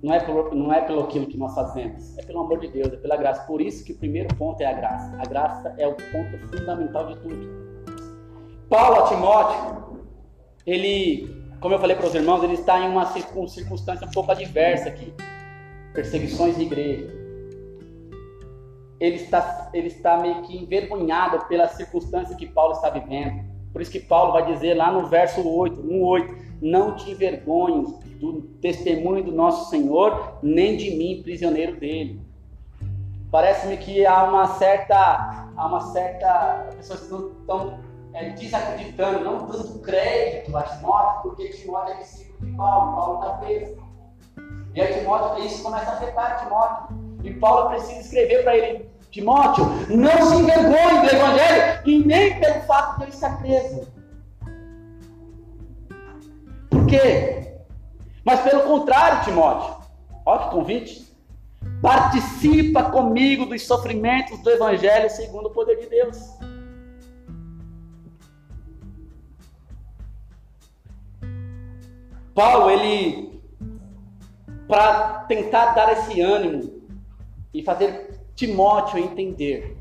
não 0.00 0.14
é, 0.14 0.20
pelo, 0.20 0.54
não 0.54 0.72
é 0.72 0.80
pelo 0.82 1.00
aquilo 1.00 1.26
que 1.26 1.36
nós 1.36 1.52
fazemos, 1.52 2.16
é 2.18 2.22
pelo 2.22 2.38
amor 2.38 2.60
de 2.60 2.68
Deus, 2.68 2.92
é 2.92 2.96
pela 2.96 3.16
graça. 3.16 3.44
Por 3.48 3.60
isso 3.60 3.84
que 3.84 3.94
o 3.94 3.96
primeiro 3.96 4.32
ponto 4.36 4.60
é 4.60 4.66
a 4.66 4.72
graça. 4.72 5.12
A 5.18 5.26
graça 5.26 5.74
é 5.76 5.88
o 5.88 5.94
ponto 5.94 6.38
fundamental 6.56 7.08
de 7.08 7.16
tudo. 7.16 7.50
Paulo 8.68 8.94
a 8.94 9.08
Timóteo, 9.08 10.06
ele, 10.64 11.44
como 11.60 11.74
eu 11.74 11.80
falei 11.80 11.96
para 11.96 12.06
os 12.06 12.14
irmãos, 12.14 12.44
ele 12.44 12.54
está 12.54 12.78
em 12.78 12.88
uma 12.88 13.06
circunstância 13.06 14.06
um 14.06 14.10
pouco 14.12 14.30
adversa 14.30 14.88
aqui. 14.88 15.12
Perseguições 15.92 16.54
de 16.54 16.62
igreja. 16.62 17.19
Ele 19.00 19.16
está, 19.16 19.70
ele 19.72 19.88
está 19.88 20.18
meio 20.18 20.42
que 20.42 20.56
envergonhado 20.56 21.46
pela 21.46 21.66
circunstância 21.68 22.36
que 22.36 22.46
Paulo 22.46 22.74
está 22.74 22.90
vivendo. 22.90 23.48
Por 23.72 23.80
isso 23.80 23.90
que 23.90 24.00
Paulo 24.00 24.32
vai 24.32 24.44
dizer 24.52 24.74
lá 24.74 24.92
no 24.92 25.06
verso 25.06 25.46
8, 25.48 25.80
1, 25.80 26.02
8, 26.02 26.36
não 26.60 26.96
te 26.96 27.10
envergonhes 27.10 27.90
do 28.20 28.42
testemunho 28.60 29.24
do 29.24 29.32
nosso 29.32 29.70
Senhor, 29.70 30.38
nem 30.42 30.76
de 30.76 30.90
mim, 30.90 31.22
prisioneiro 31.22 31.78
dele. 31.78 32.20
Parece-me 33.30 33.76
que 33.76 34.04
há 34.04 34.24
uma 34.24 34.46
certa, 34.54 35.48
há 35.56 35.66
uma 35.66 35.80
certa, 35.92 36.68
pessoas 36.76 37.02
estão 37.02 37.78
é, 38.12 38.30
desacreditando, 38.30 39.24
não 39.24 39.46
dando 39.46 39.80
crédito 39.80 40.54
a 40.56 40.62
Timóteo, 40.64 41.22
porque 41.22 41.48
Timóteo 41.50 41.94
é 41.94 41.98
discípulo 41.98 42.50
de 42.50 42.56
Paulo, 42.56 42.96
Paulo 42.96 43.20
está 43.20 43.34
preso. 43.38 43.76
E 44.74 44.80
a 44.80 44.92
Timóteo, 44.92 45.44
isso 45.44 45.62
começa 45.62 45.90
a 45.90 45.94
afetar 45.94 46.42
Timóteo. 46.42 46.99
E 47.22 47.34
Paulo 47.34 47.70
precisa 47.70 48.00
escrever 48.00 48.42
para 48.42 48.56
ele, 48.56 48.90
Timóteo, 49.10 49.64
não 49.88 50.26
se 50.26 50.36
envergonhe 50.36 51.00
do 51.00 51.14
Evangelho, 51.14 51.82
e 51.84 51.98
nem 52.04 52.40
pelo 52.40 52.60
fato 52.62 52.98
de 52.98 53.04
ele 53.04 53.12
estar 53.12 53.38
preso. 53.40 53.88
Por 56.70 56.86
quê? 56.86 57.58
Mas 58.24 58.40
pelo 58.40 58.62
contrário, 58.62 59.24
Timóteo, 59.24 59.76
olha 60.24 60.44
que 60.44 60.50
convite. 60.50 61.10
Participa 61.82 62.84
comigo 62.84 63.46
dos 63.46 63.66
sofrimentos 63.66 64.38
do 64.40 64.50
Evangelho 64.50 65.10
segundo 65.10 65.46
o 65.46 65.50
poder 65.50 65.76
de 65.78 65.86
Deus. 65.86 66.38
Paulo, 72.34 72.70
ele, 72.70 73.42
para 74.68 75.24
tentar 75.24 75.74
dar 75.74 75.92
esse 75.92 76.20
ânimo 76.20 76.79
e 77.52 77.62
fazer 77.62 78.20
Timóteo 78.34 78.98
entender 78.98 79.76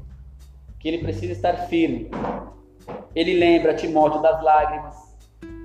que 0.79 0.87
ele 0.87 0.99
precisa 0.99 1.31
estar 1.31 1.67
firme, 1.67 2.09
ele 3.15 3.33
lembra 3.33 3.73
Timóteo 3.73 4.21
das 4.21 4.41
lágrimas, 4.43 4.95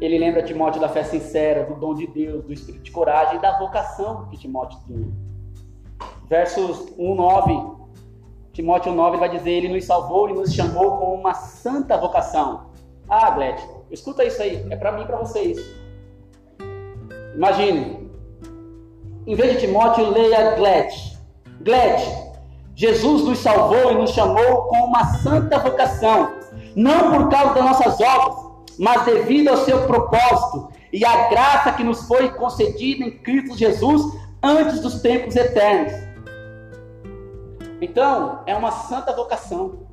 ele 0.00 0.18
lembra 0.18 0.42
Timóteo 0.42 0.80
da 0.80 0.88
fé 0.88 1.04
sincera, 1.04 1.64
do 1.64 1.74
dom 1.74 1.94
de 1.94 2.06
Deus, 2.06 2.44
do 2.44 2.52
espírito 2.52 2.82
de 2.82 2.90
coragem 2.90 3.36
e 3.36 3.40
da 3.40 3.58
vocação 3.58 4.28
que 4.28 4.36
Timóteo 4.36 4.78
tinha. 4.86 5.06
Versos 6.28 6.92
1, 6.98 7.14
9. 7.14 7.74
Timóteo 8.52 8.92
9 8.92 9.16
vai 9.18 9.28
dizer: 9.28 9.50
Ele 9.50 9.68
nos 9.68 9.84
salvou 9.84 10.28
e 10.28 10.32
nos 10.32 10.52
chamou 10.52 10.98
com 10.98 11.14
uma 11.14 11.34
santa 11.34 11.96
vocação. 11.96 12.70
Ah, 13.08 13.30
Gled, 13.30 13.60
escuta 13.90 14.24
isso 14.24 14.42
aí, 14.42 14.66
é 14.70 14.76
para 14.76 14.92
mim 14.92 15.02
e 15.02 15.06
para 15.06 15.18
você 15.18 15.42
isso. 15.42 15.84
Imagine, 17.34 18.10
em 19.26 19.34
vez 19.34 19.54
de 19.54 19.66
Timóteo, 19.66 20.10
leia 20.10 20.54
Gled. 20.54 21.13
Gled, 21.60 22.02
Jesus 22.74 23.22
nos 23.22 23.38
salvou 23.38 23.92
e 23.92 23.94
nos 23.94 24.10
chamou 24.10 24.62
com 24.62 24.84
uma 24.84 25.04
santa 25.18 25.58
vocação, 25.58 26.34
não 26.74 27.12
por 27.12 27.28
causa 27.28 27.54
das 27.54 27.64
nossas 27.64 28.00
obras, 28.00 28.52
mas 28.78 29.04
devido 29.04 29.48
ao 29.48 29.58
seu 29.58 29.86
propósito 29.86 30.72
e 30.92 31.04
à 31.04 31.28
graça 31.28 31.72
que 31.72 31.84
nos 31.84 32.06
foi 32.06 32.30
concedida 32.30 33.04
em 33.04 33.18
Cristo 33.18 33.56
Jesus 33.56 34.02
antes 34.42 34.80
dos 34.80 35.00
tempos 35.00 35.36
eternos. 35.36 35.92
Então, 37.80 38.40
é 38.46 38.56
uma 38.56 38.70
santa 38.70 39.14
vocação. 39.14 39.84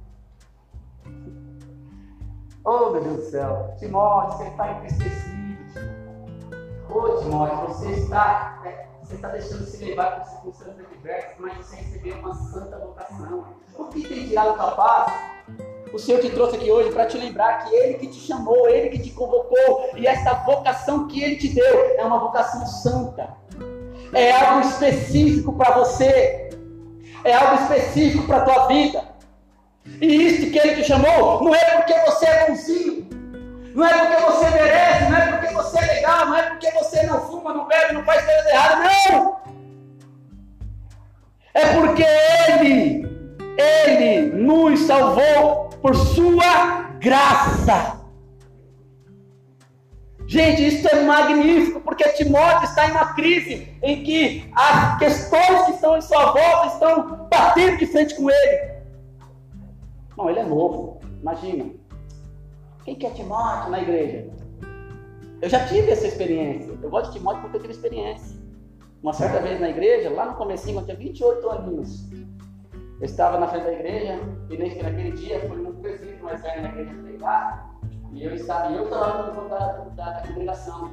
Oh, 2.64 2.92
meu 2.92 3.02
Deus 3.02 3.18
do 3.18 3.32
céu. 3.32 3.76
Timóteo, 3.80 4.38
você 4.38 4.44
está 4.50 4.72
entristecido. 4.72 5.42
Ô 6.90 7.18
Timóteo, 7.18 7.68
você 7.68 7.92
está, 7.92 8.62
é, 8.66 8.88
você 9.12 9.16
está 9.16 9.28
deixando 9.28 9.66
se 9.66 9.84
levar 9.84 10.20
por 10.20 10.28
circunstâncias 10.30 10.86
adversas, 10.90 11.34
mas 11.38 11.58
você 11.58 11.76
recebeu 11.76 12.18
uma 12.20 12.34
santa 12.34 12.78
vocação. 12.78 13.46
O 13.78 13.86
que 13.86 14.08
tem 14.08 14.28
tirado 14.28 14.56
tua 14.56 14.72
paz? 14.72 15.14
O 15.94 16.00
Senhor 16.00 16.22
te 16.22 16.30
trouxe 16.30 16.56
aqui 16.56 16.72
hoje 16.72 16.92
para 16.92 17.06
te 17.06 17.18
lembrar 17.18 17.66
que 17.66 17.76
Ele 17.76 17.96
que 17.96 18.08
te 18.08 18.20
chamou, 18.22 18.70
Ele 18.70 18.90
que 18.90 19.00
te 19.00 19.12
convocou, 19.12 19.90
e 19.98 20.08
essa 20.08 20.34
vocação 20.46 21.08
que 21.08 21.22
Ele 21.22 21.36
te 21.36 21.50
deu 21.50 21.96
é 21.98 22.06
uma 22.06 22.20
vocação 22.20 22.66
santa. 22.66 23.36
É 24.14 24.32
algo 24.32 24.68
específico 24.68 25.54
para 25.54 25.78
você, 25.78 26.50
é 27.26 27.34
algo 27.34 27.64
específico 27.64 28.26
para 28.26 28.38
a 28.38 28.46
tua 28.46 28.68
vida. 28.68 29.04
E 30.00 30.06
isso 30.06 30.52
que 30.52 30.58
Ele 30.58 30.82
te 30.82 30.88
chamou 30.88 31.44
não 31.44 31.54
é 31.54 31.78
porque 31.78 31.94
você 32.06 32.26
é 32.26 32.48
bonzinho, 32.48 33.10
não 33.74 33.86
é 33.86 34.06
porque 34.06 34.22
você 34.24 34.50
merece, 34.50 35.10
não 35.10 35.18
é 35.18 35.32
porque 35.32 35.54
você 35.54 35.80
é 35.80 35.94
legal, 35.94 36.26
não 36.26 36.36
é 36.36 36.44
porque 36.44 36.72
você 36.72 37.04
não 37.04 37.22
fuma, 37.22 37.54
não 37.54 37.68
bebe, 37.68 37.94
não 37.94 38.04
faz 38.04 38.26
coisa 38.26 38.50
errada, 38.50 38.84
não! 39.10 39.42
É 41.54 41.66
porque 41.76 42.04
Ele, 42.04 43.06
Ele 43.58 44.34
nos 44.34 44.80
salvou 44.82 45.70
por 45.82 45.96
Sua 45.96 46.90
graça. 47.00 48.00
Gente, 50.28 50.66
isso 50.66 50.88
é 50.88 51.04
magnífico, 51.04 51.82
porque 51.82 52.08
Timóteo 52.10 52.64
está 52.64 52.88
em 52.88 52.92
uma 52.92 53.14
crise 53.14 53.68
em 53.84 54.02
que 54.02 54.50
as 54.56 54.98
questões 54.98 55.66
que 55.66 55.72
estão 55.72 55.98
em 55.98 56.02
sua 56.02 56.32
volta 56.32 56.68
estão 56.68 57.28
batendo 57.30 57.78
de 57.78 57.86
frente 57.86 58.16
com 58.16 58.30
ele. 58.30 58.72
Não, 60.18 60.30
ele 60.30 60.40
é 60.40 60.44
novo, 60.46 61.02
imagina. 61.20 61.81
Quem 62.84 62.96
quer 62.96 63.14
Timóteo 63.14 63.70
na 63.70 63.82
igreja? 63.82 64.28
Eu 65.42 65.50
já 65.50 65.66
tive 65.68 65.92
essa 65.92 66.08
experiência. 66.08 66.78
Eu 66.82 66.90
gosto 66.90 67.12
de 67.12 67.20
Timóteo 67.20 67.42
porque 67.42 67.58
eu 67.58 67.62
tive 67.62 67.74
experiência. 67.74 68.40
Uma 69.04 69.14
certa 69.14 69.40
vez 69.40 69.60
na 69.60 69.70
igreja, 69.70 70.10
lá 70.10 70.26
no 70.26 70.36
comecinho, 70.36 70.80
eu 70.80 70.86
tinha 70.86 70.98
28 70.98 71.50
aninhos. 71.50 72.10
Eu 73.00 73.06
estava 73.06 73.40
na 73.40 73.48
frente 73.48 73.64
da 73.64 73.74
igreja 73.74 74.20
e 74.50 74.58
naquele 74.58 75.12
dia 75.12 75.40
foi 75.48 75.60
um 75.60 75.74
presídio 75.76 76.24
mais 76.24 76.42
velho 76.42 76.62
na 76.62 76.70
igreja 76.70 76.94
pregar. 77.02 77.80
E 78.14 78.24
eu 78.24 78.34
estava, 78.36 78.72
eu 78.72 78.84
estava 78.84 79.32
no 79.32 79.50
da, 79.50 79.68
da, 79.96 80.12
da 80.12 80.28
congregação. 80.28 80.92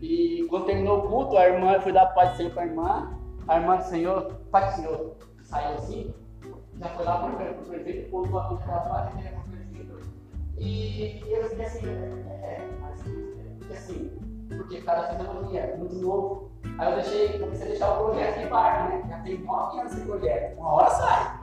E 0.00 0.46
quando 0.50 0.66
terminou 0.66 0.98
o 0.98 1.08
culto, 1.08 1.36
a 1.36 1.48
irmã, 1.48 1.72
eu 1.72 1.80
fui 1.80 1.92
dar 1.92 2.06
paz 2.06 2.32
do 2.32 2.36
Senhor 2.36 2.52
para 2.52 2.62
a 2.62 2.66
irmã. 2.66 3.18
A 3.48 3.56
irmã 3.58 3.76
do 3.76 3.84
Senhor, 3.84 4.34
Pai 4.50 4.66
do 4.66 4.76
Senhor, 4.76 5.16
saiu 5.42 5.74
assim, 5.74 6.14
já 6.78 6.88
foi 6.90 7.04
lá 7.04 7.18
para 7.18 7.52
o 7.52 7.64
presídio, 7.64 8.08
contou 8.10 8.38
a 8.38 8.48
vida 8.48 8.64
da 8.64 8.80
paz, 8.80 9.16
ele 9.18 9.28
e 10.62 11.24
eu 11.28 11.48
fiquei 11.48 11.64
assim, 11.64 11.88
é, 11.88 12.60
mas 12.80 13.02
fiquei 13.02 13.76
assim, 13.76 14.12
porque 14.56 14.80
cada 14.82 15.08
fisiologia 15.08 15.60
é 15.60 15.76
muito 15.76 15.96
novo. 15.96 16.50
Aí 16.78 16.88
eu 16.88 16.96
deixei, 16.96 17.38
comecei 17.40 17.66
a 17.66 17.70
deixar 17.70 17.92
o 17.92 18.04
projeto 18.04 18.38
em 18.38 18.48
parte, 18.48 18.88
né? 18.90 19.02
Já 19.08 19.18
tem 19.18 19.38
nove 19.38 19.80
anos 19.80 19.92
esse 19.92 20.02
projeto, 20.02 20.58
uma 20.58 20.72
hora 20.72 20.90
sai. 20.90 21.40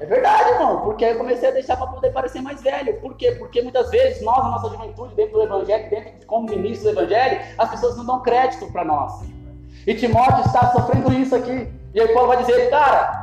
É 0.00 0.06
verdade, 0.06 0.50
irmão, 0.50 0.80
porque 0.80 1.04
eu 1.04 1.16
comecei 1.16 1.48
a 1.48 1.52
deixar 1.52 1.76
para 1.76 1.86
poder 1.86 2.10
parecer 2.10 2.40
mais 2.40 2.60
velho. 2.60 3.00
Por 3.00 3.14
quê? 3.16 3.36
Porque 3.38 3.62
muitas 3.62 3.88
vezes 3.90 4.20
nós, 4.22 4.38
na 4.38 4.50
nossa 4.50 4.68
juventude, 4.70 5.14
dentro 5.14 5.34
do 5.34 5.42
Evangelho, 5.42 5.88
dentro 5.88 6.26
como 6.26 6.50
ministros 6.50 6.92
do 6.92 6.98
Evangelho, 6.98 7.40
as 7.56 7.70
pessoas 7.70 7.96
não 7.96 8.04
dão 8.04 8.20
crédito 8.20 8.70
para 8.72 8.84
nós. 8.84 9.22
E 9.86 9.94
Timóteo 9.94 10.44
está 10.44 10.72
sofrendo 10.72 11.12
isso 11.12 11.36
aqui. 11.36 11.72
E 11.94 12.00
aí 12.00 12.08
Paulo 12.12 12.28
vai 12.28 12.38
dizer, 12.38 12.68
cara, 12.70 13.21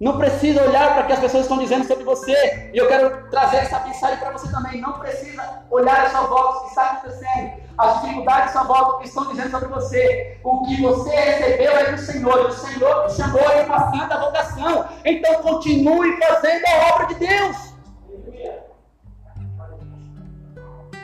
não 0.00 0.18
precisa 0.18 0.62
olhar 0.62 0.92
para 0.92 1.04
o 1.04 1.06
que 1.06 1.12
as 1.12 1.20
pessoas 1.20 1.44
estão 1.44 1.58
dizendo 1.58 1.86
sobre 1.86 2.02
você. 2.02 2.70
E 2.72 2.76
eu 2.76 2.88
quero 2.88 3.28
trazer 3.30 3.58
essa 3.58 3.78
mensagem 3.80 4.18
para 4.18 4.32
você 4.32 4.50
também. 4.50 4.80
Não 4.80 4.94
precisa 4.94 5.62
olhar 5.70 6.06
a 6.06 6.10
sua 6.10 6.22
volta, 6.22 6.58
o 6.58 6.62
que 6.62 6.68
está 6.68 6.84
acontecendo. 6.86 7.52
As 7.78 8.00
dificuldades 8.02 8.48
à 8.48 8.52
sua 8.52 8.62
volta, 8.64 8.90
o 8.90 8.98
que 8.98 9.08
estão 9.08 9.28
dizendo 9.28 9.50
sobre 9.50 9.68
você. 9.68 10.40
O 10.42 10.62
que 10.64 10.82
você 10.82 11.14
recebeu 11.14 11.72
é 11.76 11.92
do 11.92 11.98
Senhor. 11.98 12.38
E 12.38 12.46
o 12.46 12.52
Senhor 12.52 13.06
te 13.06 13.14
chamou 13.14 13.52
em 13.52 13.66
uma 13.66 13.90
santa 13.92 14.18
vocação. 14.18 14.88
Então 15.04 15.34
continue 15.42 16.16
fazendo 16.18 16.64
a 16.66 16.94
obra 16.94 17.06
de 17.06 17.14
Deus. 17.14 17.74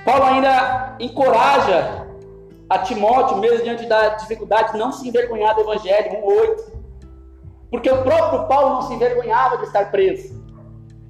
Paulo 0.05 0.25
ainda 0.25 0.97
encoraja 0.99 2.07
a 2.69 2.79
Timóteo, 2.79 3.37
mesmo 3.37 3.63
diante 3.63 3.87
da 3.87 4.11
dificuldade, 4.11 4.77
não 4.77 4.91
se 4.91 5.07
envergonhar 5.07 5.55
do 5.55 5.61
Evangelho. 5.61 6.11
1,8. 6.23 6.80
Porque 7.71 7.91
o 7.91 8.03
próprio 8.03 8.47
Paulo 8.49 8.75
não 8.75 8.83
se 8.83 8.95
envergonhava 8.95 9.59
de 9.59 9.65
estar 9.65 9.91
preso. 9.91 10.41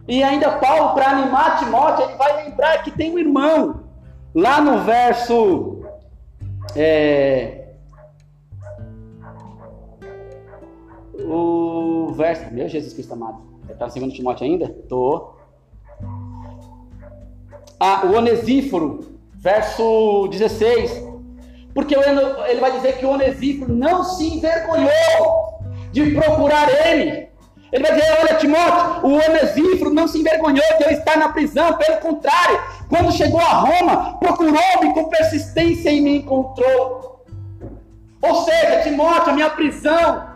E 0.06 0.22
ainda 0.22 0.58
Paulo, 0.58 0.94
para 0.94 1.10
animar 1.10 1.58
Timóteo, 1.58 2.04
ele 2.04 2.16
vai 2.16 2.44
lembrar 2.44 2.82
que 2.82 2.90
tem 2.90 3.12
um 3.12 3.18
irmão. 3.18 3.84
Lá 4.34 4.60
no 4.60 4.80
verso. 4.80 5.82
É, 6.76 7.60
o 11.24 12.12
verso. 12.12 12.52
Meu 12.52 12.68
Jesus 12.68 12.92
Cristo 12.92 13.14
amado. 13.14 13.42
Está 13.68 13.86
no 13.86 13.92
segundo 13.92 14.12
Timóteo 14.12 14.46
ainda? 14.46 14.68
Tô. 14.88 15.34
Ah, 17.78 18.02
o 18.04 18.14
Onesíforo, 18.14 19.18
verso 19.32 20.28
16. 20.28 21.08
Porque 21.72 21.94
ele 21.94 22.60
vai 22.60 22.72
dizer 22.72 22.98
que 22.98 23.06
o 23.06 23.10
Onesíforo 23.10 23.72
não 23.72 24.02
se 24.02 24.34
envergonhou 24.34 25.59
de 25.92 26.10
procurar 26.10 26.68
ele. 26.86 27.28
Ele 27.72 27.84
vai 27.84 27.92
dizer: 27.94 28.18
Olha, 28.20 28.34
Timóteo, 28.34 29.06
o 29.06 29.14
Onesíforo 29.14 29.92
não 29.92 30.08
se 30.08 30.18
envergonhou 30.18 30.64
de 30.78 30.84
eu 30.84 30.90
estar 30.90 31.16
na 31.16 31.28
prisão, 31.28 31.74
pelo 31.74 31.98
contrário, 31.98 32.60
quando 32.88 33.12
chegou 33.12 33.40
a 33.40 33.52
Roma, 33.52 34.18
procurou-me 34.18 34.92
com 34.92 35.08
persistência 35.08 35.90
e 35.90 36.00
me 36.00 36.18
encontrou. 36.18 37.24
Ou 38.22 38.44
seja, 38.44 38.82
Timóteo, 38.82 39.30
a 39.30 39.34
minha 39.34 39.50
prisão, 39.50 40.30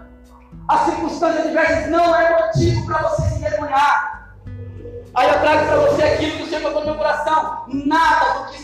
as 0.69 0.81
circunstâncias 0.87 1.47
adversas 1.47 1.91
não 1.91 2.15
é 2.15 2.47
motivo 2.47 2.87
para 2.87 3.03
você 3.03 3.23
se 3.23 3.35
envergonhar. 3.37 4.15
Aí 5.15 5.29
eu 5.29 5.41
trago 5.41 5.67
para 5.67 5.77
você 5.77 6.03
aquilo 6.03 6.37
que 6.39 6.43
o 6.43 6.47
Senhor 6.47 6.73
no 6.73 6.85
meu 6.85 6.95
coração. 6.95 7.65
Nada 7.69 8.39
do 8.39 8.53
que 8.53 8.63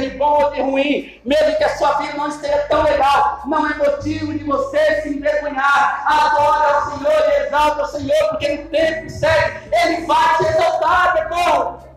de 0.00 0.10
bom 0.16 0.44
ou 0.44 0.50
de 0.52 0.60
ruim, 0.60 1.20
mesmo 1.24 1.56
que 1.56 1.64
a 1.64 1.76
sua 1.76 1.98
vida 1.98 2.14
não 2.16 2.28
esteja 2.28 2.58
tão 2.68 2.82
legal, 2.82 3.42
não 3.46 3.68
é 3.68 3.74
motivo 3.74 4.32
de 4.32 4.44
você 4.44 5.02
se 5.02 5.10
envergonhar. 5.10 6.04
Adora 6.06 6.74
ao 6.74 6.90
Senhor 6.90 7.28
e 7.28 7.46
exalta 7.46 7.80
ao 7.80 7.88
Senhor, 7.88 8.28
porque 8.30 8.56
no 8.56 8.68
tempo 8.68 9.10
certo 9.10 9.68
Ele 9.72 10.06
vai 10.06 10.36
te 10.36 10.44
exaltar, 10.44 11.14
meu 11.14 11.24
irmão. 11.24 11.88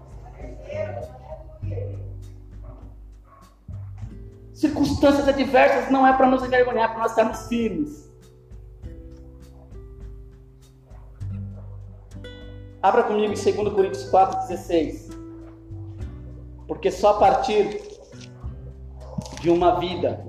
Circunstâncias 4.53 5.27
adversas 5.27 5.89
não 5.89 6.05
é 6.05 6.13
para 6.13 6.27
nos 6.27 6.43
envergonhar, 6.43 6.89
para 6.89 6.99
nós 6.99 7.11
estarmos 7.11 7.47
firmes. 7.47 8.11
Abra 12.81 13.03
comigo 13.03 13.33
em 13.33 13.53
2 13.53 13.73
Coríntios 13.73 14.11
4,16. 14.11 15.11
Porque 16.67 16.89
só 16.89 17.09
a 17.09 17.19
partir 17.19 17.90
de 19.41 19.49
uma 19.49 19.79
vida 19.79 20.23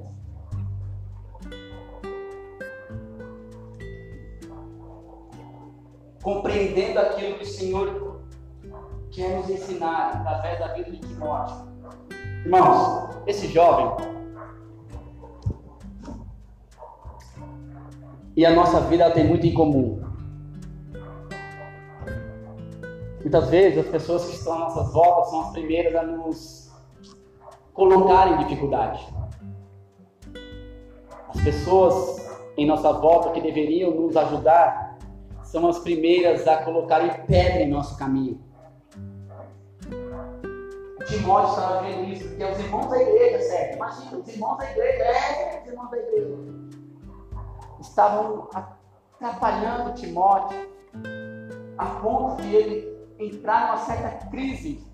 compreendendo 6.23 6.99
aquilo 6.99 7.37
que 7.37 7.45
o 7.45 7.47
Senhor 7.47 8.23
quer 9.11 9.37
nos 9.37 9.51
ensinar 9.51 10.17
através 10.17 10.59
da 10.59 10.69
vida 10.69 10.91
de 10.91 10.99
Timóteo. 10.99 11.69
Irmãos, 12.45 13.11
esse 13.27 13.49
jovem 13.49 13.95
e 18.35 18.47
a 18.47 18.55
nossa 18.55 18.81
vida 18.81 19.11
tem 19.11 19.27
muito 19.29 19.47
em 19.47 19.53
comum. 19.53 20.01
Muitas 23.21 23.51
vezes 23.51 23.85
as 23.85 23.91
pessoas 23.91 24.25
que 24.25 24.37
estão 24.37 24.55
à 24.55 24.59
nossa 24.61 24.85
volta 24.85 25.29
são 25.29 25.41
as 25.43 25.51
primeiras 25.51 25.95
a 25.95 26.03
nos 26.03 26.62
colocar 27.73 28.33
em 28.33 28.39
dificuldade. 28.39 29.07
As 31.29 31.41
pessoas 31.43 32.23
em 32.57 32.67
nossa 32.67 32.93
volta 32.93 33.31
que 33.31 33.41
deveriam 33.41 33.91
nos 33.93 34.17
ajudar 34.17 34.99
são 35.43 35.67
as 35.69 35.79
primeiras 35.79 36.47
a 36.47 36.65
colocarem 36.65 37.11
pedra 37.27 37.63
em 37.63 37.69
nosso 37.69 37.97
caminho. 37.99 38.41
Timóteo 41.07 41.51
estava 41.51 41.83
vendo 41.83 42.05
isso, 42.05 42.29
porque 42.29 42.45
os 42.45 42.59
irmãos 42.59 42.87
da 42.87 43.03
igreja, 43.03 43.39
certo? 43.41 43.77
Imagina, 43.77 44.19
os 44.19 44.29
irmãos 44.29 44.59
da 44.59 44.71
igreja, 44.71 45.03
é, 45.03 45.61
os 45.61 45.69
irmãos 45.69 45.91
da 45.91 45.99
igreja, 45.99 46.39
estavam 47.81 48.49
atrapalhando 48.55 49.95
Timóteo 49.95 50.71
a 51.77 51.87
ponto 52.01 52.41
de 52.43 52.55
ele 52.55 52.93
entrar 53.19 53.67
numa 53.67 53.79
certa 53.79 54.27
crise, 54.29 54.87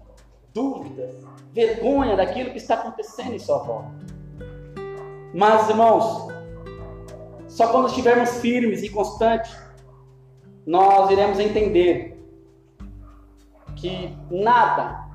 dúvidas, 0.55 1.25
vergonha 1.53 2.17
daquilo 2.17 2.51
que 2.51 2.59
está 2.59 2.75
acontecendo 2.75 3.35
em 3.35 3.39
sua 3.39 3.59
volta. 3.59 3.91
Mas, 5.35 5.69
irmãos, 5.69 6.29
só 7.49 7.69
quando 7.69 7.89
estivermos 7.89 8.39
firmes 8.39 8.83
e 8.83 8.89
constantes, 8.89 9.57
nós 10.67 11.11
iremos 11.11 11.39
entender 11.39 12.19
que 13.77 14.15
nada, 14.31 15.09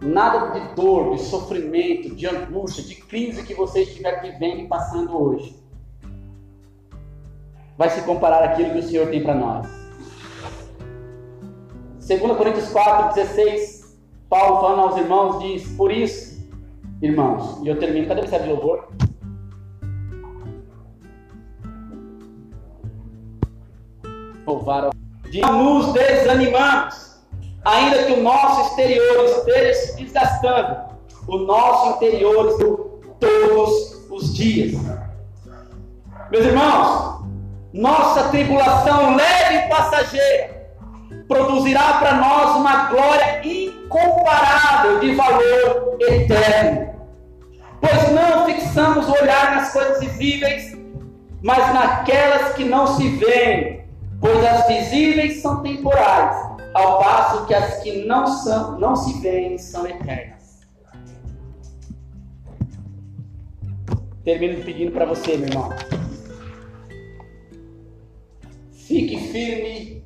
nada 0.00 0.58
de 0.58 0.74
dor, 0.74 1.14
de 1.14 1.22
sofrimento, 1.22 2.14
de 2.14 2.26
angústia, 2.26 2.84
de 2.84 2.94
crise 2.96 3.44
que 3.44 3.54
você 3.54 3.82
estiver 3.82 4.20
vivendo 4.22 4.60
e 4.60 4.68
passando 4.68 5.20
hoje, 5.20 5.60
vai 7.76 7.90
se 7.90 8.02
comparar 8.02 8.44
àquilo 8.44 8.72
que 8.72 8.78
o 8.78 8.82
Senhor 8.82 9.08
tem 9.08 9.22
para 9.22 9.34
nós. 9.34 9.66
2 12.06 12.36
Coríntios 12.36 12.68
4, 12.70 13.14
16, 13.14 13.71
Paulo 14.32 14.62
falando 14.62 14.80
aos 14.80 14.96
irmãos 14.96 15.40
diz: 15.40 15.76
Por 15.76 15.92
isso, 15.92 16.42
irmãos, 17.02 17.60
e 17.62 17.68
eu 17.68 17.78
termino, 17.78 18.08
cadê 18.08 18.20
o 18.20 18.24
ministério 18.24 18.46
de 18.46 18.52
louvor? 18.54 18.88
Louvar 24.46 24.88
de 25.28 25.40
nos 25.42 25.92
desanimamos, 25.92 27.22
ainda 27.62 28.04
que 28.04 28.12
o 28.14 28.22
nosso 28.22 28.70
exterior 28.70 29.24
esteja 29.26 29.74
se 29.74 30.02
desgastando, 30.02 30.96
o 31.28 31.36
nosso 31.36 31.96
interior 31.96 32.56
todos 33.20 34.06
os 34.10 34.34
dias. 34.34 34.80
Meus 36.30 36.46
irmãos, 36.46 37.26
nossa 37.74 38.30
tribulação 38.30 39.14
leve 39.14 39.66
e 39.66 39.68
passageira 39.68 40.61
produzirá 41.32 41.94
para 41.94 42.14
nós 42.16 42.56
uma 42.56 42.88
glória 42.88 43.40
incomparável 43.46 45.00
de 45.00 45.14
valor 45.14 45.96
eterno. 46.00 46.92
Pois 47.80 48.12
não 48.12 48.44
fixamos 48.46 49.08
o 49.08 49.12
olhar 49.12 49.56
nas 49.56 49.72
coisas 49.72 49.98
visíveis, 50.00 50.76
mas 51.42 51.74
naquelas 51.74 52.54
que 52.54 52.64
não 52.64 52.86
se 52.86 53.08
veem, 53.16 53.86
pois 54.20 54.44
as 54.44 54.66
visíveis 54.68 55.40
são 55.40 55.62
temporais, 55.62 56.36
ao 56.74 56.98
passo 56.98 57.46
que 57.46 57.54
as 57.54 57.82
que 57.82 58.04
não 58.04 58.26
são, 58.26 58.78
não 58.78 58.94
se 58.94 59.18
veem 59.20 59.56
são 59.56 59.86
eternas. 59.86 60.60
Termino 64.22 64.62
pedindo 64.62 64.92
para 64.92 65.06
você, 65.06 65.36
meu 65.36 65.48
irmão. 65.48 65.70
Fique 68.70 69.16
firme 69.32 70.01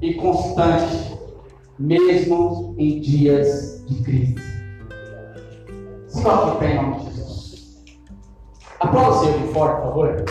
e 0.00 0.14
constante, 0.14 1.18
mesmo 1.78 2.74
em 2.78 3.00
dias 3.00 3.84
de 3.86 4.02
crise. 4.02 4.34
Se 6.06 6.22
coloque 6.22 6.56
em 6.56 6.58
pé 6.58 6.72
em 6.72 6.76
nome 6.76 6.96
de 6.96 7.16
Jesus. 7.16 7.84
Aplauda 8.80 9.28
o 9.28 9.52
forte, 9.52 9.76
por 9.76 9.88
favor. 9.88 10.24